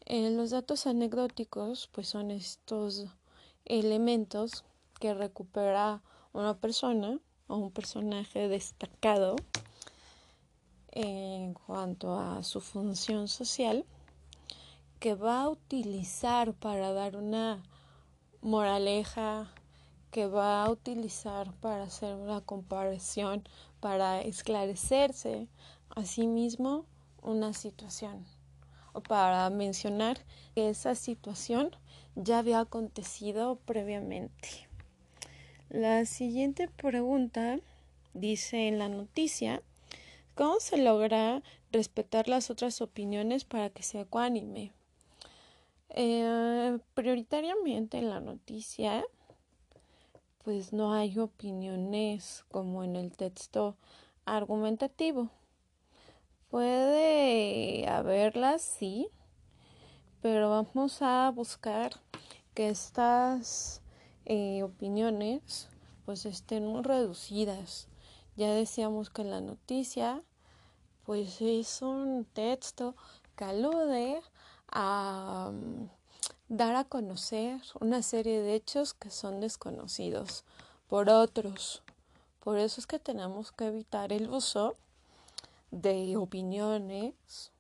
Eh, 0.07 0.31
los 0.31 0.51
datos 0.51 0.87
anecdóticos 0.87 1.89
pues 1.91 2.09
son 2.09 2.31
estos 2.31 3.07
elementos 3.65 4.63
que 5.01 5.15
recupera 5.15 6.03
una 6.35 6.59
persona 6.59 7.19
o 7.47 7.57
un 7.57 7.71
personaje 7.71 8.49
destacado 8.49 9.37
en 10.91 11.55
cuanto 11.55 12.19
a 12.19 12.43
su 12.43 12.61
función 12.61 13.29
social 13.29 13.87
que 15.01 15.15
va 15.15 15.43
a 15.45 15.49
utilizar 15.49 16.53
para 16.53 16.93
dar 16.93 17.17
una 17.17 17.63
moraleja, 18.43 19.51
que 20.11 20.27
va 20.27 20.65
a 20.65 20.71
utilizar 20.71 21.51
para 21.61 21.85
hacer 21.85 22.15
una 22.15 22.43
comparación, 22.43 23.43
para 23.81 24.21
esclarecerse 24.21 25.49
a 25.89 26.05
sí 26.05 26.27
mismo 26.27 26.85
una 27.23 27.55
situación 27.55 28.34
para 29.03 29.51
mencionar 29.51 30.18
que 30.55 30.68
esa 30.68 30.95
situación 30.95 31.70
ya 32.14 32.38
había 32.38 32.61
acontecido 32.61 33.57
previamente. 33.57 34.68
La 35.68 36.05
siguiente 36.05 36.68
pregunta 36.68 37.59
dice 38.12 38.68
en 38.68 38.78
la 38.78 38.88
noticia, 38.88 39.62
¿cómo 40.34 40.61
se 40.61 40.76
logra 40.76 41.42
respetar 41.72 42.28
las 42.28 42.51
otras 42.51 42.80
opiniones 42.80 43.45
para 43.45 43.70
que 43.70 43.82
sea 43.82 44.03
ecuánime? 44.03 44.72
Eh, 45.90 46.78
prioritariamente 46.95 47.99
en 47.99 48.11
la 48.11 48.20
noticia, 48.20 49.05
pues 50.45 50.72
no 50.72 50.92
hay 50.92 51.18
opiniones 51.18 52.45
como 52.51 52.84
en 52.84 52.97
el 52.97 53.16
texto 53.16 53.76
argumentativo. 54.24 55.30
Puede 56.55 57.89
haberlas, 57.89 58.63
sí, 58.63 59.09
pero 60.23 60.51
vamos 60.51 61.03
a 61.03 61.33
buscar 61.35 62.01
que 62.55 62.69
estas 62.69 63.83
eh, 64.25 64.63
opiniones 64.63 65.69
pues 66.05 66.27
estén 66.27 66.85
reducidas. 66.85 67.89
Ya 68.37 68.53
decíamos 68.53 69.11
que 69.11 69.25
la 69.25 69.41
noticia 69.41 70.23
pues 71.05 71.41
es 71.41 71.83
un 71.83 72.25
texto 72.25 72.95
que 73.35 73.47
alude 73.47 74.23
a 74.69 75.51
mm, 75.53 75.89
dar 76.49 76.77
a 76.77 76.85
conocer 76.85 77.61
una 77.81 78.01
serie 78.03 78.41
de 78.43 78.55
hechos 78.55 78.95
que 78.95 79.11
son 79.11 79.41
desconocidos 79.41 80.45
por 80.87 81.11
otros. 81.11 81.83
Por 82.39 82.59
eso 82.59 82.81
es 82.81 82.87
que 82.87 83.01
tenemos 83.01 83.51
que 83.51 83.67
evitar 83.67 84.13
el 84.13 84.31
uso 84.31 84.77
de 85.75 86.16
opiniones. 86.16 87.53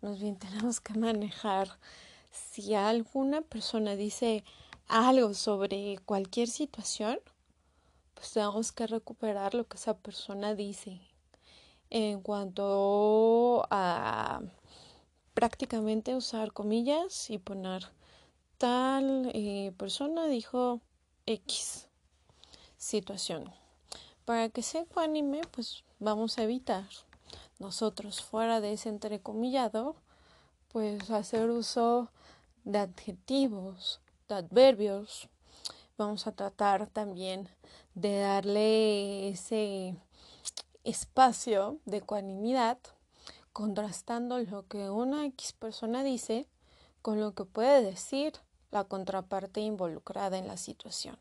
Más 0.00 0.18
bien 0.18 0.36
tenemos 0.38 0.80
que 0.80 0.94
manejar 0.94 1.78
si 2.30 2.74
alguna 2.74 3.42
persona 3.42 3.96
dice 3.96 4.44
algo 4.88 5.34
sobre 5.34 5.98
cualquier 6.04 6.48
situación, 6.48 7.18
pues 8.14 8.32
tenemos 8.32 8.72
que 8.72 8.86
recuperar 8.86 9.54
lo 9.54 9.66
que 9.66 9.76
esa 9.76 9.96
persona 9.96 10.54
dice. 10.54 11.00
En 11.90 12.20
cuanto 12.20 13.66
a 13.70 14.40
prácticamente 15.34 16.14
usar 16.14 16.52
comillas 16.52 17.30
y 17.30 17.38
poner 17.38 17.88
tal 18.58 19.30
eh, 19.34 19.72
persona 19.76 20.26
dijo 20.26 20.80
X 21.26 21.88
situación. 22.76 23.52
Para 24.24 24.48
que 24.48 24.62
sea 24.62 24.82
ecuánime, 24.82 25.42
pues 25.50 25.84
vamos 25.98 26.38
a 26.38 26.44
evitar 26.44 26.86
nosotros 27.62 28.22
fuera 28.22 28.60
de 28.60 28.72
ese 28.72 28.88
entrecomillado, 28.88 29.94
pues 30.72 31.10
hacer 31.10 31.48
uso 31.48 32.10
de 32.64 32.78
adjetivos, 32.78 34.00
de 34.28 34.34
adverbios. 34.34 35.28
Vamos 35.96 36.26
a 36.26 36.32
tratar 36.32 36.88
también 36.88 37.48
de 37.94 38.18
darle 38.18 39.28
ese 39.28 39.94
espacio 40.82 41.78
de 41.84 41.98
ecuanimidad 41.98 42.78
contrastando 43.52 44.40
lo 44.40 44.66
que 44.66 44.90
una 44.90 45.24
X 45.26 45.52
persona 45.52 46.02
dice 46.02 46.48
con 47.00 47.20
lo 47.20 47.32
que 47.32 47.44
puede 47.44 47.82
decir 47.82 48.32
la 48.72 48.82
contraparte 48.84 49.60
involucrada 49.60 50.36
en 50.36 50.48
la 50.48 50.56
situación. 50.56 51.16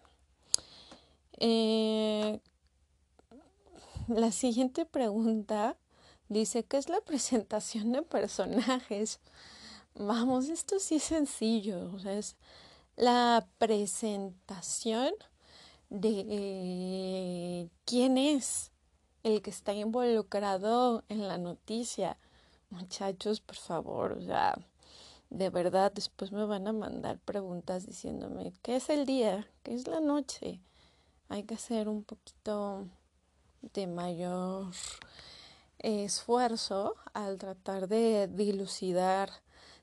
Eh, 1.38 2.40
la 4.08 4.32
siguiente 4.32 4.86
pregunta 4.86 5.78
dice, 6.32 6.64
¿qué 6.64 6.78
es 6.78 6.90
la 6.90 7.02
presentación 7.06 7.92
de 7.92 8.02
personajes? 8.02 9.20
Vamos, 9.96 10.50
esto 10.50 10.80
sí 10.80 10.96
es 10.96 11.04
sencillo, 11.04 11.92
o 11.94 12.00
sea, 12.00 12.14
es 12.14 12.38
la 12.96 13.46
presentación 13.58 15.14
de 15.90 17.70
quién 17.86 18.18
es 18.18 18.72
el 19.24 19.42
que 19.42 19.50
está 19.50 19.74
involucrado 19.74 21.04
en 21.10 21.28
la 21.28 21.38
noticia. 21.38 22.18
Muchachos, 22.70 23.42
por 23.42 23.58
favor, 23.58 24.14
o 24.14 24.22
sea, 24.22 24.58
de 25.30 25.50
verdad, 25.50 25.92
después 25.92 26.32
me 26.32 26.46
van 26.46 26.68
a 26.68 26.74
mandar 26.74 27.20
preguntas 27.20 27.86
diciéndome, 27.86 28.54
¿qué 28.62 28.78
es 28.78 28.90
el 28.90 29.06
día? 29.06 29.48
¿Qué 29.64 29.74
es 29.74 29.88
la 29.88 30.00
noche? 30.00 30.62
Hay 31.28 31.44
que 31.44 31.56
hacer 31.56 31.90
un 31.90 32.04
poquito 32.04 32.88
de 33.74 33.88
mayor 33.88 34.72
esfuerzo 35.84 36.96
al 37.14 37.38
tratar 37.38 37.88
de 37.88 38.28
dilucidar 38.28 39.30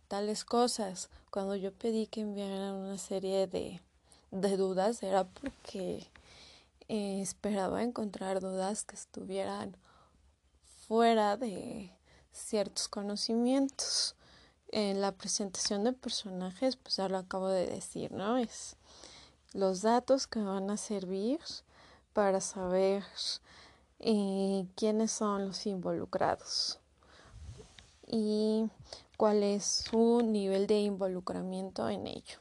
tales 0.09 0.45
cosas. 0.45 1.11
Cuando 1.31 1.55
yo 1.57 1.73
pedí 1.73 2.07
que 2.07 2.23
enviaran 2.23 2.75
una 2.75 2.99
serie 2.99 3.47
de, 3.47 3.81
de 4.31 4.57
dudas 4.57 5.03
era 5.03 5.25
porque 5.25 6.07
eh, 6.89 7.21
esperaba 7.21 7.83
encontrar 7.83 8.41
dudas 8.41 8.85
que 8.85 8.95
estuvieran 8.95 9.77
fuera 10.87 11.37
de 11.37 11.93
ciertos 12.33 12.89
conocimientos. 12.89 14.15
En 14.71 15.01
la 15.01 15.13
presentación 15.13 15.85
de 15.85 15.95
personajes, 15.95 16.77
pues 16.77 16.97
ya 16.97 17.09
lo 17.09 17.17
acabo 17.17 17.49
de 17.49 17.67
decir, 17.67 18.13
¿no? 18.13 18.37
Es 18.37 18.77
los 19.55 19.81
datos 19.81 20.27
que 20.27 20.41
van 20.41 20.71
a 20.71 20.77
servir 20.77 21.41
para 22.13 22.41
saber 22.41 23.03
eh, 24.01 24.67
quiénes 24.77 25.11
son 25.11 25.47
los 25.47 25.67
involucrados 25.67 26.81
y 28.07 28.67
cuál 29.17 29.43
es 29.43 29.65
su 29.65 30.23
nivel 30.23 30.67
de 30.67 30.81
involucramiento 30.81 31.89
en 31.89 32.07
ello. 32.07 32.39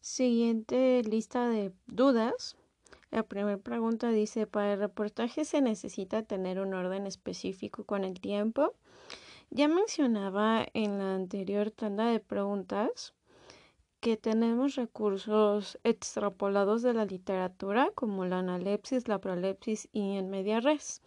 Siguiente 0.00 1.02
lista 1.04 1.48
de 1.48 1.72
dudas. 1.86 2.56
La 3.10 3.22
primera 3.22 3.58
pregunta 3.58 4.08
dice, 4.10 4.46
para 4.46 4.74
el 4.74 4.78
reportaje 4.78 5.44
se 5.44 5.60
necesita 5.60 6.22
tener 6.22 6.60
un 6.60 6.72
orden 6.72 7.06
específico 7.06 7.84
con 7.84 8.04
el 8.04 8.20
tiempo. 8.20 8.72
Ya 9.50 9.68
mencionaba 9.68 10.66
en 10.72 10.98
la 10.98 11.14
anterior 11.14 11.70
tanda 11.70 12.06
de 12.06 12.20
preguntas 12.20 13.12
que 14.02 14.16
tenemos 14.16 14.74
recursos 14.74 15.78
extrapolados 15.84 16.82
de 16.82 16.92
la 16.92 17.04
literatura 17.04 17.92
como 17.94 18.24
la 18.24 18.40
analepsis, 18.40 19.06
la 19.06 19.20
prolepsis 19.20 19.88
y 19.92 20.16
en 20.16 20.28
media 20.28 20.58
res. 20.58 21.02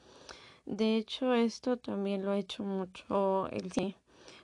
De 0.66 0.96
hecho, 0.96 1.34
esto 1.34 1.76
también 1.76 2.24
lo 2.24 2.32
ha 2.32 2.38
hecho 2.38 2.64
mucho 2.64 3.50
el 3.52 3.70
cine. 3.74 3.98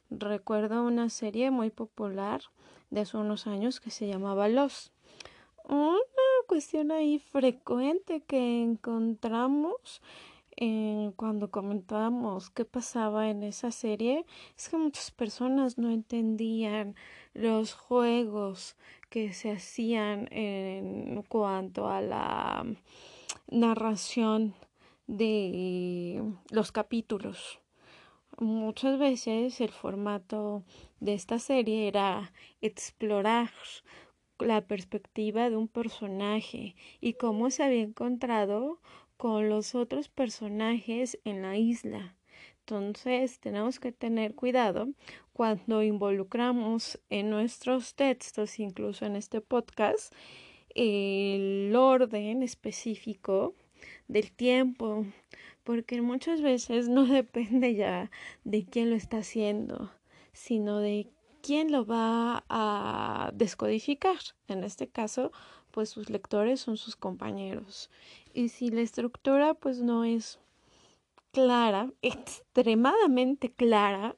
Recuerdo 0.10 0.84
una 0.84 1.08
serie 1.08 1.50
muy 1.50 1.70
popular 1.70 2.42
de 2.90 3.00
hace 3.00 3.16
unos 3.16 3.48
años 3.48 3.80
que 3.80 3.90
se 3.90 4.06
llamaba 4.06 4.50
Los. 4.50 4.92
Una 5.64 6.02
cuestión 6.46 6.92
ahí 6.92 7.20
frecuente 7.20 8.20
que 8.20 8.62
encontramos 8.64 10.02
cuando 11.16 11.50
comentábamos 11.50 12.52
qué 12.52 12.66
pasaba 12.66 13.30
en 13.32 13.42
esa 13.42 13.72
serie 13.72 14.28
es 14.56 14.70
que 14.70 14.78
muchas 14.78 15.10
personas 15.10 15.80
no 15.80 15.90
entendían 15.90 16.96
los 17.34 17.74
juegos 17.74 18.76
que 19.10 19.34
se 19.34 19.52
hacían 19.52 20.28
en 20.32 21.24
cuanto 21.24 21.88
a 21.88 22.02
la 22.02 22.64
narración 23.50 24.54
de 25.08 26.24
los 26.52 26.72
capítulos. 26.72 27.60
Muchas 28.38 29.00
veces 29.00 29.62
el 29.62 29.72
formato 29.72 30.64
de 31.00 31.16
esta 31.16 31.40
serie 31.40 31.88
era 31.88 32.32
explorar 32.62 33.50
la 34.38 34.62
perspectiva 34.62 35.50
de 35.50 35.58
un 35.58 35.68
personaje 35.68 36.76
y 37.00 37.14
cómo 37.14 37.50
se 37.50 37.64
había 37.64 37.82
encontrado 37.82 38.80
con 39.22 39.50
los 39.50 39.76
otros 39.76 40.10
personajes 40.10 41.20
en 41.26 41.44
la 41.44 41.56
isla. 41.56 42.16
Entonces 42.62 43.40
tenemos 43.40 43.80
que 43.80 43.92
tener 43.92 44.34
cuidado 44.34 44.88
cuando 45.32 45.84
involucramos 45.84 47.00
en 47.12 47.30
nuestros 47.30 47.94
textos, 47.94 48.58
incluso 48.58 49.06
en 49.06 49.16
este 49.16 49.40
podcast, 49.40 50.12
el 50.74 51.72
orden 51.76 52.42
específico 52.42 53.54
del 54.08 54.32
tiempo, 54.32 55.06
porque 55.64 56.02
muchas 56.02 56.42
veces 56.42 56.90
no 56.90 57.06
depende 57.22 57.76
ya 57.76 58.10
de 58.44 58.66
quién 58.66 58.90
lo 58.90 58.96
está 58.96 59.18
haciendo, 59.18 59.92
sino 60.34 60.80
de 60.80 61.12
quién 61.44 61.72
lo 61.72 61.86
va 61.86 62.44
a 62.50 63.30
descodificar. 63.36 64.18
En 64.48 64.64
este 64.64 64.88
caso, 64.88 65.32
pues 65.72 65.90
sus 65.90 66.10
lectores 66.10 66.60
son 66.60 66.78
sus 66.78 66.96
compañeros. 66.96 67.90
Y 68.34 68.50
si 68.50 68.70
la 68.70 68.82
estructura 68.82 69.54
pues 69.54 69.82
no 69.82 70.04
es 70.04 70.40
clara, 71.32 71.92
extremadamente 72.02 73.52
clara, 73.52 74.16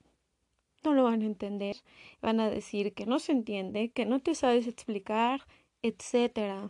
no 0.84 0.94
lo 0.94 1.04
van 1.04 1.22
a 1.22 1.26
entender. 1.26 1.78
Van 2.22 2.40
a 2.40 2.50
decir 2.50 2.94
que 2.94 3.06
no 3.06 3.20
se 3.20 3.32
entiende, 3.32 3.90
que 3.90 4.06
no 4.06 4.20
te 4.20 4.36
sabes 4.36 4.68
explicar, 4.68 5.46
etcétera. 5.82 6.70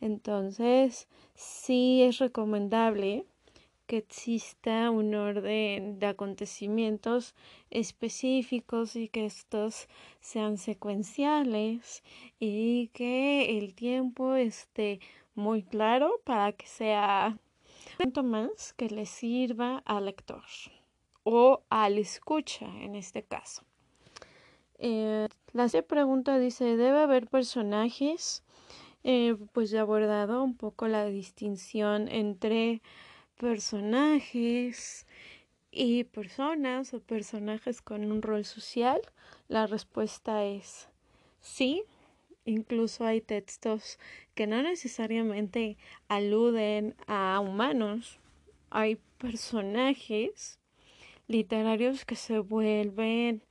Entonces, 0.00 1.08
sí 1.34 2.02
es 2.02 2.18
recomendable 2.18 3.24
que 3.86 3.98
exista 3.98 4.90
un 4.90 5.14
orden 5.14 5.98
de 6.00 6.06
acontecimientos 6.06 7.34
específicos 7.70 8.96
y 8.96 9.08
que 9.08 9.26
estos 9.26 9.88
sean 10.20 10.58
secuenciales 10.58 12.02
y 12.40 12.88
que 12.88 13.58
el 13.58 13.74
tiempo 13.74 14.34
esté 14.34 15.00
muy 15.36 15.62
claro 15.62 16.20
para 16.24 16.52
que 16.52 16.66
sea 16.66 17.38
tanto 17.98 18.22
más 18.22 18.72
que 18.72 18.88
le 18.88 19.06
sirva 19.06 19.82
al 19.86 20.06
lector 20.06 20.42
o 21.22 21.62
al 21.70 21.98
escucha 21.98 22.66
en 22.66 22.94
este 22.94 23.22
caso. 23.22 23.62
Eh, 24.78 25.28
la 25.52 25.68
pregunta 25.82 26.38
dice, 26.38 26.76
¿debe 26.76 27.00
haber 27.00 27.28
personajes? 27.28 28.42
Eh, 29.04 29.36
pues 29.52 29.72
he 29.72 29.78
abordado 29.78 30.42
un 30.42 30.56
poco 30.56 30.88
la 30.88 31.06
distinción 31.06 32.08
entre 32.08 32.82
personajes 33.38 35.06
y 35.70 36.04
personas 36.04 36.94
o 36.94 37.00
personajes 37.00 37.82
con 37.82 38.10
un 38.10 38.22
rol 38.22 38.44
social? 38.44 39.00
La 39.48 39.66
respuesta 39.66 40.44
es 40.44 40.88
sí. 41.40 41.84
Incluso 42.44 43.04
hay 43.04 43.20
textos 43.20 43.98
que 44.36 44.46
no 44.46 44.62
necesariamente 44.62 45.78
aluden 46.08 46.94
a 47.06 47.40
humanos. 47.40 48.20
Hay 48.68 48.98
personajes 49.16 50.60
literarios 51.26 52.04
que 52.04 52.16
se 52.16 52.38
vuelven 52.40 53.42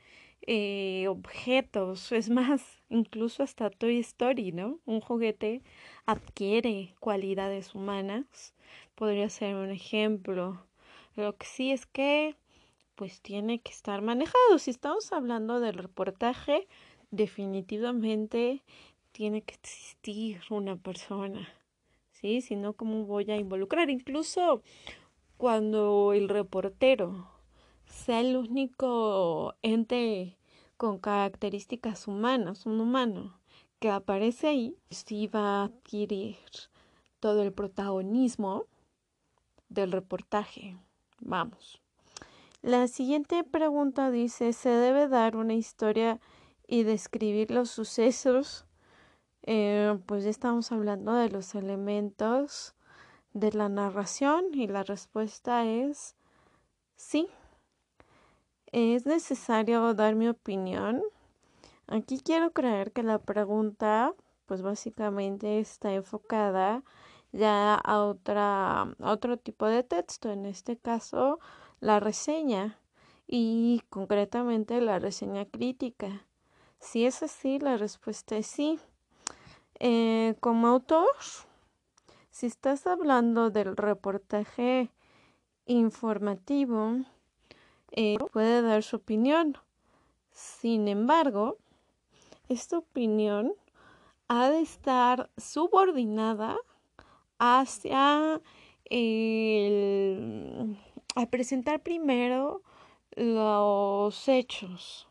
eh, 0.43 1.07
objetos. 1.09 2.11
Es 2.11 2.29
más, 2.29 2.83
incluso 2.89 3.41
hasta 3.41 3.71
Toy 3.71 3.97
Story, 3.97 4.51
¿no? 4.51 4.79
Un 4.85 5.01
juguete 5.01 5.63
adquiere 6.05 6.93
cualidades 6.99 7.73
humanas 7.73 8.53
podría 8.93 9.27
ser 9.29 9.55
un 9.55 9.71
ejemplo. 9.71 10.67
Lo 11.15 11.35
que 11.35 11.47
sí 11.47 11.71
es 11.71 11.87
que 11.87 12.35
pues 12.93 13.21
tiene 13.21 13.59
que 13.59 13.71
estar 13.71 14.03
manejado. 14.03 14.59
Si 14.59 14.69
estamos 14.69 15.11
hablando 15.11 15.59
del 15.59 15.73
reportaje, 15.73 16.67
definitivamente 17.09 18.61
tiene 19.15 19.43
que 19.43 19.55
existir 19.55 20.41
una 20.49 20.75
persona. 20.75 21.47
¿Sí? 22.11 22.41
Si 22.41 22.57
no, 22.57 22.73
¿cómo 22.73 23.05
voy 23.05 23.31
a 23.31 23.37
involucrar? 23.37 23.89
Incluso 23.89 24.61
cuando 25.37 26.11
el 26.11 26.27
reportero 26.27 27.29
sea 27.85 28.19
el 28.19 28.35
único 28.35 29.53
ente 29.61 30.37
con 30.75 30.99
características 30.99 32.09
humanas, 32.09 32.65
un 32.65 32.81
humano, 32.81 33.39
que 33.79 33.89
aparece 33.89 34.47
ahí, 34.47 34.75
sí 34.89 35.27
va 35.27 35.61
a 35.61 35.63
adquirir 35.65 36.35
todo 37.21 37.41
el 37.41 37.53
protagonismo 37.53 38.65
del 39.69 39.93
reportaje. 39.93 40.77
Vamos. 41.21 41.81
La 42.61 42.89
siguiente 42.89 43.45
pregunta 43.45 44.11
dice, 44.11 44.51
¿se 44.51 44.69
debe 44.69 45.07
dar 45.07 45.37
una 45.37 45.53
historia 45.53 46.19
y 46.67 46.83
describir 46.83 47.51
los 47.51 47.69
sucesos? 47.69 48.65
Eh, 49.47 49.99
pues 50.07 50.23
ya 50.23 50.31
estamos 50.31 50.71
hablando 50.71 51.13
de 51.13 51.29
los 51.29 51.53
elementos 51.53 52.73
de 53.33 53.51
la 53.51 53.69
narración 53.69 54.45
y 54.53 54.65
la 54.65 54.81
respuesta 54.81 55.65
es 55.65 56.15
sí. 56.95 57.27
¿Es 58.71 59.05
necesario 59.05 59.93
dar 59.93 60.15
mi 60.15 60.27
opinión? 60.29 61.03
Aquí 61.85 62.19
quiero 62.19 62.53
creer 62.53 62.91
que 62.91 63.03
la 63.03 63.19
pregunta 63.19 64.15
pues 64.47 64.63
básicamente 64.63 65.59
está 65.59 65.93
enfocada 65.93 66.83
ya 67.31 67.75
a, 67.75 68.03
otra, 68.03 68.95
otro 68.99 69.37
tipo 69.37 69.67
de 69.67 69.83
texto, 69.83 70.31
en 70.31 70.47
este 70.47 70.75
caso 70.77 71.39
la 71.81 71.99
reseña 71.99 72.79
y 73.27 73.83
concretamente 73.89 74.81
la 74.81 74.97
reseña 74.97 75.45
crítica. 75.45 76.25
Si 76.79 77.05
es 77.05 77.21
así, 77.21 77.59
la 77.59 77.77
respuesta 77.77 78.37
es 78.37 78.47
sí. 78.47 78.79
Eh, 79.79 80.35
como 80.39 80.67
autor, 80.67 81.09
si 82.31 82.45
estás 82.45 82.87
hablando 82.87 83.49
del 83.49 83.75
reportaje 83.75 84.89
informativo, 85.65 87.03
eh, 87.91 88.17
puede 88.31 88.61
dar 88.61 88.83
su 88.83 88.97
opinión. 88.97 89.57
Sin 90.31 90.87
embargo, 90.87 91.57
esta 92.47 92.77
opinión 92.77 93.53
ha 94.27 94.49
de 94.49 94.61
estar 94.61 95.29
subordinada 95.37 96.57
hacia 97.37 98.41
el, 98.85 100.77
a 101.15 101.25
presentar 101.25 101.81
primero 101.81 102.61
los 103.15 104.27
hechos 104.27 105.07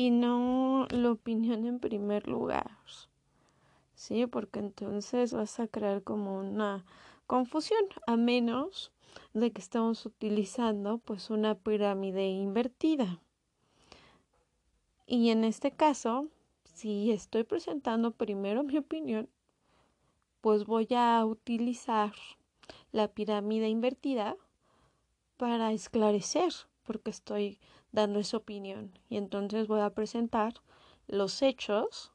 y 0.00 0.10
no 0.10 0.86
la 0.88 1.10
opinión 1.10 1.66
en 1.66 1.78
primer 1.78 2.26
lugar. 2.26 2.70
Sí, 3.92 4.26
porque 4.26 4.58
entonces 4.58 5.34
vas 5.34 5.60
a 5.60 5.66
crear 5.66 6.02
como 6.02 6.38
una 6.38 6.86
confusión, 7.26 7.84
a 8.06 8.16
menos 8.16 8.92
de 9.34 9.52
que 9.52 9.60
estamos 9.60 10.06
utilizando 10.06 10.96
pues 10.96 11.28
una 11.28 11.54
pirámide 11.54 12.28
invertida. 12.28 13.20
Y 15.06 15.28
en 15.28 15.44
este 15.44 15.70
caso, 15.70 16.28
si 16.64 17.12
estoy 17.12 17.44
presentando 17.44 18.12
primero 18.12 18.62
mi 18.62 18.78
opinión, 18.78 19.28
pues 20.40 20.64
voy 20.64 20.88
a 20.96 21.22
utilizar 21.26 22.14
la 22.90 23.08
pirámide 23.08 23.68
invertida 23.68 24.34
para 25.36 25.72
esclarecer 25.72 26.54
porque 26.84 27.10
estoy 27.10 27.58
dando 27.92 28.20
esa 28.20 28.36
opinión 28.36 28.92
y 29.08 29.16
entonces 29.16 29.66
voy 29.66 29.80
a 29.80 29.90
presentar 29.90 30.54
los 31.06 31.42
hechos 31.42 32.12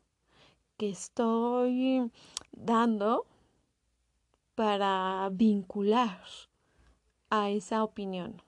que 0.78 0.90
estoy 0.90 2.12
dando 2.52 3.26
para 4.56 5.30
vincular 5.32 6.22
a 7.30 7.50
esa 7.50 7.84
opinión. 7.84 8.42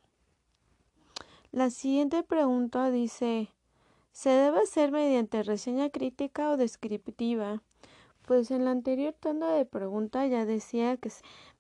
La 1.52 1.70
siguiente 1.70 2.24
pregunta 2.24 2.92
dice, 2.92 3.50
¿se 4.12 4.30
debe 4.30 4.60
hacer 4.62 4.92
mediante 4.92 5.44
reseña 5.44 5.90
crítica 5.90 6.52
o 6.52 6.58
descriptiva? 6.58 7.62
Pues 8.24 8.52
en 8.52 8.66
la 8.66 8.72
anterior 8.72 9.14
tanda 9.18 9.52
de 9.52 9.66
pregunta 9.66 10.28
ya 10.28 10.46
decía 10.46 10.98
que 10.98 11.10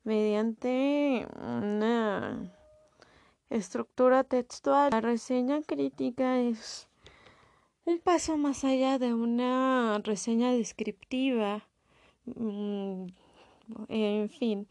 mediante 0.03 1.27
una 1.37 2.56
estructura 3.49 4.23
textual, 4.23 4.91
la 4.91 5.01
reseña 5.01 5.61
crítica 5.61 6.39
es 6.39 6.87
un 7.85 7.99
paso 7.99 8.37
más 8.37 8.63
allá 8.63 8.99
de 8.99 9.13
una 9.13 9.99
reseña 10.03 10.51
descriptiva. 10.51 11.67
Mm, 12.25 13.07
en 13.89 14.29
fin, 14.29 14.67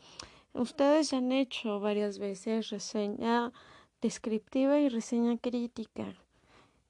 ustedes 0.53 1.11
ya 1.11 1.19
han 1.19 1.33
hecho 1.33 1.81
varias 1.81 2.19
veces 2.19 2.71
reseña 2.71 3.53
descriptiva 4.03 4.79
y 4.79 4.89
reseña 4.89 5.39
crítica. 5.39 6.15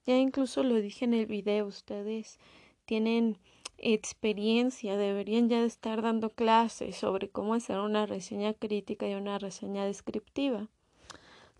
Ya 0.04 0.16
incluso 0.16 0.62
lo 0.62 0.76
dije 0.76 1.04
en 1.04 1.14
el 1.14 1.26
video, 1.26 1.66
ustedes 1.66 2.38
tienen 2.84 3.38
experiencia, 3.78 4.96
deberían 4.96 5.48
ya 5.48 5.62
estar 5.64 6.02
dando 6.02 6.30
clases 6.30 6.96
sobre 6.96 7.28
cómo 7.28 7.54
hacer 7.54 7.78
una 7.78 8.06
reseña 8.06 8.54
crítica 8.54 9.08
y 9.08 9.14
una 9.14 9.38
reseña 9.38 9.84
descriptiva. 9.84 10.68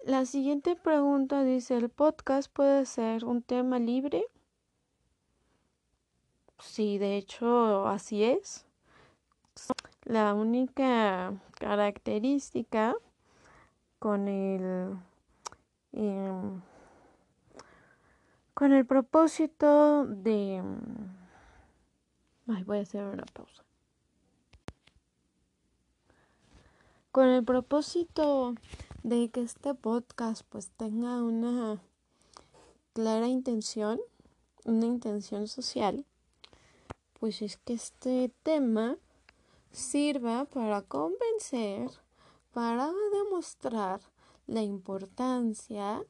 La 0.06 0.24
siguiente 0.24 0.76
pregunta 0.76 1.42
dice, 1.42 1.76
¿el 1.76 1.88
podcast 1.88 2.48
puede 2.52 2.86
ser 2.86 3.24
un 3.24 3.42
tema 3.42 3.80
libre? 3.80 4.24
Sí, 6.60 6.96
de 6.98 7.16
hecho 7.16 7.88
así 7.88 8.22
es. 8.22 8.64
La 10.04 10.32
única 10.34 11.32
característica 11.58 12.94
con 13.98 14.28
el 14.28 14.96
em, 15.90 16.60
con 18.54 18.72
el 18.72 18.86
propósito 18.86 20.06
de 20.06 20.62
voy 22.46 22.78
a 22.78 22.82
hacer 22.82 23.02
una 23.02 23.24
pausa. 23.24 23.66
con 27.16 27.28
el 27.28 27.42
propósito 27.42 28.54
de 29.06 29.28
que 29.28 29.40
este 29.40 29.72
podcast 29.72 30.42
pues 30.48 30.72
tenga 30.76 31.22
una 31.22 31.80
clara 32.92 33.28
intención, 33.28 34.00
una 34.64 34.86
intención 34.86 35.46
social, 35.46 36.04
pues 37.20 37.40
es 37.40 37.56
que 37.56 37.74
este 37.74 38.32
tema 38.42 38.96
sirva 39.70 40.46
para 40.46 40.82
convencer, 40.82 41.88
para 42.52 42.90
demostrar 43.12 44.00
la 44.48 44.62
importancia 44.62 46.02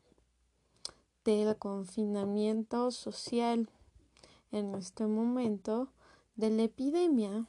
del 1.23 1.55
confinamiento 1.59 2.91
social 2.93 3.69
en 4.53 4.75
este 4.75 5.07
momento 5.07 5.93
de 6.35 6.49
la 6.49 6.63
epidemia. 6.63 7.47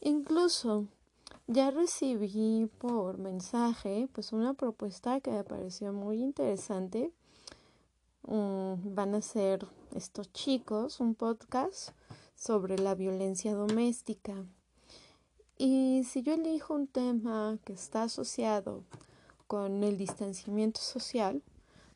Incluso 0.00 0.88
ya 1.46 1.70
recibí 1.70 2.70
por 2.78 3.18
mensaje 3.18 4.08
pues 4.12 4.32
una 4.32 4.54
propuesta 4.54 5.20
que 5.20 5.30
me 5.30 5.44
pareció 5.44 5.92
muy 5.92 6.22
interesante. 6.22 7.12
Mm, 8.26 8.94
van 8.94 9.14
a 9.14 9.22
ser 9.22 9.66
estos 9.94 10.32
chicos 10.32 11.00
un 11.00 11.14
podcast 11.14 11.90
sobre 12.34 12.78
la 12.78 12.94
violencia 12.94 13.54
doméstica. 13.54 14.34
Y 15.58 16.02
si 16.04 16.22
yo 16.22 16.34
elijo 16.34 16.74
un 16.74 16.86
tema 16.86 17.58
que 17.64 17.74
está 17.74 18.04
asociado 18.04 18.82
con 19.46 19.84
el 19.84 19.98
distanciamiento 19.98 20.80
social, 20.80 21.42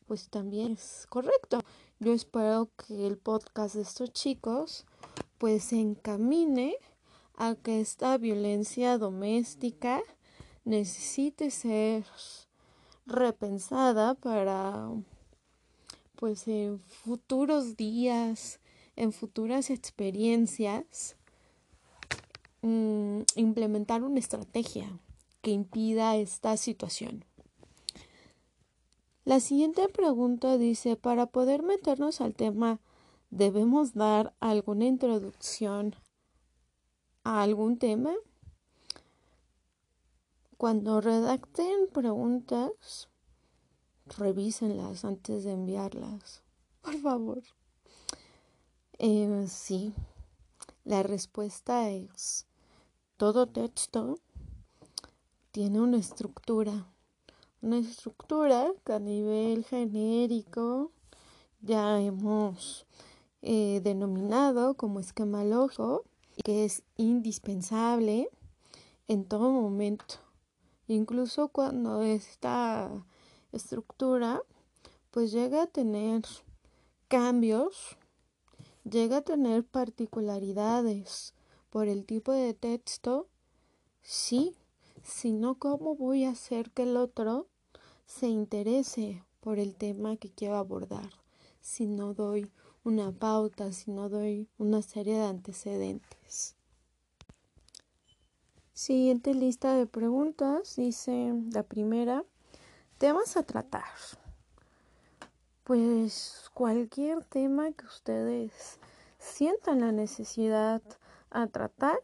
pues 0.07 0.29
también 0.29 0.73
es 0.73 1.05
correcto. 1.09 1.59
Yo 1.99 2.13
espero 2.13 2.69
que 2.77 3.05
el 3.05 3.17
podcast 3.17 3.75
de 3.75 3.81
estos 3.81 4.13
chicos 4.13 4.85
pues 5.37 5.65
se 5.65 5.79
encamine 5.79 6.75
a 7.39 7.55
que 7.55 7.79
esta 7.79 8.17
violencia 8.17 8.97
doméstica 8.97 10.01
necesite 10.65 11.49
ser 11.51 12.05
repensada 13.07 14.13
para 14.13 14.91
pues 16.15 16.49
en 16.49 16.79
futuros 16.79 17.77
días, 17.77 18.59
en 18.97 19.13
futuras 19.13 19.69
experiencias, 19.69 21.15
mm, 22.61 23.21
implementar 23.35 24.03
una 24.03 24.19
estrategia 24.19 24.99
que 25.41 25.51
impida 25.51 26.17
esta 26.17 26.57
situación. 26.57 27.23
La 29.23 29.39
siguiente 29.39 29.87
pregunta 29.87 30.57
dice, 30.57 30.97
para 30.97 31.25
poder 31.25 31.63
meternos 31.63 32.19
al 32.19 32.35
tema, 32.35 32.81
¿debemos 33.29 33.93
dar 33.93 34.33
alguna 34.41 34.87
introducción 34.87 35.95
a 37.23 37.41
algún 37.41 37.77
tema? 37.77 38.13
Cuando 40.57 41.01
redacten 41.01 41.87
preguntas, 41.93 43.09
revísenlas 44.17 45.05
antes 45.05 45.43
de 45.43 45.53
enviarlas. 45.53 46.43
Por 46.81 46.97
favor. 46.99 47.43
Eh, 48.97 49.45
sí, 49.47 49.93
la 50.83 51.03
respuesta 51.03 51.89
es, 51.89 52.45
todo 53.17 53.47
texto 53.47 54.19
tiene 55.51 55.79
una 55.79 55.97
estructura 55.97 56.85
una 57.61 57.77
estructura 57.77 58.71
que 58.85 58.93
a 58.93 58.99
nivel 58.99 59.65
genérico 59.65 60.91
ya 61.61 61.99
hemos 61.99 62.85
eh, 63.41 63.81
denominado 63.83 64.75
como 64.75 65.01
esquema 65.01 65.43
logo, 65.43 66.05
que 66.43 66.65
es 66.65 66.83
indispensable 66.97 68.29
en 69.07 69.25
todo 69.25 69.51
momento. 69.51 70.15
Incluso 70.87 71.49
cuando 71.49 72.01
esta 72.01 72.89
estructura 73.51 74.41
pues 75.11 75.31
llega 75.31 75.63
a 75.63 75.67
tener 75.67 76.23
cambios, 77.07 77.97
llega 78.83 79.17
a 79.17 79.21
tener 79.21 79.63
particularidades 79.63 81.33
por 81.69 81.87
el 81.87 82.05
tipo 82.05 82.31
de 82.31 82.53
texto, 82.53 83.27
sí, 84.01 84.55
sino 85.03 85.55
cómo 85.55 85.95
voy 85.95 86.25
a 86.25 86.31
hacer 86.31 86.71
que 86.71 86.83
el 86.83 86.97
otro 86.97 87.47
se 88.05 88.27
interese 88.27 89.23
por 89.39 89.59
el 89.59 89.75
tema 89.75 90.17
que 90.17 90.31
quiero 90.31 90.57
abordar, 90.57 91.09
si 91.61 91.87
no 91.87 92.13
doy 92.13 92.51
una 92.83 93.11
pauta, 93.11 93.71
si 93.71 93.91
no 93.91 94.09
doy 94.09 94.47
una 94.57 94.81
serie 94.81 95.15
de 95.15 95.25
antecedentes. 95.25 96.55
Siguiente 98.73 99.33
lista 99.33 99.75
de 99.75 99.85
preguntas, 99.85 100.75
dice 100.77 101.33
la 101.51 101.63
primera, 101.63 102.23
temas 102.97 103.35
a 103.35 103.43
tratar. 103.43 103.83
Pues 105.65 106.49
cualquier 106.53 107.23
tema 107.25 107.71
que 107.73 107.85
ustedes 107.85 108.79
sientan 109.17 109.81
la 109.81 109.91
necesidad 109.91 110.81
a 111.29 111.47
tratar, 111.47 111.99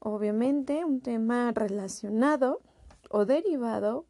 obviamente 0.00 0.84
un 0.84 1.00
tema 1.00 1.52
relacionado 1.52 2.60
o 3.10 3.26
derivado 3.26 4.06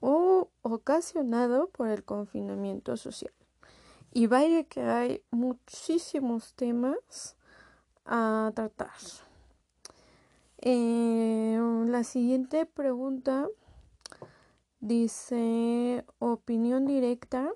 o 0.00 0.48
ocasionado 0.62 1.68
por 1.68 1.88
el 1.88 2.04
confinamiento 2.04 2.96
social. 2.96 3.32
Y 4.12 4.26
vaya 4.26 4.64
que 4.64 4.82
hay 4.82 5.22
muchísimos 5.30 6.54
temas 6.54 7.36
a 8.04 8.50
tratar. 8.54 8.90
Eh, 10.58 11.58
la 11.86 12.04
siguiente 12.04 12.66
pregunta 12.66 13.48
dice, 14.80 16.04
opinión 16.18 16.86
directa 16.86 17.50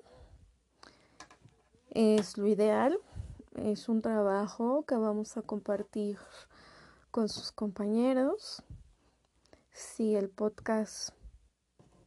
es 1.91 2.37
lo 2.37 2.47
ideal, 2.47 2.97
es 3.55 3.89
un 3.89 4.01
trabajo 4.01 4.85
que 4.85 4.95
vamos 4.95 5.37
a 5.37 5.41
compartir 5.41 6.17
con 7.11 7.29
sus 7.29 7.51
compañeros. 7.51 8.63
Si 9.71 10.15
el 10.15 10.29
podcast 10.29 11.09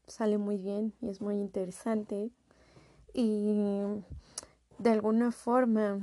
sale 0.07 0.39
muy 0.39 0.57
bien 0.57 0.95
y 1.01 1.11
es 1.11 1.21
muy 1.21 1.37
interesante 1.37 2.31
y 3.13 4.03
de 4.79 4.91
alguna 4.91 5.33
forma 5.33 5.99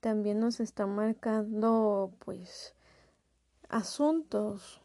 también 0.00 0.40
nos 0.40 0.60
está 0.60 0.86
marcando 0.86 2.10
pues 2.24 2.74
asuntos 3.68 4.80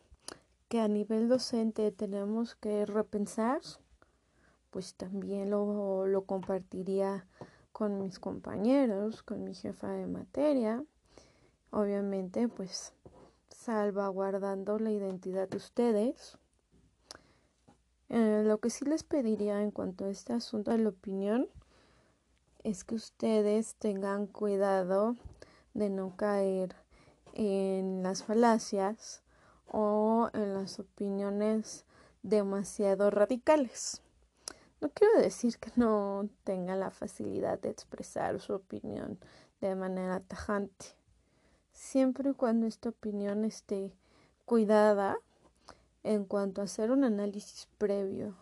que 0.67 0.81
a 0.81 0.87
nivel 0.87 1.29
docente 1.29 1.91
tenemos 1.91 2.55
que 2.55 2.85
repensar, 2.85 3.61
pues 4.69 4.95
también 4.95 5.49
lo, 5.49 6.05
lo 6.05 6.23
compartiría 6.23 7.25
con 7.71 7.99
mis 7.99 8.19
compañeros, 8.19 9.23
con 9.23 9.43
mi 9.43 9.53
jefa 9.53 9.89
de 9.89 10.07
materia. 10.07 10.83
Obviamente, 11.71 12.47
pues 12.49 12.93
salvaguardando 13.49 14.77
la 14.79 14.91
identidad 14.91 15.47
de 15.47 15.57
ustedes. 15.57 16.37
Eh, 18.09 18.43
lo 18.45 18.59
que 18.59 18.69
sí 18.69 18.85
les 18.85 19.03
pediría 19.03 19.61
en 19.61 19.71
cuanto 19.71 20.05
a 20.05 20.09
este 20.09 20.33
asunto 20.33 20.71
de 20.71 20.77
la 20.79 20.89
opinión 20.89 21.47
es 22.67 22.83
que 22.83 22.95
ustedes 22.95 23.75
tengan 23.75 24.27
cuidado 24.27 25.15
de 25.73 25.89
no 25.89 26.17
caer 26.17 26.75
en 27.33 28.03
las 28.03 28.25
falacias 28.25 29.23
o 29.69 30.29
en 30.33 30.53
las 30.53 30.77
opiniones 30.77 31.85
demasiado 32.23 33.09
radicales. 33.09 34.01
No 34.81 34.89
quiero 34.89 35.17
decir 35.21 35.57
que 35.59 35.71
no 35.77 36.27
tengan 36.43 36.81
la 36.81 36.91
facilidad 36.91 37.57
de 37.57 37.69
expresar 37.69 38.41
su 38.41 38.55
opinión 38.55 39.17
de 39.61 39.73
manera 39.73 40.19
tajante 40.19 40.87
siempre 41.71 42.31
y 42.31 42.33
cuando 42.33 42.67
esta 42.67 42.89
opinión 42.89 43.45
esté 43.45 43.93
cuidada 44.43 45.17
en 46.03 46.25
cuanto 46.25 46.59
a 46.59 46.65
hacer 46.65 46.91
un 46.91 47.05
análisis 47.05 47.69
previo 47.77 48.35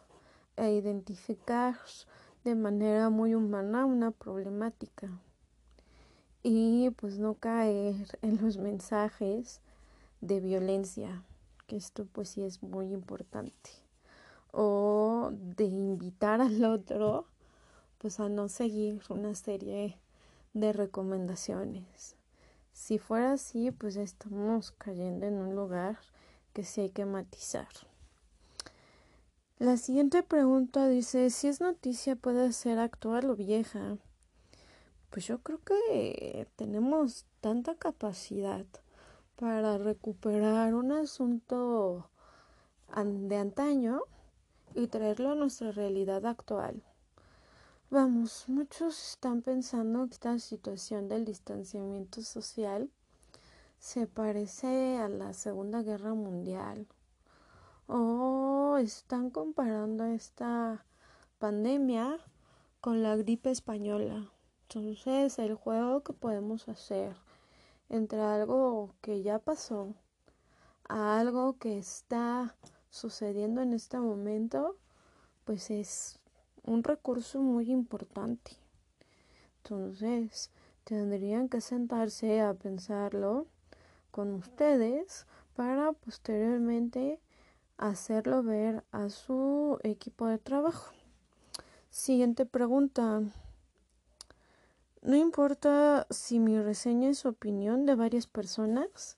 e 0.58 0.72
identificar 0.72 1.78
de 2.46 2.54
manera 2.54 3.10
muy 3.10 3.34
humana 3.34 3.88
una 3.88 4.12
problemática 4.12 5.10
y 6.44 6.92
pues 6.92 7.18
no 7.18 7.34
caer 7.34 7.96
en 8.22 8.40
los 8.40 8.58
mensajes 8.58 9.62
de 10.22 10.40
violencia, 10.40 11.24
que 11.66 11.76
esto 11.76 12.06
pues 12.06 12.30
sí 12.30 12.44
es 12.44 12.62
muy 12.62 12.94
importante, 12.94 13.72
o 14.52 15.32
de 15.34 15.66
invitar 15.66 16.40
al 16.40 16.64
otro 16.66 17.26
pues 17.98 18.20
a 18.20 18.30
no 18.30 18.48
seguir 18.48 19.02
una 19.10 19.34
serie 19.34 19.98
de 20.54 20.72
recomendaciones. 20.72 22.16
Si 22.74 23.00
fuera 23.00 23.34
así, 23.34 23.72
pues 23.72 23.96
estamos 23.96 24.72
cayendo 24.72 25.26
en 25.26 25.36
un 25.36 25.56
lugar 25.56 25.98
que 26.54 26.64
sí 26.64 26.82
hay 26.82 26.90
que 26.92 27.06
matizar. 27.06 27.70
La 29.58 29.78
siguiente 29.78 30.22
pregunta 30.22 30.86
dice, 30.90 31.30
si 31.30 31.48
es 31.48 31.62
noticia 31.62 32.18
puede 32.18 32.52
ser 32.52 32.78
actual 32.78 33.30
o 33.30 33.38
vieja. 33.38 33.98
Pues 35.10 35.28
yo 35.28 35.40
creo 35.40 35.60
que 35.64 36.46
tenemos 36.58 37.26
tanta 37.40 37.74
capacidad 37.76 38.66
para 39.38 39.78
recuperar 39.78 40.74
un 40.74 40.92
asunto 40.92 42.10
de 42.98 43.38
antaño 43.38 44.02
y 44.74 44.88
traerlo 44.88 45.32
a 45.32 45.36
nuestra 45.36 45.72
realidad 45.72 46.26
actual. 46.26 46.84
Vamos, 47.90 48.50
muchos 48.50 49.12
están 49.12 49.42
pensando 49.42 50.06
que 50.08 50.16
esta 50.16 50.38
situación 50.38 51.08
del 51.08 51.24
distanciamiento 51.24 52.22
social 52.24 52.90
se 53.80 54.06
parece 54.06 54.98
a 54.98 55.08
la 55.08 55.32
Segunda 55.32 55.82
Guerra 55.82 56.14
Mundial 56.14 56.88
o 57.88 58.78
están 58.78 59.30
comparando 59.30 60.06
esta 60.06 60.86
pandemia 61.40 62.18
con 62.82 63.04
la 63.04 63.16
gripe 63.16 63.52
española. 63.52 64.32
Entonces, 64.64 65.40
el 65.40 65.56
juego 65.56 66.04
que 66.04 66.14
podemos 66.14 66.68
hacer 66.68 67.16
entre 67.90 68.22
algo 68.22 68.96
que 69.02 69.22
ya 69.22 69.40
pasó 69.40 69.94
a 70.88 71.20
algo 71.20 71.58
que 71.58 71.78
está 71.78 72.56
sucediendo 72.90 73.62
en 73.62 73.74
este 73.74 74.00
momento, 74.00 74.78
pues 75.44 75.70
es 75.70 76.20
un 76.64 76.84
recurso 76.84 77.40
muy 77.40 77.72
importante. 77.72 78.52
Entonces, 79.58 80.52
tendrían 80.84 81.50
que 81.50 81.62
sentarse 81.62 82.42
a 82.42 82.54
pensarlo 82.54 83.48
con 84.12 84.34
ustedes 84.34 85.26
para 85.56 85.92
posteriormente 85.94 87.20
hacerlo 87.78 88.44
ver 88.44 88.84
a 88.92 89.10
su 89.10 89.80
equipo 89.84 90.28
de 90.28 90.38
trabajo. 90.38 90.94
Siguiente 91.90 92.46
pregunta. 92.46 93.22
No 95.02 95.16
importa 95.16 96.08
si 96.10 96.40
mi 96.40 96.60
reseña 96.60 97.10
es 97.10 97.26
opinión 97.26 97.86
de 97.86 97.96
varias 97.96 98.28
personas, 98.28 99.18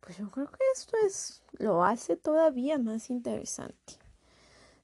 pues 0.00 0.18
yo 0.18 0.30
creo 0.30 0.46
que 0.46 0.64
esto 0.74 0.96
es 1.04 1.42
lo 1.52 1.84
hace 1.84 2.16
todavía 2.16 2.78
más 2.78 3.10
interesante. 3.10 3.94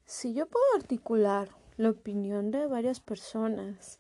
Si 0.05 0.35
yo 0.35 0.47
puedo 0.47 0.65
articular 0.77 1.49
la 1.77 1.91
opinión 1.91 2.51
de 2.51 2.67
varias 2.67 3.01
personas 3.01 3.99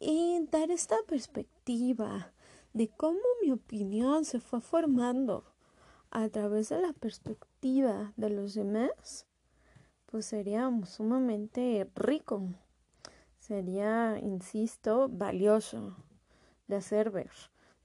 y 0.00 0.46
dar 0.50 0.70
esta 0.70 0.96
perspectiva 1.06 2.32
de 2.72 2.88
cómo 2.88 3.20
mi 3.42 3.50
opinión 3.50 4.24
se 4.24 4.40
fue 4.40 4.60
formando 4.60 5.44
a 6.10 6.28
través 6.28 6.70
de 6.70 6.80
la 6.80 6.92
perspectiva 6.92 8.12
de 8.16 8.30
los 8.30 8.54
demás, 8.54 9.26
pues 10.06 10.26
sería 10.26 10.70
sumamente 10.86 11.88
rico. 11.94 12.48
Sería, 13.38 14.18
insisto, 14.18 15.08
valioso 15.08 15.96
de 16.66 16.76
hacer 16.76 17.10
ver. 17.10 17.30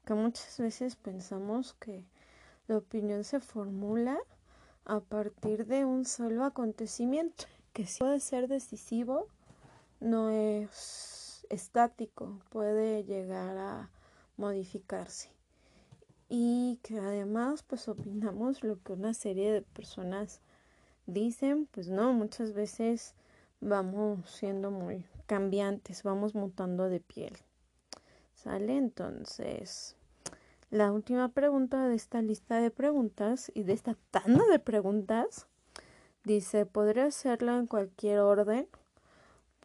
Que 0.05 0.13
muchas 0.13 0.57
veces 0.59 0.95
pensamos 0.95 1.73
que 1.73 2.05
la 2.67 2.77
opinión 2.77 3.23
se 3.23 3.39
formula 3.39 4.17
a 4.85 4.99
partir 4.99 5.65
de 5.65 5.85
un 5.85 6.05
solo 6.05 6.43
acontecimiento, 6.43 7.45
que 7.71 7.85
sí 7.85 7.99
puede 7.99 8.19
ser 8.19 8.47
decisivo, 8.47 9.27
no 9.99 10.29
es 10.29 11.45
estático, 11.49 12.39
puede 12.49 13.03
llegar 13.03 13.57
a 13.57 13.89
modificarse. 14.37 15.32
Y 16.29 16.79
que 16.83 16.99
además 16.99 17.63
pues 17.63 17.87
opinamos 17.87 18.63
lo 18.63 18.81
que 18.81 18.93
una 18.93 19.13
serie 19.13 19.51
de 19.51 19.61
personas 19.61 20.41
dicen, 21.05 21.67
pues 21.71 21.89
no, 21.89 22.13
muchas 22.13 22.53
veces 22.53 23.13
vamos 23.61 24.29
siendo 24.29 24.71
muy 24.71 25.05
cambiantes, 25.25 26.03
vamos 26.03 26.35
mutando 26.35 26.89
de 26.89 26.99
piel. 26.99 27.37
¿Sale? 28.33 28.75
Entonces, 28.75 29.95
la 30.69 30.91
última 30.91 31.29
pregunta 31.29 31.87
de 31.87 31.95
esta 31.95 32.21
lista 32.21 32.59
de 32.59 32.71
preguntas 32.71 33.51
y 33.53 33.63
de 33.63 33.73
esta 33.73 33.95
tanda 34.11 34.43
de 34.47 34.59
preguntas 34.59 35.47
dice, 36.23 36.65
¿podría 36.65 37.05
hacerlo 37.05 37.57
en 37.57 37.67
cualquier 37.67 38.19
orden? 38.19 38.67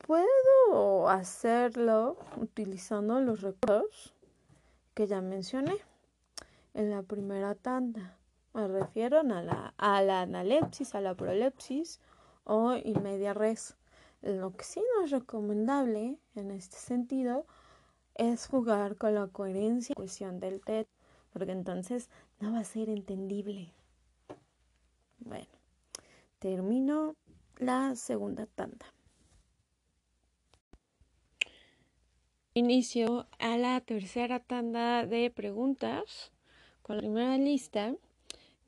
Puedo 0.06 1.08
hacerlo 1.08 2.18
utilizando 2.36 3.20
los 3.20 3.40
recursos 3.40 4.14
que 4.94 5.06
ya 5.06 5.20
mencioné 5.20 5.74
en 6.78 6.90
la 6.90 7.02
primera 7.02 7.56
tanda. 7.56 8.16
Me 8.54 8.68
refiero 8.68 9.18
a 9.18 9.22
la, 9.24 9.74
a 9.76 10.00
la 10.00 10.20
analepsis, 10.20 10.94
a 10.94 11.00
la 11.00 11.14
prolepsis 11.16 12.00
o 12.44 12.76
media 13.02 13.34
res. 13.34 13.76
Lo 14.22 14.52
que 14.52 14.64
sí 14.64 14.80
no 14.94 15.04
es 15.04 15.10
recomendable 15.10 16.18
en 16.36 16.50
este 16.52 16.76
sentido 16.76 17.46
es 18.14 18.46
jugar 18.46 18.96
con 18.96 19.14
la 19.14 19.26
coherencia 19.26 19.92
y 19.92 19.96
cohesión 19.96 20.38
del 20.38 20.60
TED 20.60 20.86
porque 21.32 21.50
entonces 21.50 22.10
no 22.38 22.52
va 22.52 22.60
a 22.60 22.64
ser 22.64 22.88
entendible. 22.88 23.72
Bueno, 25.18 25.48
termino 26.38 27.16
la 27.56 27.96
segunda 27.96 28.46
tanda. 28.46 28.86
Inicio 32.54 33.26
a 33.40 33.56
la 33.56 33.80
tercera 33.80 34.38
tanda 34.38 35.06
de 35.06 35.30
preguntas 35.30 36.32
con 36.88 36.96
la 36.96 37.02
primera 37.02 37.36
lista 37.36 37.94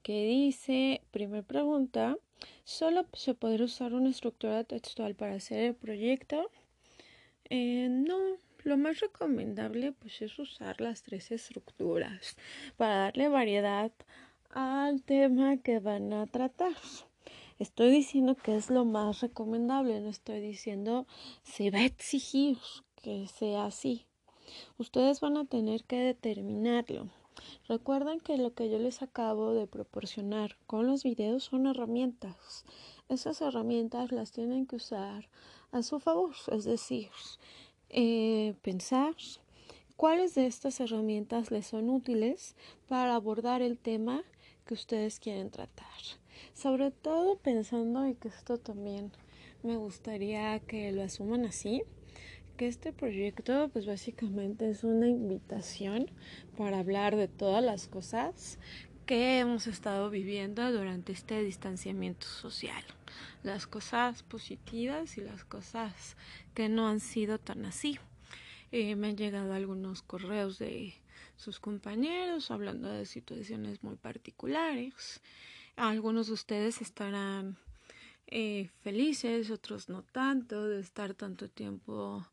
que 0.03 0.27
dice, 0.27 1.01
primera 1.11 1.43
pregunta, 1.43 2.19
¿solo 2.65 3.07
se 3.15 3.33
podrá 3.33 3.65
usar 3.65 3.95
una 3.95 4.11
estructura 4.11 4.63
textual 4.63 5.15
para 5.15 5.37
hacer 5.37 5.61
el 5.61 5.75
proyecto? 5.75 6.51
Eh, 7.49 7.89
no, 7.89 8.19
lo 8.63 8.77
más 8.77 9.01
recomendable 9.01 9.93
pues 9.93 10.21
es 10.21 10.39
usar 10.39 10.83
las 10.83 11.03
tres 11.03 11.31
estructuras 11.31 12.37
para 12.77 12.97
darle 13.05 13.31
variedad 13.31 13.91
al 14.51 15.03
tema 15.03 15.57
que 15.57 15.79
van 15.79 16.13
a 16.13 16.27
tratar. 16.27 16.77
Estoy 17.59 17.91
diciendo 17.91 18.35
que 18.35 18.55
es 18.55 18.69
lo 18.69 18.85
más 18.85 19.23
recomendable, 19.23 19.99
no 20.01 20.11
estoy 20.11 20.41
diciendo 20.41 21.07
se 21.43 21.71
va 21.71 21.79
a 21.79 21.87
exigir 21.87 22.59
que 22.97 23.27
sea 23.29 23.65
así. 23.65 24.05
Ustedes 24.77 25.21
van 25.21 25.39
a 25.39 25.47
tener 25.47 25.85
que 25.85 25.97
determinarlo. 25.97 27.09
Recuerden 27.69 28.21
que 28.21 28.37
lo 28.37 28.55
que 28.55 28.71
yo 28.71 28.79
les 28.79 29.03
acabo 29.03 29.53
de 29.53 29.67
proporcionar 29.67 30.57
con 30.67 30.87
los 30.87 31.03
videos 31.03 31.45
son 31.45 31.67
herramientas. 31.67 32.65
Esas 33.09 33.41
herramientas 33.41 34.13
las 34.13 34.33
tienen 34.33 34.67
que 34.67 34.77
usar 34.77 35.29
a 35.73 35.83
su 35.83 36.01
favor, 36.01 36.35
es 36.53 36.65
decir, 36.65 37.09
eh, 37.89 38.55
pensar 38.63 39.15
cuáles 39.97 40.35
de 40.35 40.47
estas 40.47 40.81
herramientas 40.81 41.51
les 41.51 41.67
son 41.67 41.91
útiles 41.91 42.55
para 42.89 43.15
abordar 43.15 43.63
el 43.63 43.79
tema 43.79 44.23
que 44.65 44.75
ustedes 44.75 45.21
quieren 45.21 45.51
tratar. 45.51 45.87
Sobre 46.55 46.91
todo 46.91 47.37
pensando 47.37 48.07
y 48.07 48.15
que 48.15 48.29
esto 48.29 48.59
también 48.59 49.13
me 49.63 49.77
gustaría 49.77 50.59
que 50.61 50.91
lo 50.93 51.03
asuman 51.03 51.45
así, 51.45 51.83
que 52.61 52.69
este 52.69 52.93
proyecto 52.93 53.71
pues 53.73 53.87
básicamente 53.87 54.69
es 54.69 54.85
una 54.85 55.09
invitación 55.09 56.11
para 56.59 56.81
hablar 56.81 57.17
de 57.17 57.27
todas 57.27 57.65
las 57.65 57.89
cosas 57.89 58.59
que 59.07 59.39
hemos 59.39 59.67
estado 59.67 60.11
viviendo 60.11 60.71
durante 60.71 61.13
este 61.13 61.43
distanciamiento 61.43 62.27
social 62.27 62.85
las 63.43 63.67
cosas 63.67 64.23
positivas 64.25 65.17
y 65.17 65.23
las 65.23 65.43
cosas 65.43 66.19
que 66.53 66.69
no 66.69 66.87
han 66.87 67.01
sido 67.01 67.39
tan 67.39 67.65
así. 67.65 67.99
Eh, 68.73 68.95
me 68.95 69.09
han 69.09 69.17
llegado 69.17 69.55
algunos 69.55 70.03
correos 70.03 70.59
de 70.59 70.93
sus 71.37 71.61
compañeros 71.61 72.51
hablando 72.51 72.91
de 72.91 73.07
situaciones 73.07 73.83
muy 73.83 73.97
particulares. 73.97 75.23
Algunos 75.77 76.27
de 76.27 76.35
ustedes 76.35 76.83
estarán 76.83 77.57
eh, 78.31 78.71
felices, 78.83 79.51
otros 79.51 79.89
no 79.89 80.03
tanto, 80.03 80.69
de 80.69 80.81
estar 80.81 81.15
tanto 81.15 81.49
tiempo 81.49 82.27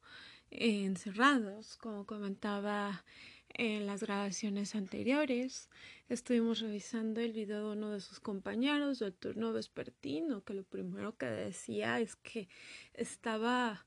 encerrados, 0.51 1.77
como 1.77 2.05
comentaba 2.05 3.03
en 3.49 3.87
las 3.87 4.03
grabaciones 4.03 4.75
anteriores. 4.75 5.69
Estuvimos 6.09 6.59
revisando 6.59 7.21
el 7.21 7.33
video 7.33 7.69
de 7.69 7.77
uno 7.77 7.91
de 7.91 8.01
sus 8.01 8.19
compañeros 8.19 8.99
del 8.99 9.13
turno 9.13 9.51
vespertino, 9.53 10.43
que 10.43 10.53
lo 10.53 10.63
primero 10.63 11.17
que 11.17 11.25
decía 11.25 11.99
es 11.99 12.15
que 12.15 12.47
estaba 12.93 13.85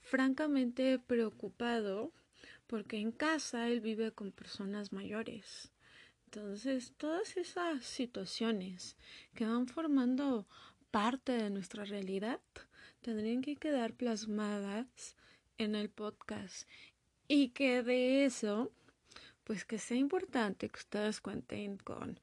francamente 0.00 0.98
preocupado 0.98 2.12
porque 2.66 2.98
en 2.98 3.12
casa 3.12 3.68
él 3.68 3.80
vive 3.80 4.12
con 4.12 4.30
personas 4.30 4.92
mayores. 4.92 5.72
Entonces, 6.26 6.92
todas 6.98 7.36
esas 7.38 7.84
situaciones 7.84 8.96
que 9.34 9.46
van 9.46 9.66
formando 9.66 10.46
parte 10.90 11.32
de 11.32 11.50
nuestra 11.50 11.84
realidad 11.84 12.40
tendrían 13.00 13.42
que 13.42 13.56
quedar 13.56 13.94
plasmadas 13.94 15.16
en 15.58 15.74
el 15.74 15.88
podcast. 15.88 16.66
Y 17.26 17.48
que 17.50 17.82
de 17.82 18.24
eso 18.24 18.72
pues 19.48 19.64
que 19.64 19.78
sea 19.78 19.96
importante 19.96 20.68
que 20.68 20.78
ustedes 20.78 21.22
cuenten 21.22 21.78
con 21.78 22.20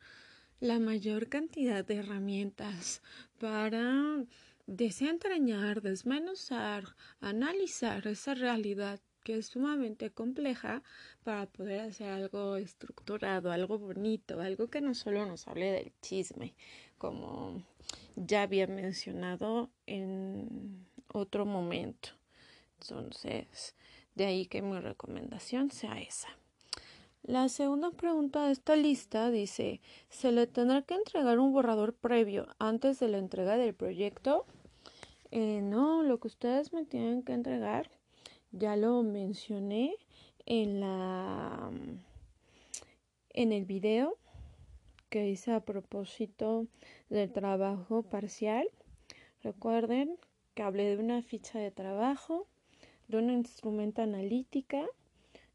la 0.59 0.77
mayor 0.77 1.27
cantidad 1.27 1.83
de 1.83 1.95
herramientas 1.95 3.01
para 3.39 4.23
desentrañar, 4.67 5.81
desmenuzar, 5.81 6.95
analizar 7.21 8.05
esa 8.05 8.35
realidad 8.35 8.99
que 9.23 9.39
es 9.39 9.47
sumamente 9.47 10.11
compleja 10.11 10.83
para 11.23 11.47
poder 11.47 11.81
hacer 11.81 12.11
algo 12.11 12.57
estructurado, 12.57 13.51
algo 13.51 13.79
bonito, 13.79 14.39
algo 14.39 14.67
que 14.67 14.81
no 14.81 14.93
solo 14.93 15.25
nos 15.25 15.47
hable 15.47 15.71
del 15.71 15.93
chisme, 16.03 16.53
como 16.97 17.63
ya 18.15 18.43
había 18.43 18.67
mencionado 18.67 19.69
en 19.85 20.85
otro 21.11 21.45
momento. 21.45 22.09
Entonces, 22.81 23.75
de 24.15 24.25
ahí 24.25 24.45
que 24.45 24.61
mi 24.61 24.79
recomendación 24.79 25.71
sea 25.71 25.99
esa. 25.99 26.29
La 27.23 27.49
segunda 27.49 27.89
pregunta 27.89 28.45
de 28.45 28.51
esta 28.51 28.75
lista 28.75 29.31
dice, 29.31 29.81
¿se 30.09 30.31
le 30.31 30.45
tendrá 30.45 30.83
que 30.83 30.93
entregar 30.93 31.39
un 31.39 31.53
borrador 31.53 31.93
previo 31.93 32.47
antes 32.59 32.99
de 32.99 33.07
la 33.07 33.17
entrega 33.17 33.57
del 33.57 33.73
proyecto? 33.73 34.45
Eh, 35.31 35.61
no, 35.63 36.03
lo 36.03 36.19
que 36.19 36.27
ustedes 36.27 36.71
me 36.71 36.85
tienen 36.85 37.23
que 37.23 37.33
entregar 37.33 37.89
ya 38.51 38.75
lo 38.77 39.03
mencioné 39.03 39.95
en 40.45 40.79
la 40.79 41.71
en 43.31 43.51
el 43.51 43.65
video 43.65 44.17
que 45.15 45.29
hice 45.29 45.53
a 45.53 45.61
propósito 45.61 46.67
del 47.09 47.31
trabajo 47.31 48.03
parcial. 48.03 48.67
Recuerden 49.43 50.17
que 50.53 50.61
hablé 50.61 50.93
de 50.93 51.01
una 51.01 51.21
ficha 51.21 51.57
de 51.57 51.71
trabajo, 51.71 52.47
de 53.07 53.19
un 53.19 53.29
instrumento 53.29 54.01
analítica, 54.01 54.85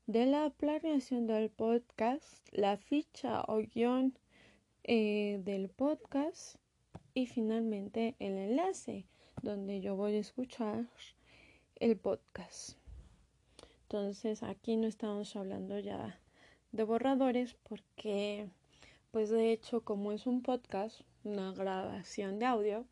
de 0.06 0.24
la 0.24 0.48
planeación 0.48 1.26
del 1.26 1.50
podcast, 1.50 2.38
la 2.52 2.78
ficha 2.78 3.42
o 3.48 3.58
guion 3.58 4.14
eh, 4.84 5.42
del 5.44 5.68
podcast 5.68 6.56
y 7.12 7.26
finalmente 7.26 8.14
el 8.18 8.38
enlace 8.38 9.04
donde 9.42 9.82
yo 9.82 9.94
voy 9.94 10.14
a 10.14 10.20
escuchar 10.20 10.86
el 11.76 11.98
podcast. 11.98 12.78
Entonces 13.82 14.42
aquí 14.42 14.78
no 14.78 14.86
estamos 14.86 15.36
hablando 15.36 15.78
ya 15.78 16.18
de 16.72 16.82
borradores 16.82 17.56
porque 17.68 18.48
pues 19.10 19.30
de 19.30 19.52
hecho 19.52 19.82
como 19.82 20.12
es 20.12 20.26
un 20.26 20.42
podcast, 20.42 21.00
una 21.24 21.52
grabación 21.52 22.38
de 22.38 22.46
audio, 22.46 22.86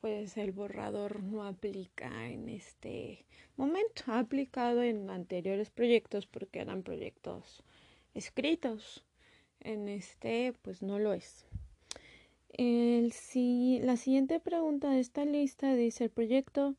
pues 0.00 0.36
el 0.36 0.52
borrador 0.52 1.22
no 1.22 1.44
aplica 1.44 2.28
en 2.28 2.48
este 2.48 3.26
momento. 3.56 4.04
Ha 4.06 4.20
aplicado 4.20 4.82
en 4.82 5.10
anteriores 5.10 5.70
proyectos 5.70 6.26
porque 6.26 6.60
eran 6.60 6.82
proyectos 6.82 7.62
escritos. 8.14 9.04
En 9.60 9.88
este 9.88 10.54
pues 10.62 10.82
no 10.82 10.98
lo 10.98 11.12
es. 11.12 11.44
El, 12.52 13.12
si, 13.12 13.78
la 13.80 13.96
siguiente 13.96 14.40
pregunta 14.40 14.90
de 14.90 15.00
esta 15.00 15.24
lista 15.24 15.74
dice 15.74 16.04
el 16.04 16.10
proyecto 16.10 16.74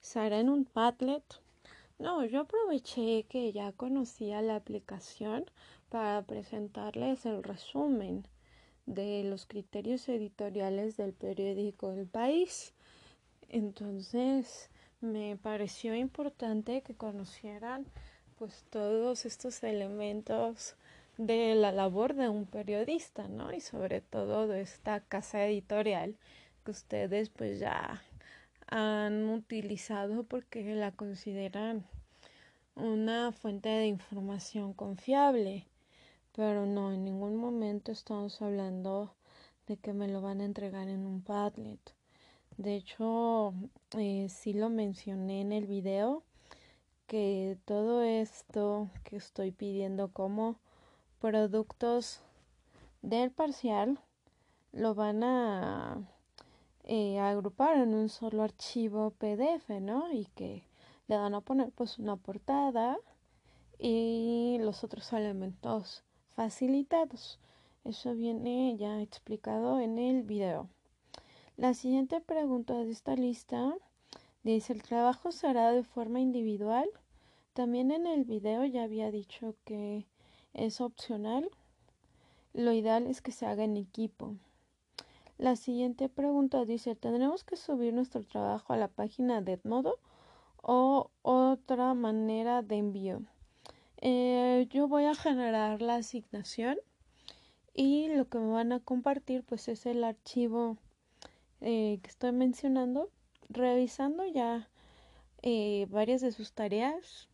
se 0.00 0.18
hará 0.18 0.40
en 0.40 0.50
un 0.50 0.64
Padlet 0.64 1.22
no, 1.98 2.24
yo 2.24 2.40
aproveché 2.40 3.24
que 3.28 3.52
ya 3.52 3.70
conocía 3.72 4.42
la 4.42 4.56
aplicación 4.56 5.44
para 5.94 6.22
presentarles 6.22 7.24
el 7.24 7.44
resumen 7.44 8.26
de 8.84 9.22
los 9.22 9.46
criterios 9.46 10.08
editoriales 10.08 10.96
del 10.96 11.12
periódico 11.12 11.92
El 11.92 12.08
País. 12.08 12.74
Entonces, 13.48 14.70
me 15.00 15.36
pareció 15.36 15.94
importante 15.94 16.82
que 16.82 16.96
conocieran 16.96 17.86
pues 18.36 18.64
todos 18.70 19.24
estos 19.24 19.62
elementos 19.62 20.74
de 21.16 21.54
la 21.54 21.70
labor 21.70 22.14
de 22.14 22.28
un 22.28 22.46
periodista, 22.46 23.28
¿no? 23.28 23.52
Y 23.52 23.60
sobre 23.60 24.00
todo 24.00 24.48
de 24.48 24.62
esta 24.62 24.98
casa 24.98 25.46
editorial 25.46 26.16
que 26.64 26.72
ustedes 26.72 27.30
pues 27.30 27.60
ya 27.60 28.02
han 28.66 29.28
utilizado 29.28 30.24
porque 30.24 30.74
la 30.74 30.90
consideran 30.90 31.86
una 32.74 33.30
fuente 33.30 33.68
de 33.68 33.86
información 33.86 34.72
confiable. 34.72 35.68
Pero 36.36 36.66
no, 36.66 36.92
en 36.92 37.04
ningún 37.04 37.36
momento 37.36 37.92
estamos 37.92 38.42
hablando 38.42 39.14
de 39.68 39.76
que 39.76 39.92
me 39.92 40.08
lo 40.08 40.20
van 40.20 40.40
a 40.40 40.44
entregar 40.44 40.88
en 40.88 41.06
un 41.06 41.22
Padlet. 41.22 41.94
De 42.56 42.74
hecho, 42.74 43.54
eh, 43.96 44.26
sí 44.28 44.52
lo 44.52 44.68
mencioné 44.68 45.42
en 45.42 45.52
el 45.52 45.66
video 45.66 46.24
que 47.06 47.56
todo 47.64 48.02
esto 48.02 48.90
que 49.04 49.14
estoy 49.16 49.52
pidiendo 49.52 50.08
como 50.08 50.58
productos 51.20 52.20
del 53.02 53.30
parcial 53.30 54.00
lo 54.72 54.96
van 54.96 55.22
a 55.22 56.02
eh, 56.82 57.20
agrupar 57.20 57.76
en 57.76 57.94
un 57.94 58.08
solo 58.08 58.42
archivo 58.42 59.12
PDF, 59.12 59.80
¿no? 59.80 60.12
Y 60.12 60.26
que 60.34 60.66
le 61.06 61.16
van 61.16 61.34
a 61.34 61.42
poner 61.42 61.70
pues 61.70 62.00
una 62.00 62.16
portada 62.16 62.98
y 63.78 64.58
los 64.60 64.82
otros 64.82 65.12
elementos 65.12 66.02
facilitados. 66.34 67.38
Eso 67.84 68.14
viene 68.14 68.76
ya 68.76 69.00
explicado 69.00 69.80
en 69.80 69.98
el 69.98 70.22
video. 70.22 70.68
La 71.56 71.74
siguiente 71.74 72.20
pregunta 72.20 72.74
de 72.74 72.90
esta 72.90 73.14
lista 73.14 73.74
dice, 74.42 74.72
¿el 74.72 74.82
trabajo 74.82 75.32
se 75.32 75.46
hará 75.46 75.72
de 75.72 75.84
forma 75.84 76.20
individual? 76.20 76.88
También 77.52 77.90
en 77.90 78.06
el 78.06 78.24
video 78.24 78.64
ya 78.64 78.82
había 78.82 79.10
dicho 79.10 79.54
que 79.64 80.06
es 80.52 80.80
opcional. 80.80 81.48
Lo 82.52 82.72
ideal 82.72 83.06
es 83.06 83.20
que 83.20 83.32
se 83.32 83.46
haga 83.46 83.64
en 83.64 83.76
equipo. 83.76 84.34
La 85.38 85.56
siguiente 85.56 86.08
pregunta 86.08 86.64
dice, 86.64 86.94
¿tendremos 86.94 87.44
que 87.44 87.56
subir 87.56 87.92
nuestro 87.92 88.24
trabajo 88.24 88.72
a 88.72 88.76
la 88.76 88.88
página 88.88 89.40
de 89.40 89.52
Edmodo 89.52 89.98
o 90.66 91.10
otra 91.22 91.94
manera 91.94 92.62
de 92.62 92.76
envío. 92.76 93.22
Eh, 94.06 94.66
yo 94.68 94.86
voy 94.86 95.06
a 95.06 95.14
generar 95.14 95.80
la 95.80 95.94
asignación 95.94 96.76
y 97.72 98.08
lo 98.08 98.28
que 98.28 98.38
me 98.38 98.52
van 98.52 98.70
a 98.72 98.80
compartir 98.80 99.44
pues 99.44 99.66
es 99.68 99.86
el 99.86 100.04
archivo 100.04 100.76
eh, 101.62 102.00
que 102.02 102.10
estoy 102.10 102.32
mencionando 102.32 103.08
revisando 103.48 104.26
ya 104.26 104.68
eh, 105.40 105.86
varias 105.88 106.20
de 106.20 106.32
sus 106.32 106.52
tareas 106.52 107.30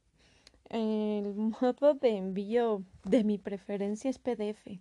el 0.69 1.35
modo 1.61 1.95
de 1.95 2.17
envío 2.17 2.85
de 3.03 3.25
mi 3.25 3.37
preferencia 3.37 4.09
es 4.09 4.21
PDF 4.21 4.81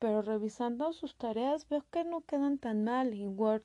pero 0.00 0.22
revisando 0.22 0.92
sus 0.92 1.14
tareas 1.14 1.68
veo 1.68 1.84
que 1.92 2.02
no 2.02 2.22
quedan 2.22 2.58
tan 2.58 2.82
mal 2.82 3.12
en 3.12 3.38
Word. 3.38 3.62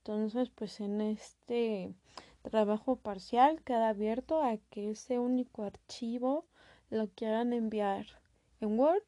Entonces 0.00 0.50
pues 0.50 0.80
en 0.80 1.00
este 1.00 1.94
trabajo 2.42 2.96
parcial 2.96 3.62
queda 3.62 3.88
abierto 3.88 4.42
a 4.42 4.58
que 4.68 4.90
ese 4.90 5.18
único 5.18 5.62
archivo 5.62 6.44
lo 6.90 7.08
quieran 7.08 7.52
enviar 7.52 8.06
en 8.60 8.78
Word 8.78 9.02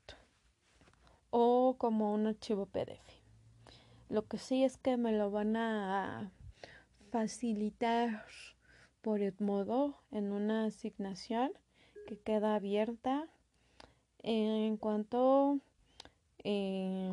o 1.30 1.74
como 1.78 2.14
un 2.14 2.26
archivo 2.26 2.66
PDF. 2.66 3.22
Lo 4.08 4.26
que 4.26 4.38
sí 4.38 4.62
es 4.62 4.76
que 4.76 4.96
me 4.96 5.12
lo 5.12 5.30
van 5.30 5.56
a 5.56 6.30
facilitar 7.10 8.24
por 9.00 9.20
el 9.20 9.34
modo 9.40 9.96
en 10.12 10.32
una 10.32 10.66
asignación 10.66 11.52
que 12.06 12.18
queda 12.18 12.54
abierta 12.54 13.26
en 14.22 14.76
cuanto 14.76 15.58
eh, 16.44 17.10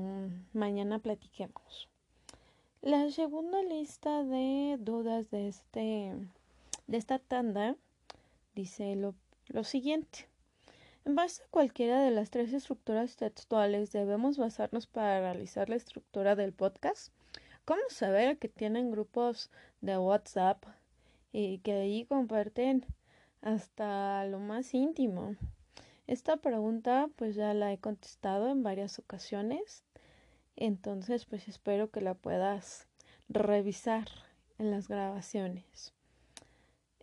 mañana 0.54 1.00
platiquemos. 1.00 1.90
La 2.82 3.10
segunda 3.10 3.62
lista 3.64 4.24
de 4.24 4.78
dudas 4.80 5.30
de, 5.32 5.48
este, 5.48 6.14
de 6.88 6.98
esta 6.98 7.20
tanda 7.20 7.76
dice 8.56 8.96
lo, 8.96 9.16
lo 9.48 9.64
siguiente. 9.64 10.29
En 11.06 11.16
base 11.16 11.44
a 11.44 11.48
cualquiera 11.50 12.02
de 12.02 12.12
las 12.12 12.30
tres 12.30 12.54
estructuras 12.54 13.16
textuales 13.16 13.92
debemos 13.92 14.38
basarnos 14.38 14.88
para 14.88 15.20
realizar 15.20 15.70
la 15.70 15.76
estructura 15.76 16.36
del 16.36 16.54
podcast. 16.54 17.14
¿Cómo 17.66 17.82
saber 17.90 18.38
que 18.38 18.50
tienen 18.50 18.92
grupos 18.92 19.50
de 19.82 19.98
WhatsApp 19.98 20.64
y 21.32 21.60
que 21.60 21.74
ahí 21.74 22.06
comparten 22.06 22.86
hasta 23.42 24.26
lo 24.26 24.40
más 24.40 24.74
íntimo? 24.74 25.36
Esta 26.08 26.38
pregunta 26.38 27.10
pues 27.16 27.36
ya 27.36 27.54
la 27.54 27.72
he 27.72 27.78
contestado 27.78 28.50
en 28.50 28.64
varias 28.64 29.00
ocasiones 29.00 29.84
entonces, 30.60 31.26
pues 31.26 31.48
espero 31.48 31.90
que 31.90 32.02
la 32.02 32.16
puedas 32.16 32.86
revisar 33.30 34.10
en 34.58 34.72
las 34.72 34.90
grabaciones. 34.90 35.94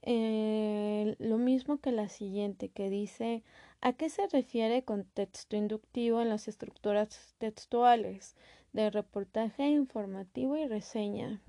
Eh, 0.03 1.17
lo 1.19 1.39
mismo 1.39 1.79
que 1.79 1.91
la 1.91 2.11
siguiente 2.11 2.69
que 2.69 2.91
dice 2.91 3.43
¿a 3.81 3.93
qué 3.93 4.09
se 4.09 4.27
refiere 4.29 4.83
con 4.83 5.05
texto 5.05 5.57
inductivo 5.57 6.21
en 6.21 6.29
las 6.29 6.49
estructuras 6.49 7.35
textuales 7.39 8.35
de 8.73 8.91
reportaje 8.91 9.69
informativo 9.69 10.57
y 10.57 10.67
reseña? 10.67 11.41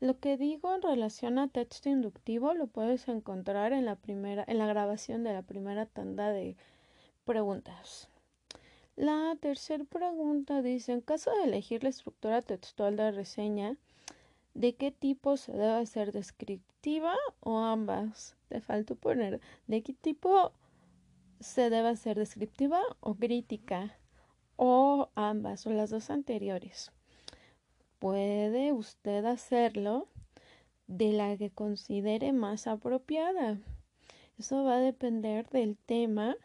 Lo 0.00 0.18
que 0.18 0.36
digo 0.36 0.74
en 0.74 0.82
relación 0.82 1.38
a 1.38 1.48
texto 1.48 1.90
inductivo 1.90 2.54
lo 2.54 2.66
puedes 2.66 3.06
encontrar 3.08 3.72
en 3.72 3.84
la 3.84 3.96
primera 3.96 4.44
en 4.46 4.56
la 4.56 4.66
grabación 4.66 5.24
de 5.24 5.34
la 5.34 5.42
primera 5.42 5.84
tanda 5.84 6.30
de 6.30 6.56
preguntas. 7.26 8.08
La 8.96 9.36
tercera 9.40 9.84
pregunta 9.84 10.62
dice, 10.62 10.92
en 10.92 11.00
caso 11.00 11.30
de 11.30 11.44
elegir 11.44 11.82
la 11.82 11.90
estructura 11.90 12.42
textual 12.42 12.96
de 12.96 13.10
reseña, 13.12 13.76
de 14.54 14.74
qué 14.74 14.90
tipo 14.90 15.36
se 15.36 15.52
debe 15.52 15.86
ser 15.86 16.12
descriptiva 16.12 17.14
o 17.40 17.58
ambas. 17.58 18.36
Te 18.48 18.60
faltó 18.60 18.96
poner 18.96 19.40
de 19.68 19.82
qué 19.82 19.92
tipo 19.92 20.52
se 21.40 21.70
debe 21.70 21.96
ser 21.96 22.18
descriptiva 22.18 22.80
o 23.00 23.14
crítica 23.14 23.96
o 24.56 25.08
ambas 25.14 25.66
o 25.66 25.70
las 25.70 25.90
dos 25.90 26.10
anteriores. 26.10 26.92
Puede 27.98 28.72
usted 28.72 29.24
hacerlo 29.24 30.08
de 30.86 31.12
la 31.12 31.36
que 31.36 31.50
considere 31.50 32.32
más 32.32 32.66
apropiada. 32.66 33.58
Eso 34.38 34.64
va 34.64 34.76
a 34.76 34.80
depender 34.80 35.48
del 35.48 35.76
tema 35.78 36.36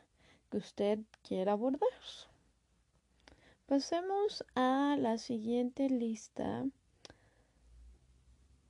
que 0.50 0.58
usted 0.58 1.00
quiera 1.24 1.54
abordar. 1.54 1.90
Pasemos 3.66 4.46
a 4.54 4.96
la 5.00 5.18
siguiente 5.18 5.90
lista 5.90 6.66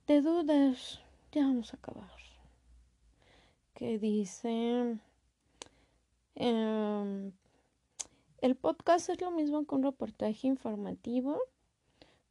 de 0.06 0.22
dudas. 0.22 1.00
Ya 1.32 1.42
vamos 1.42 1.74
a 1.74 1.76
acabar. 1.76 2.10
Que 3.74 3.98
dice... 3.98 4.98
Em, 6.36 7.32
el 8.42 8.56
podcast 8.56 9.08
es 9.08 9.20
lo 9.22 9.30
mismo 9.30 9.66
que 9.66 9.74
un 9.74 9.82
reportaje 9.82 10.46
informativo. 10.46 11.40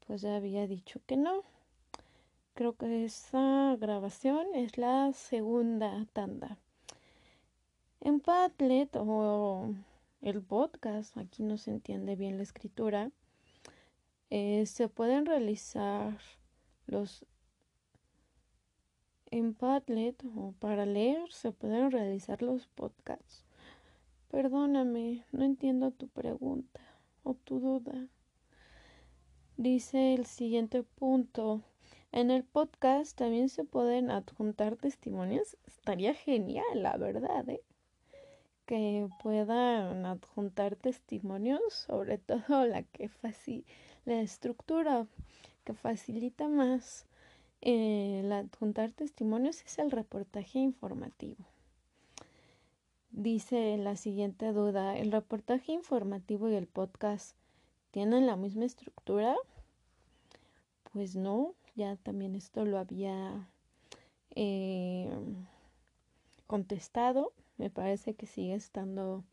Pues 0.05 0.21
ya 0.21 0.35
había 0.35 0.67
dicho 0.67 1.01
que 1.07 1.17
no. 1.17 1.41
Creo 2.53 2.73
que 2.77 3.05
esa 3.05 3.75
grabación 3.79 4.45
es 4.53 4.77
la 4.77 5.11
segunda 5.13 6.05
tanda. 6.13 6.57
En 7.99 8.19
Padlet 8.19 8.95
o 8.95 9.73
el 10.21 10.41
podcast, 10.43 11.17
aquí 11.17 11.41
no 11.41 11.57
se 11.57 11.71
entiende 11.71 12.15
bien 12.15 12.37
la 12.37 12.43
escritura, 12.43 13.11
eh, 14.29 14.65
se 14.67 14.87
pueden 14.87 15.25
realizar 15.25 16.19
los 16.85 17.25
en 19.31 19.53
Padlet 19.55 20.23
o 20.35 20.53
para 20.59 20.85
leer 20.85 21.31
se 21.31 21.51
pueden 21.51 21.89
realizar 21.91 22.41
los 22.41 22.67
podcasts. 22.67 23.44
Perdóname, 24.29 25.23
no 25.31 25.45
entiendo 25.45 25.91
tu 25.91 26.07
pregunta 26.07 26.81
o 27.23 27.33
tu 27.33 27.59
duda. 27.59 28.07
Dice 29.57 30.13
el 30.13 30.25
siguiente 30.25 30.83
punto. 30.83 31.61
En 32.11 32.31
el 32.31 32.43
podcast 32.43 33.17
también 33.17 33.49
se 33.49 33.63
pueden 33.63 34.11
adjuntar 34.11 34.75
testimonios. 34.75 35.57
Estaría 35.65 36.13
genial, 36.13 36.83
la 36.83 36.97
verdad, 36.97 37.47
¿eh? 37.49 37.61
que 38.65 39.07
puedan 39.21 40.05
adjuntar 40.05 40.75
testimonios, 40.75 41.61
sobre 41.73 42.17
todo 42.29 42.65
la 42.65 42.83
que 42.83 43.09
la 44.05 44.21
estructura 44.21 45.07
que 45.63 45.73
facilita 45.73 46.47
más 46.47 47.05
eh, 47.61 48.21
el 48.23 48.31
adjuntar 48.31 48.91
testimonios 48.91 49.63
es 49.63 49.79
el 49.79 49.91
reportaje 49.91 50.59
informativo. 50.59 51.54
Dice 53.17 53.77
la 53.77 53.95
siguiente 53.95 54.51
duda, 54.51 54.97
¿el 54.97 55.09
reportaje 55.09 55.71
informativo 55.71 56.49
y 56.49 56.55
el 56.55 56.67
podcast 56.67 57.33
tienen 57.91 58.27
la 58.27 58.35
misma 58.35 58.65
estructura? 58.65 59.37
Pues 60.91 61.15
no, 61.15 61.55
ya 61.75 61.95
también 61.95 62.35
esto 62.35 62.65
lo 62.65 62.77
había 62.77 63.47
eh, 64.35 65.09
contestado 66.45 67.31
me 67.57 67.69
parece 67.69 68.15
que 68.15 68.27
sigue 68.27 68.53
estando 68.53 69.23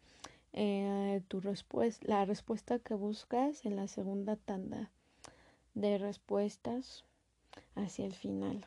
eh, 0.53 1.23
tu 1.27 1.41
respuesta, 1.41 2.07
la 2.07 2.25
respuesta 2.25 2.79
que 2.79 2.95
buscas 2.95 3.67
en 3.67 3.75
la 3.75 3.89
segunda 3.89 4.37
tanda 4.37 4.91
de 5.75 5.99
respuestas 5.99 7.05
hacia 7.75 8.07
el 8.07 8.15
final. 8.15 8.65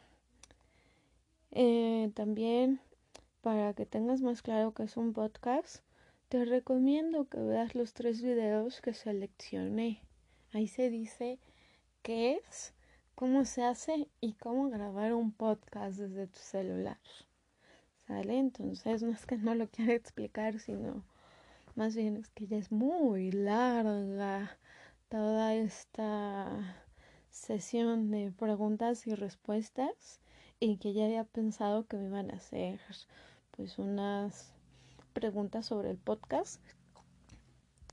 Eh, 1.52 2.12
también 2.16 2.82
para 3.46 3.76
que 3.76 3.86
tengas 3.86 4.22
más 4.22 4.42
claro 4.42 4.74
que 4.74 4.82
es 4.82 4.98
un 4.98 5.14
podcast, 5.14 5.84
te 6.30 6.46
recomiendo 6.46 7.30
que 7.30 7.38
veas 7.38 7.76
los 7.76 7.94
tres 7.94 8.24
videos 8.24 8.82
que 8.82 8.96
seleccioné. 8.96 10.02
Ahí 10.52 10.68
se 10.68 10.90
dice 10.90 11.38
qué 12.02 12.42
es, 12.44 12.74
cómo 13.14 13.46
se 13.46 13.64
hace 13.64 14.08
y 14.20 14.34
cómo 14.34 14.72
grabar 14.72 15.14
un 15.14 15.32
podcast 15.32 16.00
desde 16.00 16.26
tu 16.26 16.40
celular. 16.40 16.98
¿Sale? 18.08 18.40
Entonces 18.40 19.04
no 19.04 19.12
es 19.12 19.28
que 19.28 19.38
no 19.38 19.54
lo 19.54 19.68
quiera 19.70 19.94
explicar, 19.94 20.60
sino 20.60 21.04
más 21.76 21.96
bien 21.96 22.18
es 22.18 22.30
que 22.30 22.48
ya 22.48 22.58
es 22.58 22.72
muy 22.72 23.32
larga 23.32 24.58
toda 25.08 25.54
esta 25.54 26.82
sesión 27.30 28.10
de 28.10 28.32
preguntas 28.32 29.06
y 29.06 29.14
respuestas 29.14 30.20
y 30.60 30.78
que 30.78 30.94
ya 30.94 31.06
había 31.06 31.26
pensado 31.26 31.86
que 31.86 31.98
me 31.98 32.06
iban 32.06 32.32
a 32.32 32.38
hacer 32.38 32.80
pues 33.56 33.80
unas 33.80 34.52
preguntas 35.14 35.66
sobre 35.66 35.90
el 35.90 35.98
podcast 35.98 36.62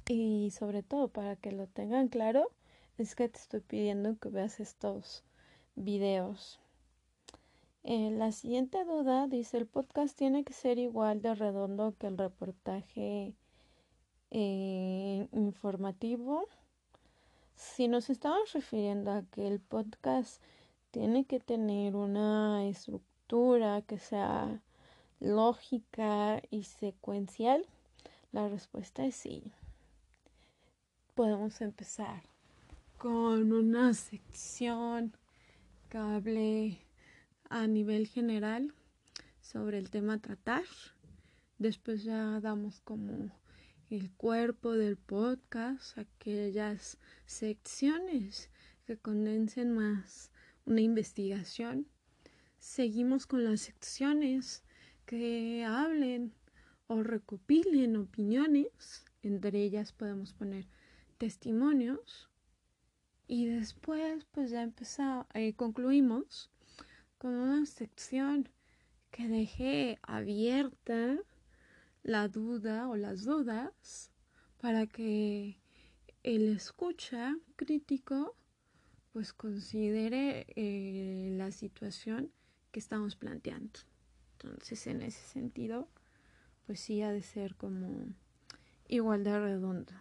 y 0.09 0.51
sobre 0.51 0.83
todo 0.83 1.09
para 1.09 1.37
que 1.37 1.53
lo 1.53 1.67
tengan 1.67 2.09
claro 2.09 2.51
es 2.99 3.15
que 3.15 3.29
te 3.29 3.39
estoy 3.39 3.61
pidiendo 3.61 4.19
que 4.19 4.29
veas 4.29 4.61
estos 4.61 5.25
videos 5.77 6.63
eh, 7.85 8.13
la 8.13 8.31
siguiente 8.31 8.85
duda 8.85 9.27
dice, 9.27 9.57
¿el 9.59 9.67
podcast 9.67 10.17
tiene 10.17 10.45
que 10.45 10.53
ser 10.53 10.79
igual 10.79 11.21
de 11.21 11.35
redondo 11.35 11.97
que 11.99 12.07
el 12.07 12.17
reportaje 12.17 13.35
eh, 14.31 15.27
informativo? 15.33 16.47
Si 17.57 17.89
nos 17.89 18.09
estamos 18.09 18.53
refiriendo 18.53 19.11
a 19.11 19.23
que 19.23 19.49
el 19.49 19.59
podcast 19.59 20.41
tiene 20.93 21.25
que 21.25 21.41
tener 21.41 21.97
una 21.97 22.67
estructura 22.69 23.83
que 23.83 23.99
sea 23.99 24.63
lógica 25.23 26.43
y 26.51 26.65
secuencial, 26.65 27.65
la 28.33 28.49
respuesta 28.49 29.07
es 29.07 29.15
sí. 29.15 29.53
Podemos 31.15 31.61
empezar 31.61 32.25
con 32.99 33.53
una 33.53 33.95
sección 33.95 35.17
que 35.89 35.99
hable 35.99 36.79
a 37.49 37.67
nivel 37.67 38.09
general 38.09 38.75
sobre 39.41 39.79
el 39.79 39.91
tema 39.91 40.15
a 40.15 40.19
tratar. 40.19 40.65
Después 41.59 42.03
ya 42.03 42.41
damos 42.41 42.81
como 42.81 43.31
el 43.91 44.11
cuerpo 44.11 44.73
del 44.73 44.97
podcast, 44.97 45.99
aquellas 45.99 46.99
secciones 47.27 48.51
que 48.87 48.97
condensen 48.97 49.73
más 49.73 50.33
una 50.65 50.81
investigación. 50.81 51.87
Seguimos 52.59 53.27
con 53.27 53.45
las 53.45 53.61
secciones 53.61 54.65
que 55.07 55.65
hablen 55.65 56.33
o 56.87 57.03
recopilen 57.03 57.97
opiniones, 57.97 59.05
entre 59.23 59.63
ellas 59.63 59.93
podemos 59.93 60.33
poner 60.33 60.67
testimonios 61.19 62.29
y 63.27 63.47
después 63.47 64.27
pues 64.33 64.51
ya 64.51 64.63
empezamos, 64.63 65.27
eh, 65.35 65.55
concluimos 65.55 66.51
con 67.19 67.35
una 67.35 67.65
sección 67.67 68.49
que 69.11 69.29
dejé 69.29 69.99
abierta 70.03 71.19
la 72.03 72.29
duda 72.29 72.89
o 72.89 72.97
las 72.97 73.25
dudas 73.25 74.11
para 74.59 74.87
que 74.87 75.59
el 76.23 76.57
escucha 76.57 77.37
crítico 77.57 78.37
pues 79.13 79.33
considere 79.33 80.47
eh, 80.57 81.31
la 81.33 81.53
situación 81.53 82.33
que 82.71 82.81
estamos 82.81 83.15
planteando. 83.17 83.81
Entonces, 84.45 84.87
en 84.87 85.03
ese 85.03 85.23
sentido, 85.27 85.89
pues 86.67 86.81
sí 86.81 87.03
ha 87.03 87.13
de 87.13 87.23
ser 87.23 87.55
como 87.57 88.07
igual 88.89 89.25
de 89.25 89.39
redondo. 89.39 89.93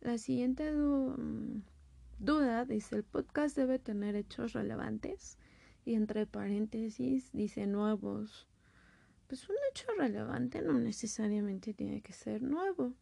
La 0.00 0.18
siguiente 0.18 0.72
duda 2.18 2.64
dice, 2.64 2.96
¿el 2.96 3.04
podcast 3.04 3.56
debe 3.56 3.78
tener 3.78 4.16
hechos 4.16 4.52
relevantes? 4.52 5.38
y 5.84 5.94
entre 5.94 6.26
paréntesis 6.26 7.30
dice 7.32 7.66
nuevos. 7.66 8.46
Pues 9.26 9.48
un 9.48 9.56
hecho 9.70 9.86
relevante 9.98 10.62
no 10.62 10.78
necesariamente 10.78 11.74
tiene 11.74 12.02
que 12.02 12.12
ser 12.12 12.42
nuevo. 12.42 12.94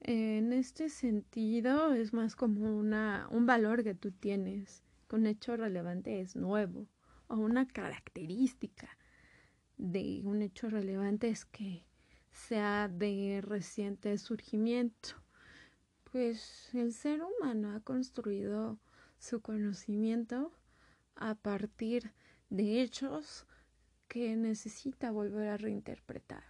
En 0.00 0.52
este 0.52 0.88
sentido 0.88 1.94
es 1.94 2.12
más 2.12 2.36
como 2.36 2.76
una, 2.76 3.28
un 3.30 3.46
valor 3.46 3.82
que 3.82 3.94
tú 3.94 4.10
tienes. 4.10 4.82
Un 5.10 5.26
hecho 5.26 5.56
relevante 5.56 6.20
es 6.20 6.36
nuevo 6.36 6.86
o 7.28 7.36
una 7.36 7.66
característica 7.66 8.88
de 9.76 10.22
un 10.24 10.42
hecho 10.42 10.68
relevante 10.68 11.28
es 11.28 11.44
que 11.44 11.84
sea 12.32 12.88
de 12.88 13.40
reciente 13.42 14.16
surgimiento. 14.18 15.10
Pues 16.12 16.70
el 16.74 16.92
ser 16.92 17.22
humano 17.22 17.74
ha 17.74 17.80
construido 17.80 18.78
su 19.18 19.40
conocimiento 19.40 20.52
a 21.14 21.34
partir 21.34 22.12
de 22.50 22.82
hechos 22.82 23.46
que 24.08 24.36
necesita 24.36 25.10
volver 25.10 25.48
a 25.48 25.56
reinterpretar. 25.56 26.44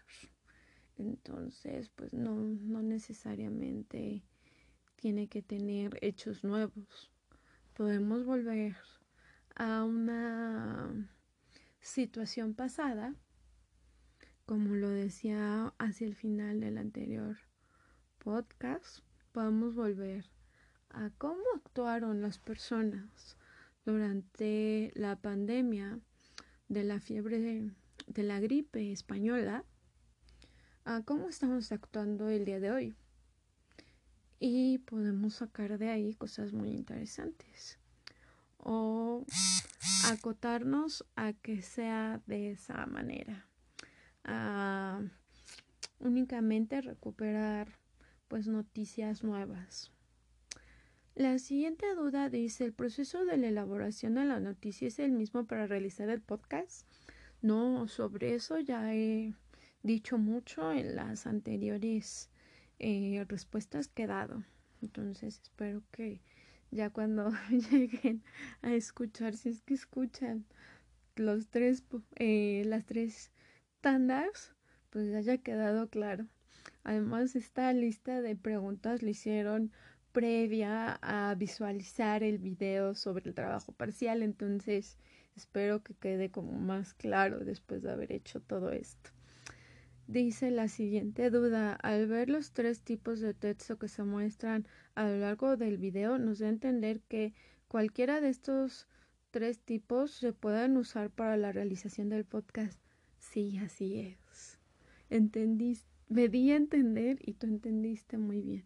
Entonces, 0.98 1.90
pues 1.90 2.12
no, 2.12 2.34
no 2.34 2.82
necesariamente 2.82 4.22
tiene 4.96 5.28
que 5.28 5.42
tener 5.42 5.98
hechos 6.00 6.42
nuevos. 6.42 7.10
Podemos 7.74 8.24
volver 8.24 8.76
a 9.54 9.84
una 9.84 11.15
situación 11.86 12.54
pasada, 12.54 13.14
como 14.44 14.74
lo 14.74 14.90
decía 14.90 15.72
hacia 15.78 16.06
el 16.06 16.16
final 16.16 16.60
del 16.60 16.78
anterior 16.78 17.38
podcast, 18.18 19.00
podemos 19.30 19.74
volver 19.74 20.28
a 20.90 21.10
cómo 21.16 21.42
actuaron 21.54 22.22
las 22.22 22.38
personas 22.38 23.36
durante 23.84 24.90
la 24.94 25.14
pandemia 25.16 26.00
de 26.68 26.82
la 26.82 26.98
fiebre 26.98 27.38
de, 28.08 28.22
la 28.24 28.40
gripe 28.40 28.90
española 28.90 29.64
a 30.84 31.02
cómo 31.02 31.28
estamos 31.28 31.70
actuando 31.70 32.28
el 32.28 32.44
día 32.44 32.58
de 32.58 32.72
hoy. 32.72 32.94
Y 34.40 34.78
podemos 34.78 35.34
sacar 35.34 35.78
de 35.78 35.88
ahí 35.88 36.14
cosas 36.14 36.52
muy 36.52 36.70
interesantes. 36.70 37.78
O 38.68 39.24
acotarnos 40.06 41.06
a 41.14 41.32
que 41.34 41.62
sea 41.62 42.20
de 42.26 42.50
esa 42.50 42.84
manera. 42.86 43.46
A 44.24 45.00
únicamente 46.00 46.80
recuperar 46.80 47.78
pues 48.26 48.48
noticias 48.48 49.22
nuevas. 49.22 49.92
La 51.14 51.38
siguiente 51.38 51.94
duda 51.94 52.28
dice, 52.28 52.64
¿el 52.64 52.72
proceso 52.72 53.24
de 53.24 53.36
la 53.36 53.46
elaboración 53.48 54.16
de 54.16 54.24
la 54.24 54.40
noticia 54.40 54.88
es 54.88 54.98
el 54.98 55.12
mismo 55.12 55.46
para 55.46 55.68
realizar 55.68 56.10
el 56.10 56.20
podcast? 56.20 56.86
No, 57.40 57.86
sobre 57.86 58.34
eso 58.34 58.58
ya 58.58 58.92
he 58.94 59.32
dicho 59.84 60.18
mucho 60.18 60.72
en 60.72 60.96
las 60.96 61.28
anteriores 61.28 62.30
eh, 62.80 63.24
respuestas 63.28 63.88
que 63.88 64.02
he 64.02 64.06
dado. 64.08 64.42
Entonces 64.82 65.40
espero 65.42 65.82
que 65.92 66.20
ya 66.70 66.90
cuando 66.90 67.30
lleguen 67.70 68.22
a 68.62 68.74
escuchar, 68.74 69.36
si 69.36 69.50
es 69.50 69.62
que 69.62 69.74
escuchan 69.74 70.44
los 71.16 71.48
tres, 71.48 71.84
eh, 72.16 72.62
las 72.66 72.84
tres 72.84 73.32
tandas, 73.80 74.54
pues 74.90 75.14
haya 75.14 75.38
quedado 75.38 75.88
claro. 75.88 76.26
Además, 76.84 77.36
esta 77.36 77.72
lista 77.72 78.20
de 78.22 78.36
preguntas 78.36 79.02
le 79.02 79.10
hicieron 79.10 79.72
previa 80.12 80.98
a 81.02 81.34
visualizar 81.34 82.22
el 82.22 82.38
video 82.38 82.94
sobre 82.94 83.28
el 83.28 83.34
trabajo 83.34 83.72
parcial, 83.72 84.22
entonces 84.22 84.98
espero 85.34 85.82
que 85.82 85.94
quede 85.94 86.30
como 86.30 86.52
más 86.52 86.94
claro 86.94 87.40
después 87.40 87.82
de 87.82 87.92
haber 87.92 88.12
hecho 88.12 88.40
todo 88.40 88.72
esto. 88.72 89.15
Dice 90.08 90.52
la 90.52 90.68
siguiente 90.68 91.30
duda, 91.30 91.74
al 91.74 92.06
ver 92.06 92.30
los 92.30 92.52
tres 92.52 92.80
tipos 92.80 93.18
de 93.18 93.34
texto 93.34 93.76
que 93.76 93.88
se 93.88 94.04
muestran 94.04 94.64
a 94.94 95.08
lo 95.08 95.18
largo 95.18 95.56
del 95.56 95.78
video, 95.78 96.16
nos 96.18 96.38
da 96.38 96.46
a 96.46 96.50
entender 96.50 97.00
que 97.08 97.34
cualquiera 97.66 98.20
de 98.20 98.28
estos 98.28 98.86
tres 99.32 99.58
tipos 99.58 100.12
se 100.12 100.32
pueden 100.32 100.76
usar 100.76 101.10
para 101.10 101.36
la 101.36 101.50
realización 101.50 102.08
del 102.08 102.24
podcast. 102.24 102.80
Sí, 103.18 103.58
así 103.58 103.98
es. 103.98 104.60
Entendiste, 105.10 105.88
me 106.08 106.28
di 106.28 106.52
a 106.52 106.56
entender 106.56 107.18
y 107.20 107.32
tú 107.32 107.48
entendiste 107.48 108.16
muy 108.16 108.40
bien. 108.40 108.64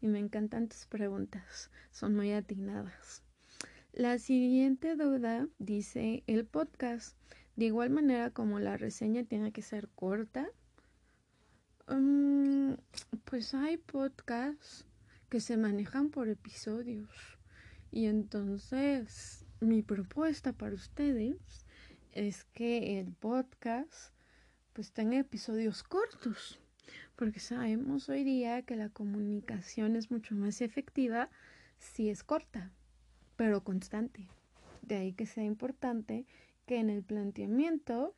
Y 0.00 0.08
me 0.08 0.18
encantan 0.18 0.68
tus 0.68 0.86
preguntas, 0.86 1.70
son 1.92 2.16
muy 2.16 2.32
atinadas. 2.32 3.22
La 3.92 4.18
siguiente 4.18 4.96
duda 4.96 5.46
dice, 5.60 6.24
el 6.26 6.46
podcast, 6.46 7.16
de 7.54 7.66
igual 7.66 7.90
manera 7.90 8.30
como 8.30 8.58
la 8.58 8.76
reseña 8.76 9.22
tiene 9.22 9.52
que 9.52 9.62
ser 9.62 9.88
corta, 9.94 10.50
Mm, 11.90 12.74
pues 13.24 13.52
hay 13.52 13.76
podcasts 13.76 14.86
que 15.28 15.40
se 15.40 15.56
manejan 15.56 16.10
por 16.10 16.28
episodios. 16.28 17.10
Y 17.90 18.06
entonces 18.06 19.44
mi 19.60 19.82
propuesta 19.82 20.52
para 20.52 20.74
ustedes 20.74 21.66
es 22.12 22.44
que 22.44 23.00
el 23.00 23.12
podcast 23.12 24.12
pues 24.72 24.92
tenga 24.92 25.18
episodios 25.18 25.82
cortos. 25.82 26.60
Porque 27.16 27.40
sabemos 27.40 28.08
hoy 28.08 28.22
día 28.22 28.62
que 28.62 28.76
la 28.76 28.88
comunicación 28.88 29.96
es 29.96 30.10
mucho 30.10 30.36
más 30.36 30.60
efectiva 30.60 31.28
si 31.78 32.08
es 32.08 32.22
corta, 32.22 32.70
pero 33.36 33.64
constante. 33.64 34.28
De 34.82 34.96
ahí 34.96 35.12
que 35.12 35.26
sea 35.26 35.44
importante 35.44 36.24
que 36.66 36.78
en 36.78 36.88
el 36.88 37.02
planteamiento 37.02 38.14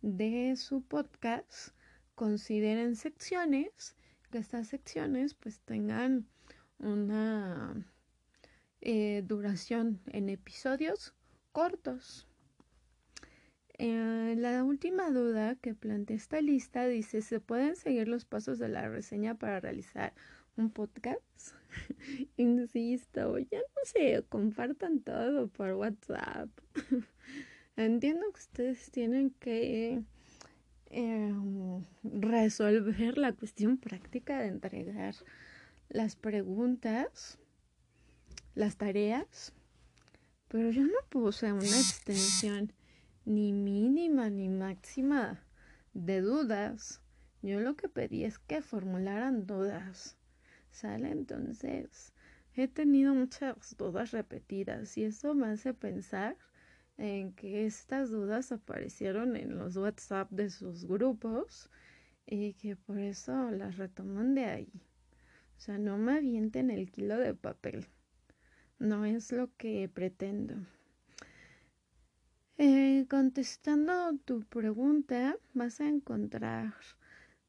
de 0.00 0.54
su 0.56 0.82
podcast 0.82 1.75
consideren 2.16 2.96
secciones, 2.96 3.94
que 4.32 4.38
estas 4.38 4.66
secciones 4.66 5.34
pues 5.34 5.60
tengan 5.60 6.26
una 6.80 7.86
eh, 8.80 9.22
duración 9.24 10.00
en 10.06 10.28
episodios 10.28 11.14
cortos. 11.52 12.26
Eh, 13.78 14.34
la 14.38 14.64
última 14.64 15.10
duda 15.10 15.54
que 15.56 15.74
plantea 15.74 16.16
esta 16.16 16.40
lista 16.40 16.86
dice, 16.86 17.20
¿se 17.20 17.40
pueden 17.40 17.76
seguir 17.76 18.08
los 18.08 18.24
pasos 18.24 18.58
de 18.58 18.68
la 18.68 18.88
reseña 18.88 19.34
para 19.34 19.60
realizar 19.60 20.14
un 20.56 20.70
podcast? 20.70 21.54
Insisto, 22.38 23.38
ya 23.38 23.58
no 23.58 23.84
se 23.84 24.24
compartan 24.28 25.00
todo 25.00 25.48
por 25.48 25.74
WhatsApp. 25.74 26.48
Entiendo 27.76 28.24
que 28.32 28.40
ustedes 28.40 28.90
tienen 28.90 29.30
que 29.38 30.02
Em, 30.90 31.84
resolver 32.04 33.18
la 33.18 33.32
cuestión 33.32 33.76
práctica 33.76 34.38
de 34.38 34.48
entregar 34.48 35.14
las 35.88 36.16
preguntas, 36.16 37.38
las 38.54 38.76
tareas, 38.76 39.52
pero 40.48 40.70
yo 40.70 40.84
no 40.84 40.98
puse 41.08 41.52
una 41.52 41.64
extensión 41.64 42.72
ni 43.24 43.52
mínima 43.52 44.30
ni 44.30 44.48
máxima 44.48 45.42
de 45.92 46.20
dudas. 46.20 47.00
Yo 47.42 47.60
lo 47.60 47.76
que 47.76 47.88
pedí 47.88 48.24
es 48.24 48.38
que 48.38 48.62
formularan 48.62 49.46
dudas. 49.46 50.16
¿Sale? 50.70 51.10
Entonces, 51.10 52.12
he 52.54 52.68
tenido 52.68 53.14
muchas 53.14 53.76
dudas 53.76 54.12
repetidas 54.12 54.96
y 54.96 55.04
eso 55.04 55.34
me 55.34 55.48
hace 55.48 55.74
pensar 55.74 56.36
en 56.98 57.32
que 57.32 57.66
estas 57.66 58.10
dudas 58.10 58.52
aparecieron 58.52 59.36
en 59.36 59.56
los 59.58 59.76
WhatsApp 59.76 60.30
de 60.30 60.50
sus 60.50 60.84
grupos 60.86 61.70
y 62.26 62.54
que 62.54 62.76
por 62.76 62.98
eso 62.98 63.50
las 63.50 63.76
retoman 63.76 64.34
de 64.34 64.44
ahí. 64.46 64.72
O 65.56 65.60
sea, 65.60 65.78
no 65.78 65.98
me 65.98 66.16
avienten 66.16 66.70
el 66.70 66.90
kilo 66.90 67.18
de 67.18 67.34
papel. 67.34 67.86
No 68.78 69.04
es 69.04 69.32
lo 69.32 69.50
que 69.56 69.88
pretendo. 69.88 70.54
Eh, 72.58 73.06
contestando 73.08 74.16
tu 74.24 74.40
pregunta, 74.44 75.36
vas 75.54 75.80
a 75.80 75.88
encontrar 75.88 76.74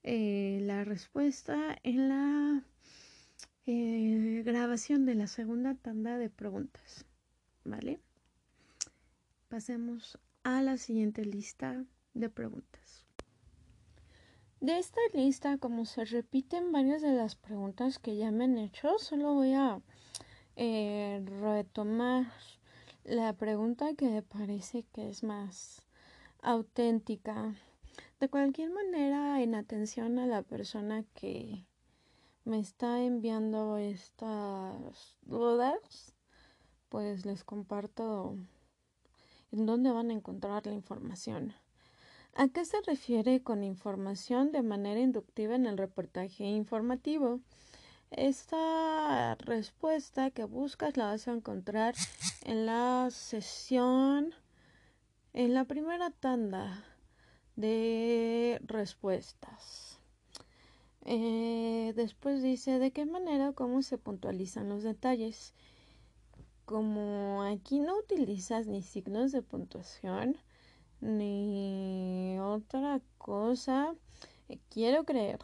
eh, 0.04 0.60
la 0.64 0.84
respuesta 0.84 1.78
en 1.84 2.10
la 2.10 2.64
eh, 3.66 4.44
grabación 4.46 5.06
de 5.06 5.16
la 5.16 5.28
segunda 5.28 5.76
tanda 5.76 6.18
de 6.18 6.30
preguntas. 6.30 7.06
¿Vale? 7.64 8.00
Pasemos 9.50 10.20
a 10.44 10.62
la 10.62 10.76
siguiente 10.76 11.24
lista 11.24 11.86
de 12.14 12.30
preguntas. 12.30 13.06
De 14.60 14.78
esta 14.78 15.00
lista, 15.14 15.58
como 15.58 15.86
se 15.86 16.04
repiten 16.04 16.74
varias 16.74 17.02
de 17.02 17.14
las 17.14 17.38
preguntas 17.38 17.98
que 17.98 18.18
ya 18.18 18.30
me 18.30 18.44
han 18.44 18.58
hecho, 18.58 19.00
solo 19.00 19.36
voy 19.36 19.54
a 19.54 19.82
eh, 20.58 21.24
retomar 21.40 22.26
la 23.06 23.32
pregunta 23.38 23.94
que 23.94 24.10
me 24.10 24.22
parece 24.22 24.84
que 24.92 25.08
es 25.08 25.24
más 25.24 25.82
auténtica. 26.42 27.56
De 28.20 28.28
cualquier 28.28 28.72
manera, 28.72 29.42
en 29.42 29.56
atención 29.56 30.20
a 30.20 30.28
la 30.28 30.42
persona 30.42 31.06
que 31.14 31.66
me 32.44 32.60
está 32.60 33.02
enviando 33.02 33.78
estas 33.78 35.18
dudas, 35.22 36.14
pues 36.90 37.26
les 37.26 37.46
comparto 37.46 38.36
en 39.52 39.66
dónde 39.66 39.92
van 39.92 40.10
a 40.10 40.14
encontrar 40.14 40.66
la 40.66 40.74
información. 40.74 41.54
¿A 42.36 42.48
qué 42.50 42.66
se 42.66 42.82
refiere 42.82 43.42
con 43.42 43.64
información 43.64 44.52
de 44.52 44.62
manera 44.62 45.00
inductiva 45.00 45.56
en 45.56 45.66
el 45.66 45.78
reportaje 45.78 46.44
informativo? 46.44 47.40
Esta 48.12 49.36
respuesta 49.36 50.32
que 50.32 50.44
buscas 50.44 50.98
la 50.98 51.08
vas 51.08 51.28
a 51.28 51.34
encontrar 51.34 51.96
en 52.46 52.66
la 52.66 53.10
sesión, 53.12 54.34
en 55.34 55.54
la 55.54 55.66
primera 55.66 56.12
tanda 56.12 56.86
de 57.56 58.62
respuestas. 58.64 60.00
Eh, 61.06 61.94
después 61.96 62.44
dice 62.44 62.80
de 62.80 62.92
qué 62.92 63.06
manera, 63.06 63.54
cómo 63.54 63.82
se 63.82 63.98
puntualizan 63.98 64.70
los 64.70 64.84
detalles 64.84 65.54
como 66.68 67.44
aquí 67.44 67.80
no 67.80 67.98
utilizas 67.98 68.68
ni 68.68 68.82
signos 68.82 69.32
de 69.32 69.42
puntuación 69.42 70.36
ni 71.00 72.38
otra 72.42 73.00
cosa, 73.18 73.96
eh, 74.50 74.60
quiero 74.70 75.06
creer 75.06 75.40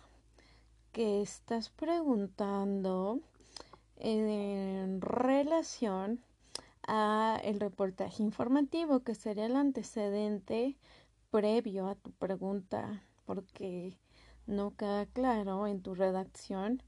que 0.91 1.21
estás 1.21 1.69
preguntando 1.69 3.21
en 3.95 4.99
relación 4.99 6.19
a 6.85 7.39
el 7.41 7.61
reportaje 7.61 8.21
informativo, 8.21 8.99
que 8.99 9.15
sería 9.15 9.45
el 9.45 9.55
antecedente 9.55 10.75
previo 11.31 11.87
a 11.87 11.95
tu 11.95 12.11
pregunta, 12.11 13.01
porque 13.25 13.97
no 14.45 14.75
queda 14.75 15.05
claro 15.05 15.67
en 15.67 15.81
tu 15.81 15.95
redacción 15.95 16.83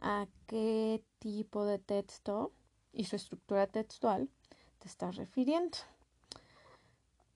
a 0.00 0.26
qué 0.48 1.04
tipo 1.20 1.64
de 1.64 1.78
texto 1.78 2.50
y 2.96 3.04
su 3.04 3.16
estructura 3.16 3.66
textual 3.66 4.28
te 4.78 4.88
estás 4.88 5.16
refiriendo. 5.16 5.76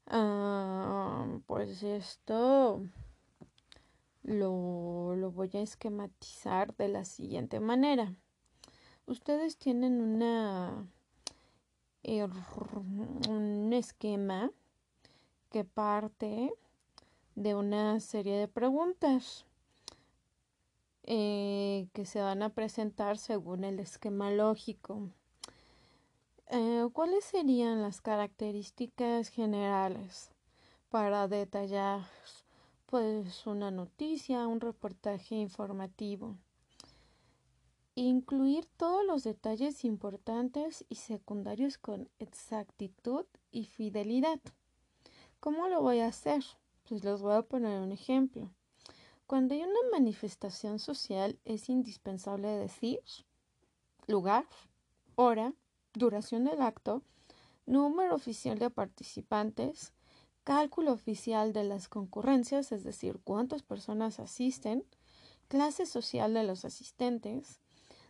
Ah, 0.06 1.26
pues 1.46 1.82
esto 1.82 2.82
lo, 4.22 5.14
lo 5.14 5.30
voy 5.30 5.50
a 5.54 5.60
esquematizar 5.60 6.74
de 6.76 6.88
la 6.88 7.04
siguiente 7.04 7.60
manera. 7.60 8.14
Ustedes 9.06 9.56
tienen 9.58 10.00
una 10.00 10.86
un 12.02 13.72
esquema 13.72 14.50
que 15.50 15.64
parte 15.64 16.52
de 17.34 17.54
una 17.54 18.00
serie 18.00 18.36
de 18.36 18.48
preguntas 18.48 19.44
eh, 21.02 21.88
que 21.92 22.06
se 22.06 22.20
van 22.20 22.42
a 22.42 22.50
presentar 22.50 23.18
según 23.18 23.64
el 23.64 23.80
esquema 23.80 24.30
lógico. 24.30 25.10
Eh, 26.52 26.88
¿Cuáles 26.92 27.24
serían 27.26 27.80
las 27.80 28.00
características 28.00 29.28
generales 29.28 30.32
para 30.88 31.28
detallar 31.28 32.00
pues 32.86 33.46
una 33.46 33.70
noticia, 33.70 34.48
un 34.48 34.60
reportaje 34.60 35.36
informativo? 35.36 36.36
Incluir 37.94 38.66
todos 38.76 39.06
los 39.06 39.22
detalles 39.22 39.84
importantes 39.84 40.84
y 40.88 40.96
secundarios 40.96 41.78
con 41.78 42.08
exactitud 42.18 43.26
y 43.52 43.66
fidelidad. 43.66 44.40
¿Cómo 45.38 45.68
lo 45.68 45.80
voy 45.80 46.00
a 46.00 46.08
hacer? 46.08 46.42
Pues 46.88 47.04
les 47.04 47.22
voy 47.22 47.34
a 47.34 47.42
poner 47.42 47.80
un 47.80 47.92
ejemplo. 47.92 48.50
Cuando 49.28 49.54
hay 49.54 49.62
una 49.62 49.90
manifestación 49.92 50.80
social 50.80 51.38
es 51.44 51.68
indispensable 51.68 52.48
decir 52.48 52.98
lugar, 54.08 54.46
hora, 55.14 55.54
duración 55.94 56.44
del 56.44 56.62
acto, 56.62 57.02
número 57.66 58.14
oficial 58.14 58.58
de 58.58 58.70
participantes, 58.70 59.92
cálculo 60.44 60.92
oficial 60.92 61.52
de 61.52 61.64
las 61.64 61.88
concurrencias, 61.88 62.72
es 62.72 62.84
decir, 62.84 63.20
cuántas 63.22 63.62
personas 63.62 64.20
asisten, 64.20 64.84
clase 65.48 65.86
social 65.86 66.34
de 66.34 66.44
los 66.44 66.64
asistentes, 66.64 67.60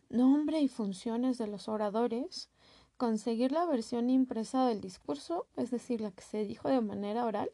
nombre 0.09 0.61
y 0.61 0.69
funciones 0.69 1.39
de 1.39 1.47
los 1.47 1.69
oradores, 1.69 2.51
conseguir 2.97 3.53
la 3.53 3.65
versión 3.65 4.11
impresa 4.11 4.67
del 4.67 4.81
discurso, 4.81 5.47
es 5.57 5.71
decir, 5.71 6.01
la 6.01 6.11
que 6.11 6.23
se 6.23 6.45
dijo 6.45 6.69
de 6.69 6.81
manera 6.81 7.25
oral, 7.25 7.51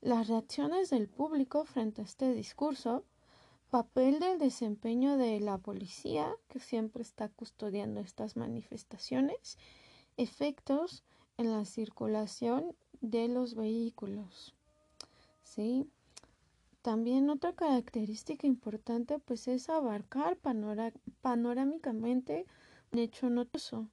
las 0.00 0.28
reacciones 0.28 0.90
del 0.90 1.08
público 1.08 1.64
frente 1.64 2.02
a 2.02 2.04
este 2.04 2.32
discurso, 2.32 3.04
papel 3.70 4.20
del 4.20 4.38
desempeño 4.38 5.16
de 5.16 5.40
la 5.40 5.58
policía, 5.58 6.34
que 6.48 6.60
siempre 6.60 7.02
está 7.02 7.28
custodiando 7.28 8.00
estas 8.00 8.36
manifestaciones, 8.36 9.58
efectos 10.16 11.04
en 11.36 11.52
la 11.52 11.64
circulación 11.64 12.74
de 13.00 13.28
los 13.28 13.54
vehículos. 13.54 14.54
¿Sí? 15.42 15.88
También 16.82 17.30
otra 17.30 17.52
característica 17.52 18.46
importante 18.46 19.18
pues 19.18 19.48
es 19.48 19.68
abarcar 19.68 20.38
panorámicamente 21.20 22.46
un 22.92 23.00
hecho 23.00 23.28
notoso. 23.28 23.88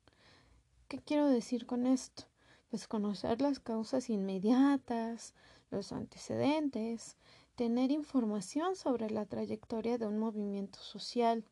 ¿Qué 0.87 0.99
quiero 0.99 1.27
decir 1.27 1.65
con 1.65 1.87
esto? 1.87 2.25
Pues 2.69 2.87
conocer 2.87 3.41
las 3.41 3.59
causas 3.59 4.11
inmediatas, 4.11 5.33
los 5.71 5.91
antecedentes, 5.91 7.17
tener 7.55 7.91
información 7.91 8.75
sobre 8.75 9.09
la 9.09 9.25
trayectoria 9.25 9.97
de 9.97 10.07
un 10.07 10.19
movimiento 10.19 10.79
social. 10.79 11.45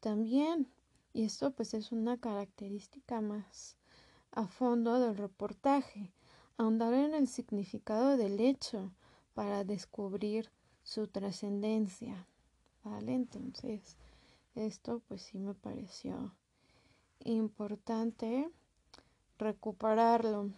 También, 0.00 0.68
y 1.12 1.24
esto 1.24 1.50
pues 1.52 1.74
es 1.74 1.92
una 1.92 2.18
característica 2.18 3.20
más 3.20 3.76
a 4.32 4.46
fondo 4.46 4.98
del 4.98 5.16
reportaje, 5.16 6.12
ahondar 6.56 6.94
en 6.94 7.14
el 7.14 7.28
significado 7.28 8.16
del 8.16 8.40
hecho 8.40 8.92
para 9.34 9.64
descubrir 9.64 10.50
su 10.82 11.06
trascendencia. 11.08 12.26
¿Vale? 12.82 13.14
Entonces, 13.14 13.96
esto 14.54 15.00
pues 15.08 15.22
sí 15.22 15.38
me 15.38 15.54
pareció 15.54 16.34
importante 17.20 18.50
recuperarlo. 19.38 20.50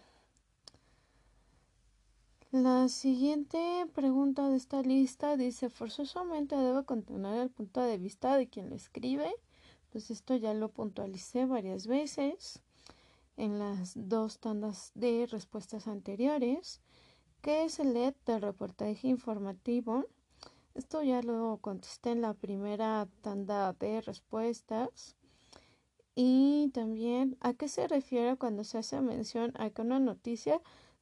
La 2.53 2.87
siguiente 2.87 3.59
pregunta 3.93 4.47
de 4.47 4.55
esta 4.55 4.81
lista 4.81 5.35
dice, 5.35 5.69
forzosamente 5.69 6.55
debe 6.55 6.85
contener 6.85 7.41
el 7.41 7.49
punto 7.49 7.81
de 7.81 7.97
vista 7.97 8.37
de 8.37 8.47
quien 8.47 8.69
lo 8.69 8.75
escribe. 8.77 9.35
Pues 9.91 10.09
esto 10.11 10.33
ya 10.33 10.53
lo 10.53 10.69
puntualicé 10.69 11.45
varias 11.45 11.87
veces 11.87 12.61
en 13.35 13.59
las 13.59 13.91
dos 13.95 14.39
tandas 14.39 14.93
de 14.95 15.27
respuestas 15.29 15.89
anteriores. 15.89 16.79
¿Qué 17.41 17.65
es 17.65 17.79
el 17.79 17.93
LED 17.93 18.13
del 18.25 18.41
reportaje 18.41 19.09
informativo? 19.09 20.05
Esto 20.73 21.03
ya 21.03 21.21
lo 21.21 21.57
contesté 21.59 22.11
en 22.11 22.21
la 22.21 22.33
primera 22.33 23.09
tanda 23.23 23.73
de 23.73 23.99
respuestas. 23.99 25.17
Y 26.15 26.71
también, 26.73 27.35
¿a 27.41 27.53
qué 27.53 27.67
se 27.67 27.89
refiere 27.89 28.37
cuando 28.37 28.63
se 28.63 28.77
hace 28.77 29.01
mención 29.01 29.51
a 29.57 29.69
que 29.69 29.81
una 29.81 29.99
noticia 29.99 30.61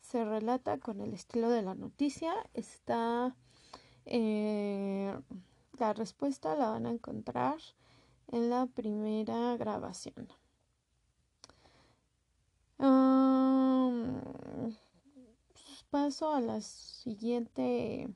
se 0.10 0.24
relata 0.24 0.78
con 0.78 1.02
el 1.02 1.14
estilo 1.14 1.50
de 1.50 1.62
la 1.62 1.76
noticia. 1.76 2.34
Está 2.54 3.36
eh, 4.06 5.18
la 5.80 5.94
respuesta 5.94 6.56
la 6.56 6.70
van 6.70 6.86
a 6.86 6.92
encontrar 6.92 7.58
en 8.28 8.50
la 8.50 8.68
primera 8.68 9.58
grabación. 9.58 10.28
paso 15.90 16.34
a 16.34 16.42
la 16.42 16.60
siguiente 16.60 18.10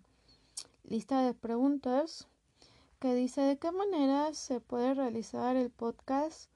lista 0.84 1.22
de 1.22 1.34
preguntas 1.34 2.28
que 2.99 3.16
dice 3.16 3.40
de 3.40 3.57
qué 3.57 3.72
manera 3.72 4.34
se 4.34 4.60
puede 4.60 4.94
realizar 4.94 5.56
el 5.56 5.70
podcast 5.70 6.52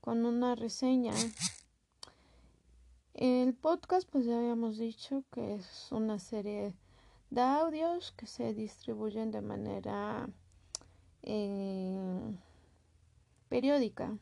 con 0.00 0.24
una 0.24 0.54
reseña. 0.54 1.12
El 3.14 3.54
podcast, 3.54 4.08
pues 4.08 4.24
ya 4.24 4.38
habíamos 4.38 4.78
dicho 4.78 5.24
que 5.32 5.54
es 5.54 5.88
una 5.90 6.18
serie 6.20 6.74
de 7.30 7.40
audios 7.40 8.12
que 8.12 8.26
se 8.26 8.54
distribuyen 8.54 9.32
de 9.32 9.40
manera 9.40 10.28
eh, 11.22 11.98
periódica. 13.48 14.16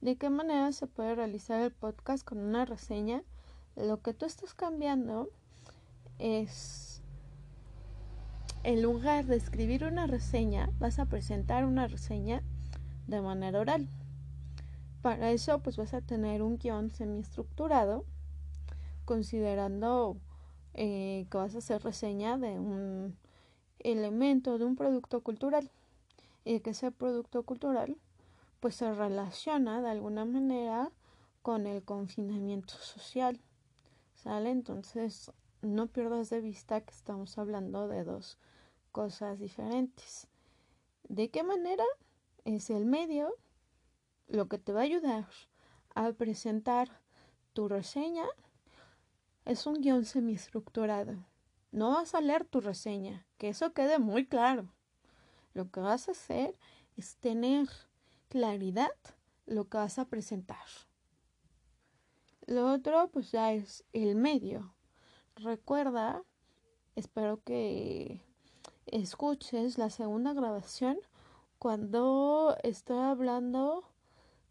¿De 0.00 0.16
qué 0.16 0.30
manera 0.30 0.72
se 0.72 0.86
puede 0.86 1.14
realizar 1.14 1.60
el 1.60 1.72
podcast 1.72 2.24
con 2.24 2.38
una 2.38 2.64
reseña? 2.64 3.22
Lo 3.76 4.00
que 4.00 4.14
tú 4.14 4.24
estás 4.24 4.54
cambiando 4.54 5.28
es, 6.18 7.02
en 8.62 8.80
lugar 8.82 9.26
de 9.26 9.36
escribir 9.36 9.84
una 9.84 10.06
reseña, 10.06 10.70
vas 10.78 10.98
a 10.98 11.06
presentar 11.06 11.66
una 11.66 11.86
reseña 11.86 12.42
de 13.06 13.20
manera 13.20 13.60
oral. 13.60 13.88
Para 15.06 15.30
eso 15.30 15.60
pues 15.60 15.76
vas 15.76 15.94
a 15.94 16.00
tener 16.00 16.42
un 16.42 16.58
guion 16.58 16.90
semiestructurado 16.90 18.04
considerando 19.04 20.16
eh, 20.74 21.28
que 21.30 21.38
vas 21.38 21.54
a 21.54 21.58
hacer 21.58 21.80
reseña 21.84 22.38
de 22.38 22.58
un 22.58 23.16
elemento, 23.78 24.58
de 24.58 24.64
un 24.64 24.74
producto 24.74 25.20
cultural 25.20 25.70
y 26.44 26.58
que 26.58 26.70
ese 26.70 26.90
producto 26.90 27.44
cultural 27.44 27.96
pues 28.58 28.74
se 28.74 28.92
relaciona 28.92 29.80
de 29.80 29.90
alguna 29.90 30.24
manera 30.24 30.90
con 31.40 31.68
el 31.68 31.84
confinamiento 31.84 32.74
social. 32.74 33.40
¿Sale? 34.16 34.50
Entonces 34.50 35.30
no 35.62 35.86
pierdas 35.86 36.30
de 36.30 36.40
vista 36.40 36.80
que 36.80 36.92
estamos 36.92 37.38
hablando 37.38 37.86
de 37.86 38.02
dos 38.02 38.38
cosas 38.90 39.38
diferentes. 39.38 40.26
¿De 41.08 41.30
qué 41.30 41.44
manera? 41.44 41.84
Es 42.44 42.70
el 42.70 42.86
medio 42.86 43.36
lo 44.28 44.48
que 44.48 44.58
te 44.58 44.72
va 44.72 44.80
a 44.80 44.84
ayudar 44.84 45.26
a 45.94 46.12
presentar 46.12 46.88
tu 47.52 47.68
reseña 47.68 48.26
es 49.44 49.66
un 49.66 49.80
guion 49.80 50.04
semiestructurado. 50.04 51.24
No 51.70 51.92
vas 51.92 52.14
a 52.14 52.20
leer 52.20 52.44
tu 52.44 52.60
reseña, 52.60 53.26
que 53.38 53.48
eso 53.48 53.72
quede 53.72 53.98
muy 53.98 54.26
claro. 54.26 54.72
Lo 55.54 55.70
que 55.70 55.80
vas 55.80 56.08
a 56.08 56.12
hacer 56.12 56.58
es 56.96 57.16
tener 57.16 57.68
claridad 58.28 58.90
lo 59.46 59.68
que 59.68 59.78
vas 59.78 59.98
a 59.98 60.06
presentar. 60.06 60.66
Lo 62.46 62.72
otro, 62.72 63.08
pues 63.08 63.32
ya 63.32 63.52
es 63.52 63.84
el 63.92 64.16
medio. 64.16 64.74
Recuerda, 65.36 66.22
espero 66.94 67.42
que 67.42 68.20
escuches 68.86 69.78
la 69.78 69.90
segunda 69.90 70.32
grabación 70.32 70.98
cuando 71.58 72.56
estoy 72.62 72.98
hablando 72.98 73.84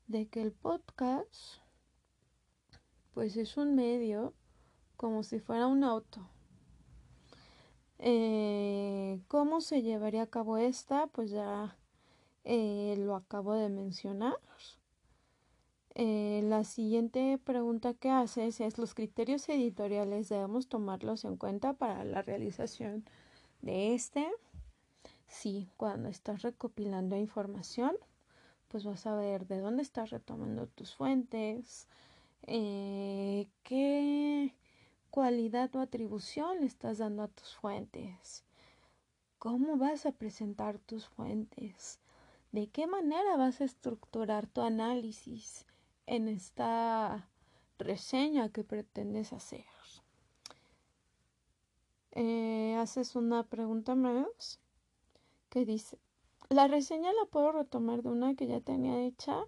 de 0.08 0.28
que 0.28 0.42
el 0.42 0.52
podcast 0.52 1.34
pues 3.14 3.38
es 3.38 3.58
un 3.58 3.76
medio 3.76 4.34
como 4.98 5.24
si 5.24 5.40
fuera 5.40 5.68
un 5.68 5.84
auto. 5.84 6.30
Eh, 8.00 9.22
¿Cómo 9.28 9.62
se 9.62 9.82
llevaría 9.82 10.24
a 10.24 10.28
cabo 10.28 10.58
esta? 10.58 11.08
Pues 11.08 11.32
ya 11.32 11.78
eh, 12.44 12.96
lo 12.98 13.16
acabo 13.16 13.54
de 13.54 13.70
mencionar. 13.70 14.36
Eh, 15.96 16.42
la 16.44 16.66
siguiente 16.66 17.40
pregunta 17.42 17.94
que 17.94 18.10
haces 18.10 18.60
es 18.60 18.78
los 18.78 18.94
criterios 18.94 19.48
editoriales 19.48 20.28
debemos 20.28 20.68
tomarlos 20.68 21.24
en 21.24 21.38
cuenta 21.38 21.72
para 21.72 22.04
la 22.04 22.22
realización 22.22 23.06
de 23.62 23.96
este. 23.96 24.28
Sí, 25.28 25.70
cuando 25.78 26.10
estás 26.10 26.42
recopilando 26.42 27.16
información, 27.16 27.96
pues 28.68 28.84
vas 28.84 29.06
a 29.06 29.16
ver 29.16 29.48
de 29.48 29.60
dónde 29.60 29.84
estás 29.84 30.10
retomando 30.10 30.68
tus 30.68 30.96
fuentes, 30.96 31.88
eh, 32.44 33.48
qué 33.64 34.54
cualidad 35.10 35.76
o 35.76 35.82
atribución 35.82 36.60
le 36.60 36.66
estás 36.66 36.98
dando 36.98 37.24
a 37.24 37.28
tus 37.28 37.56
fuentes, 37.56 38.44
cómo 39.40 39.78
vas 39.78 40.06
a 40.06 40.12
presentar 40.12 40.78
tus 40.80 41.08
fuentes, 41.08 42.00
de 42.52 42.68
qué 42.68 42.88
manera 42.88 43.38
vas 43.38 43.62
a 43.62 43.66
estructurar 43.66 44.48
tu 44.48 44.62
análisis 44.62 45.66
en 46.06 46.28
esta 46.28 47.30
reseña 47.78 48.50
que 48.50 48.64
pretendes 48.64 49.34
hacer. 49.34 49.66
Eh, 52.18 52.78
haces 52.80 53.18
una 53.18 53.44
pregunta 53.44 53.94
más 53.94 54.62
que 55.50 55.66
dice, 55.66 56.00
¿la 56.56 56.70
reseña 56.70 57.12
la 57.12 57.26
puedo 57.26 57.52
retomar 57.52 58.02
de 58.02 58.10
una 58.10 58.34
que 58.34 58.48
ya 58.48 58.62
tenía 58.62 59.04
hecha? 59.04 59.44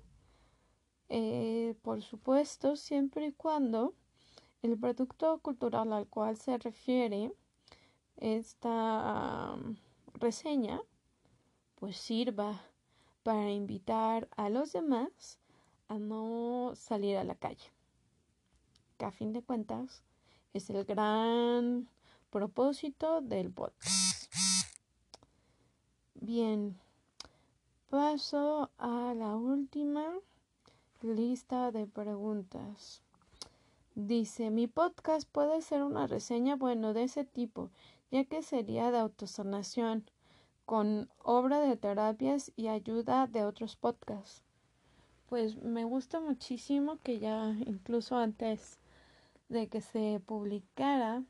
Eh, 1.07 1.73
por 1.81 2.01
supuesto, 2.01 2.75
siempre 2.75 3.27
y 3.27 3.31
cuando 3.31 3.93
el 4.61 4.77
producto 4.77 5.39
cultural 5.39 5.93
al 5.93 6.07
cual 6.07 6.35
se 6.35 6.57
refiere 6.57 7.31
esta 8.17 9.55
reseña, 10.15 10.81
pues 11.75 11.95
sirva 11.95 12.61
para 13.23 13.51
invitar 13.51 14.27
a 14.35 14.49
los 14.49 14.73
demás 14.73 15.39
a 15.88 15.97
no 15.99 16.73
salir 16.75 17.15
a 17.15 17.23
la 17.23 17.35
calle, 17.35 17.71
que 18.97 19.05
a 19.05 19.11
fin 19.11 19.31
de 19.31 19.41
cuentas 19.41 20.03
es 20.53 20.69
el 20.69 20.84
gran 20.84 21.88
propósito 22.31 23.21
del 23.21 23.49
podcast. 23.49 23.95
Bien, 26.15 26.77
paso 27.89 28.69
a 28.77 29.14
la 29.15 29.35
última 29.35 30.14
lista 31.01 31.72
de 31.72 31.88
preguntas. 31.88 33.01
Dice, 33.95 34.49
mi 34.49 34.68
podcast 34.68 35.27
puede 35.31 35.61
ser 35.61 35.84
una 35.84 36.07
reseña, 36.07 36.55
bueno, 36.55 36.93
de 36.93 37.03
ese 37.03 37.23
tipo, 37.23 37.69
ya 38.11 38.23
que 38.26 38.43
sería 38.43 38.91
de 38.91 38.99
autosanación, 38.99 40.09
con 40.65 41.09
obra 41.23 41.59
de 41.61 41.77
terapias 41.77 42.51
y 42.55 42.68
ayuda 42.68 43.27
de 43.27 43.43
otros 43.43 43.76
podcasts 43.76 44.43
pues 45.27 45.61
me 45.61 45.84
gusta 45.84 46.19
muchísimo 46.19 46.99
que 47.03 47.19
ya 47.19 47.55
incluso 47.65 48.15
antes 48.15 48.80
de 49.49 49.68
que 49.68 49.81
se 49.81 50.22
publicara 50.26 51.23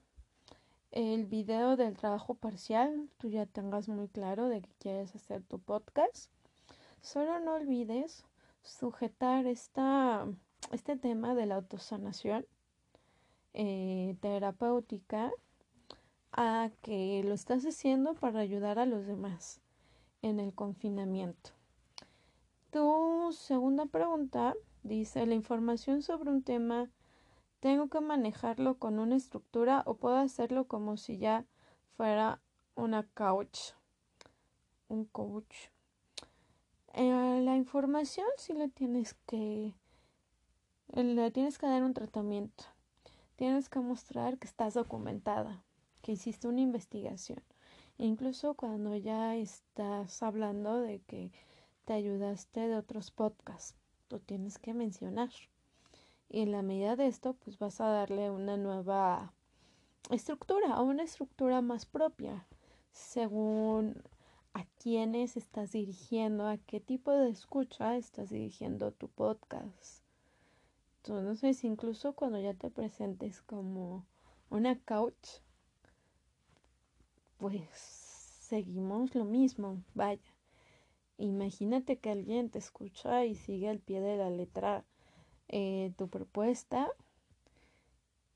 el 0.92 1.26
video 1.26 1.76
del 1.76 1.98
trabajo 1.98 2.36
parcial, 2.36 3.10
tú 3.18 3.30
ya 3.30 3.46
tengas 3.46 3.90
muy 3.90 4.08
claro 4.08 4.48
de 4.48 4.62
que 4.62 4.70
quieres 4.80 5.16
hacer 5.16 5.44
tu 5.44 5.60
podcast. 5.60 6.32
Solo 7.08 7.40
no 7.40 7.54
olvides 7.54 8.26
sujetar 8.64 9.46
esta, 9.46 10.28
este 10.74 10.98
tema 10.98 11.36
de 11.36 11.46
la 11.46 11.56
autosanación 11.56 12.46
eh, 13.54 14.18
terapéutica 14.20 15.32
a 16.34 16.70
que 16.82 17.24
lo 17.24 17.34
estás 17.34 17.64
haciendo 17.64 18.14
para 18.14 18.42
ayudar 18.42 18.78
a 18.78 18.86
los 18.86 19.08
demás 19.08 19.62
en 20.22 20.42
el 20.42 20.54
confinamiento. 20.54 21.52
Tu 22.72 23.30
segunda 23.32 23.86
pregunta 23.86 24.56
dice, 24.84 25.26
la 25.26 25.36
información 25.36 26.02
sobre 26.02 26.30
un 26.30 26.44
tema, 26.44 26.90
¿tengo 27.62 27.88
que 27.88 28.02
manejarlo 28.02 28.80
con 28.80 29.00
una 29.00 29.16
estructura 29.16 29.82
o 29.86 29.94
puedo 29.94 30.18
hacerlo 30.18 30.68
como 30.68 30.98
si 30.98 31.20
ya 31.20 31.46
fuera 31.96 32.42
una 32.76 33.08
couch? 33.14 33.60
Un 34.90 35.06
coach. 35.06 35.70
Eh, 37.00 37.42
la 37.44 37.56
información 37.56 38.26
sí 38.38 38.54
le 38.54 38.70
tienes 38.70 39.14
que, 39.28 39.76
le 40.96 41.30
tienes 41.30 41.60
que 41.60 41.68
dar 41.68 41.84
un 41.84 41.94
tratamiento. 41.94 42.64
Tienes 43.36 43.70
que 43.70 43.80
mostrar 43.80 44.40
que 44.40 44.48
estás 44.48 44.74
documentada, 44.74 45.64
que 46.02 46.14
hiciste 46.14 46.48
una 46.48 46.62
investigación. 46.62 47.44
Incluso 48.00 48.56
cuando 48.56 48.96
ya 48.96 49.36
estás 49.36 50.24
hablando 50.24 50.82
de 50.82 51.00
que 51.02 51.32
te 51.86 51.94
ayudaste 51.94 52.68
de 52.68 52.76
otros 52.76 53.12
podcasts. 53.12 53.76
Tú 54.08 54.18
tienes 54.18 54.58
que 54.58 54.74
mencionar. 54.74 55.30
Y 56.30 56.42
en 56.42 56.52
la 56.52 56.64
medida 56.64 56.96
de 56.96 57.06
esto, 57.06 57.34
pues 57.34 57.60
vas 57.60 57.80
a 57.80 57.90
darle 57.90 58.32
una 58.32 58.58
nueva 58.58 59.34
estructura 60.10 60.82
o 60.82 60.84
una 60.84 61.04
estructura 61.04 61.62
más 61.62 61.86
propia 61.86 62.48
según 62.92 64.02
a 64.58 64.66
quiénes 64.80 65.38
estás 65.38 65.72
dirigiendo, 65.72 66.48
a 66.48 66.58
qué 66.58 66.80
tipo 66.80 67.12
de 67.12 67.30
escucha 67.30 67.96
estás 67.96 68.32
dirigiendo 68.32 68.92
tu 68.92 69.08
podcast. 69.08 70.02
Entonces, 71.04 71.64
incluso 71.64 72.14
cuando 72.14 72.40
ya 72.40 72.56
te 72.56 72.72
presentes 72.72 73.44
como 73.44 74.08
una 74.50 74.80
couch, 74.80 75.42
pues 77.38 77.70
seguimos 77.70 79.14
lo 79.14 79.26
mismo, 79.26 79.84
vaya. 79.94 80.34
Imagínate 81.20 82.00
que 82.00 82.10
alguien 82.10 82.50
te 82.50 82.58
escucha 82.58 83.26
y 83.26 83.36
sigue 83.36 83.70
al 83.70 83.80
pie 83.80 84.02
de 84.02 84.18
la 84.18 84.32
letra 84.32 84.84
eh, 85.50 85.94
tu 85.98 86.08
propuesta 86.08 86.90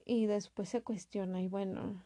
y 0.05 0.27
después 0.27 0.69
se 0.69 0.83
cuestiona 0.83 1.41
y 1.41 1.47
bueno, 1.47 2.03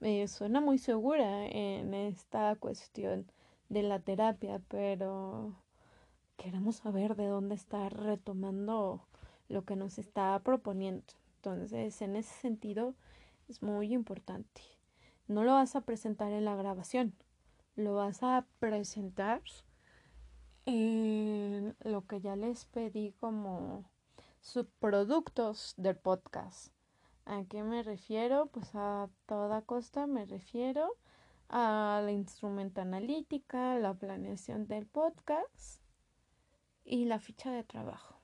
me 0.00 0.26
suena 0.28 0.60
muy 0.60 0.78
segura 0.78 1.46
en 1.46 1.92
esta 1.94 2.56
cuestión 2.56 3.30
de 3.68 3.82
la 3.82 4.00
terapia, 4.00 4.60
pero 4.68 5.54
queremos 6.36 6.76
saber 6.76 7.16
de 7.16 7.26
dónde 7.26 7.54
está 7.54 7.90
retomando 7.90 9.06
lo 9.48 9.64
que 9.64 9.76
nos 9.76 9.98
está 9.98 10.38
proponiendo. 10.42 11.04
Entonces, 11.36 12.00
en 12.00 12.16
ese 12.16 12.34
sentido, 12.40 12.94
es 13.48 13.62
muy 13.62 13.92
importante. 13.92 14.62
No 15.28 15.44
lo 15.44 15.52
vas 15.52 15.76
a 15.76 15.82
presentar 15.82 16.32
en 16.32 16.46
la 16.46 16.56
grabación, 16.56 17.14
lo 17.76 17.94
vas 17.94 18.22
a 18.22 18.46
presentar 18.58 19.42
en 20.64 21.76
lo 21.84 22.06
que 22.06 22.20
ya 22.20 22.36
les 22.36 22.64
pedí 22.64 23.12
como 23.20 23.84
subproductos 24.40 25.74
del 25.76 25.96
podcast. 25.96 26.72
¿A 27.30 27.44
qué 27.44 27.62
me 27.62 27.84
refiero? 27.84 28.46
Pues 28.46 28.74
a 28.74 29.08
toda 29.26 29.62
costa 29.62 30.08
me 30.08 30.26
refiero 30.26 30.96
a 31.48 32.02
la 32.04 32.10
instrumento 32.10 32.80
analítica, 32.80 33.78
la 33.78 33.94
planeación 33.94 34.66
del 34.66 34.84
podcast 34.86 35.80
y 36.84 37.04
la 37.04 37.20
ficha 37.20 37.52
de 37.52 37.62
trabajo. 37.62 38.16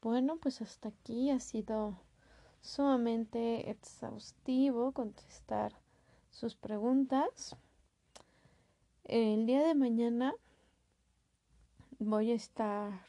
Bueno, 0.00 0.38
pues 0.38 0.62
hasta 0.62 0.88
aquí 0.88 1.30
ha 1.30 1.38
sido 1.38 1.96
sumamente 2.60 3.70
exhaustivo 3.70 4.90
contestar 4.90 5.74
sus 6.28 6.56
preguntas. 6.56 7.54
El 9.04 9.46
día 9.46 9.62
de 9.62 9.76
mañana 9.76 10.34
voy 12.00 12.32
a 12.32 12.34
estar 12.34 13.00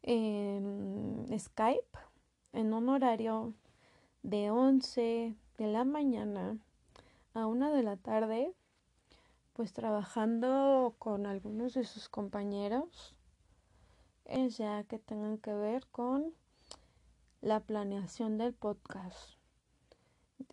en 0.00 1.26
Skype 1.38 2.07
en 2.52 2.72
un 2.72 2.88
horario 2.88 3.54
de 4.22 4.50
11 4.50 5.34
de 5.58 5.66
la 5.66 5.84
mañana 5.84 6.58
a 7.34 7.46
1 7.46 7.72
de 7.72 7.82
la 7.82 7.96
tarde, 7.96 8.52
pues 9.52 9.72
trabajando 9.72 10.94
con 10.98 11.26
algunos 11.26 11.74
de 11.74 11.84
sus 11.84 12.08
compañeros, 12.08 13.14
ya 14.48 14.84
que 14.84 14.98
tengan 14.98 15.38
que 15.38 15.52
ver 15.52 15.86
con 15.88 16.34
la 17.40 17.60
planeación 17.60 18.38
del 18.38 18.54
podcast. 18.54 19.38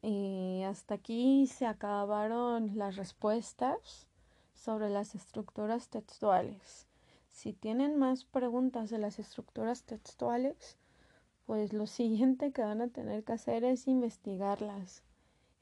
Y 0.01 0.63
hasta 0.63 0.95
aquí 0.95 1.47
se 1.47 1.65
acabaron 1.65 2.77
las 2.77 2.95
respuestas 2.95 4.07
sobre 4.53 4.89
las 4.89 5.15
estructuras 5.15 5.89
textuales. 5.89 6.87
Si 7.31 7.53
tienen 7.53 7.97
más 7.97 8.23
preguntas 8.23 8.89
de 8.89 8.97
las 8.97 9.19
estructuras 9.19 9.83
textuales, 9.83 10.77
pues 11.45 11.73
lo 11.73 11.87
siguiente 11.99 12.51
que 12.51 12.61
van 12.61 12.81
a 12.81 12.87
tener 12.87 13.23
que 13.23 13.33
hacer 13.33 13.63
es 13.63 13.87
investigarlas 13.87 15.03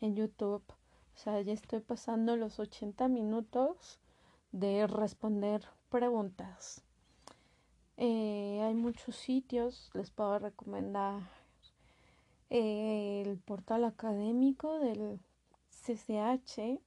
en 0.01 0.15
YouTube. 0.15 0.64
O 0.69 1.18
sea, 1.18 1.41
ya 1.41 1.53
estoy 1.53 1.80
pasando 1.80 2.35
los 2.35 2.60
80 2.60 3.07
minutos 3.07 3.99
de 4.51 4.88
responder 4.88 5.64
preguntas. 5.89 6.84
Eh, 7.97 8.61
hay 8.64 8.73
muchos 8.73 9.15
sitios, 9.15 9.91
les 9.93 10.10
puedo 10.10 10.39
recomendar 10.39 11.22
el 12.49 13.38
portal 13.39 13.84
académico 13.84 14.80
del 14.80 15.19
CCH. 15.69 16.80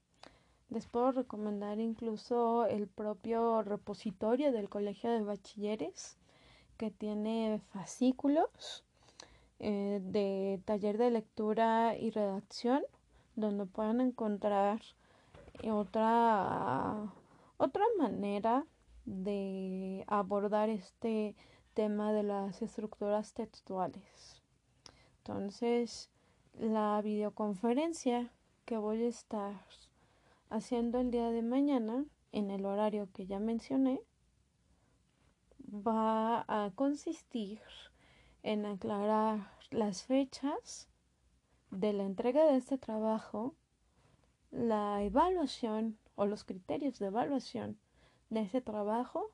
Les 0.69 0.87
puedo 0.87 1.13
recomendar 1.13 1.79
incluso 1.79 2.67
el 2.67 2.89
propio 2.89 3.63
repositorio 3.63 4.51
del 4.53 4.69
Colegio 4.69 5.11
de 5.11 5.23
Bachilleres 5.23 6.17
que 6.77 6.91
tiene 6.91 7.61
fascículos 7.73 8.85
eh, 9.59 10.01
de 10.03 10.61
taller 10.65 10.99
de 10.99 11.11
lectura 11.11 11.97
y 11.97 12.11
redacción 12.11 12.83
donde 13.35 13.67
puedan 13.67 14.01
encontrar 14.01 14.81
otra 15.71 17.13
otra 17.59 17.85
manera 17.99 18.67
de 19.07 20.05
abordar 20.09 20.69
este 20.69 21.35
tema 21.75 22.13
de 22.13 22.23
las 22.23 22.61
estructuras 22.63 23.33
textuales. 23.33 24.43
Entonces, 25.19 26.11
la 26.59 27.01
videoconferencia 27.03 28.31
que 28.65 28.77
voy 28.77 29.05
a 29.05 29.09
estar 29.09 29.55
haciendo 30.51 31.01
el 31.01 31.11
día 31.11 31.31
de 31.31 31.43
mañana 31.43 32.05
en 32.33 32.51
el 32.51 32.65
horario 32.67 33.09
que 33.13 33.27
ya 33.27 33.39
mencioné 33.39 34.01
va 35.69 36.45
a 36.49 36.71
consistir 36.75 37.61
en 38.43 38.67
aclarar 38.67 39.51
las 39.71 40.05
fechas 40.05 40.89
de 41.71 41.93
la 41.93 42.05
entrega 42.05 42.45
de 42.47 42.57
este 42.57 42.79
trabajo, 42.79 43.55
la 44.51 45.03
evaluación 45.03 45.99
o 46.15 46.27
los 46.27 46.45
criterios 46.45 46.99
de 46.99 47.07
evaluación 47.07 47.79
de 48.31 48.43
ese 48.43 48.61
trabajo, 48.61 49.33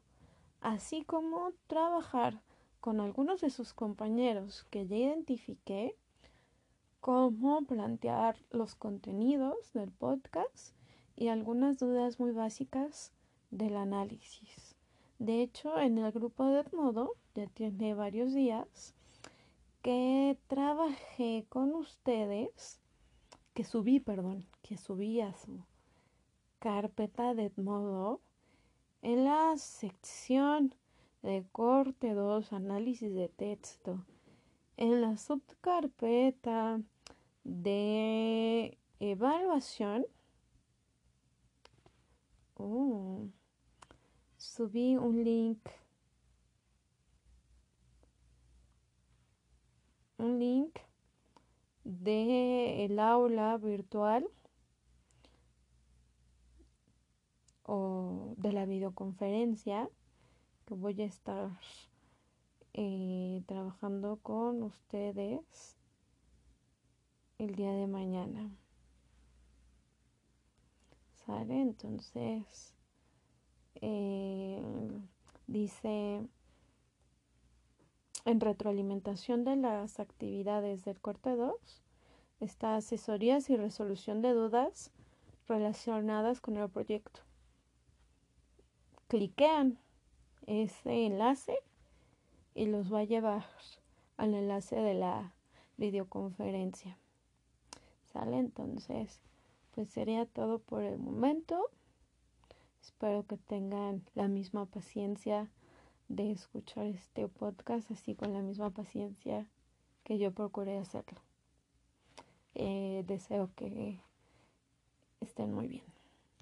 así 0.60 1.04
como 1.04 1.52
trabajar 1.66 2.40
con 2.80 3.00
algunos 3.00 3.40
de 3.40 3.50
sus 3.50 3.74
compañeros 3.74 4.64
que 4.70 4.86
ya 4.86 4.96
identifiqué, 4.96 5.96
cómo 7.00 7.62
plantear 7.62 8.36
los 8.50 8.74
contenidos 8.74 9.72
del 9.72 9.90
podcast 9.90 10.74
y 11.16 11.28
algunas 11.28 11.78
dudas 11.78 12.18
muy 12.18 12.32
básicas 12.32 13.12
del 13.50 13.76
análisis. 13.76 14.71
De 15.22 15.40
hecho, 15.40 15.78
en 15.78 15.98
el 15.98 16.10
grupo 16.10 16.46
de 16.46 16.62
Edmodo 16.62 17.14
ya 17.36 17.46
tiene 17.46 17.94
varios 17.94 18.34
días 18.34 18.92
que 19.80 20.36
trabajé 20.48 21.46
con 21.48 21.76
ustedes, 21.76 22.80
que 23.54 23.62
subí, 23.62 24.00
perdón, 24.00 24.44
que 24.62 24.76
subí 24.76 25.20
a 25.20 25.32
su 25.34 25.64
carpeta 26.58 27.34
de 27.34 27.44
Edmodo 27.44 28.20
en 29.02 29.22
la 29.22 29.56
sección 29.58 30.74
de 31.22 31.46
corte 31.52 32.14
2, 32.14 32.52
análisis 32.52 33.14
de 33.14 33.28
texto, 33.28 34.04
en 34.76 35.02
la 35.02 35.16
subcarpeta 35.16 36.80
de 37.44 38.76
evaluación, 38.98 40.04
oh, 42.56 43.28
subí 44.54 44.98
un 44.98 45.24
link, 45.24 45.66
un 50.18 50.38
link 50.38 50.78
de 51.84 52.84
el 52.84 52.98
aula 52.98 53.56
virtual 53.56 54.28
o 57.62 58.34
de 58.36 58.52
la 58.52 58.66
videoconferencia 58.66 59.88
que 60.66 60.74
voy 60.74 61.00
a 61.00 61.06
estar 61.06 61.50
eh, 62.74 63.42
trabajando 63.46 64.18
con 64.18 64.62
ustedes 64.64 65.78
el 67.38 67.54
día 67.54 67.72
de 67.72 67.86
mañana. 67.86 68.50
¿Sale? 71.24 71.58
Entonces, 71.62 72.74
eh, 73.82 74.62
dice, 75.46 76.26
en 78.24 78.40
retroalimentación 78.40 79.44
de 79.44 79.56
las 79.56 80.00
actividades 80.00 80.86
del 80.86 80.98
corte 81.00 81.36
2, 81.36 81.82
está 82.40 82.76
asesorías 82.76 83.50
y 83.50 83.56
resolución 83.56 84.22
de 84.22 84.32
dudas 84.32 84.90
relacionadas 85.46 86.40
con 86.40 86.56
el 86.56 86.70
proyecto 86.70 87.20
cliquean 89.12 89.78
ese 90.46 91.04
enlace 91.04 91.54
y 92.54 92.64
los 92.64 92.90
va 92.90 93.00
a 93.00 93.04
llevar 93.04 93.44
al 94.16 94.32
enlace 94.32 94.76
de 94.76 94.94
la 94.94 95.34
videoconferencia. 95.76 96.96
¿Sale? 98.06 98.38
Entonces, 98.38 99.20
pues 99.74 99.90
sería 99.90 100.24
todo 100.24 100.60
por 100.60 100.82
el 100.82 100.98
momento. 100.98 101.68
Espero 102.82 103.24
que 103.26 103.36
tengan 103.36 104.02
la 104.14 104.26
misma 104.26 104.66
paciencia 104.66 105.48
de 106.08 106.32
escuchar 106.32 106.86
este 106.86 107.28
podcast, 107.28 107.88
así 107.92 108.16
con 108.16 108.32
la 108.32 108.42
misma 108.42 108.70
paciencia 108.70 109.46
que 110.02 110.18
yo 110.18 110.32
procuré 110.32 110.78
hacerlo. 110.78 111.20
Eh, 112.54 113.04
deseo 113.06 113.50
que 113.54 114.00
estén 115.20 115.54
muy 115.54 115.68
bien. 115.68 115.91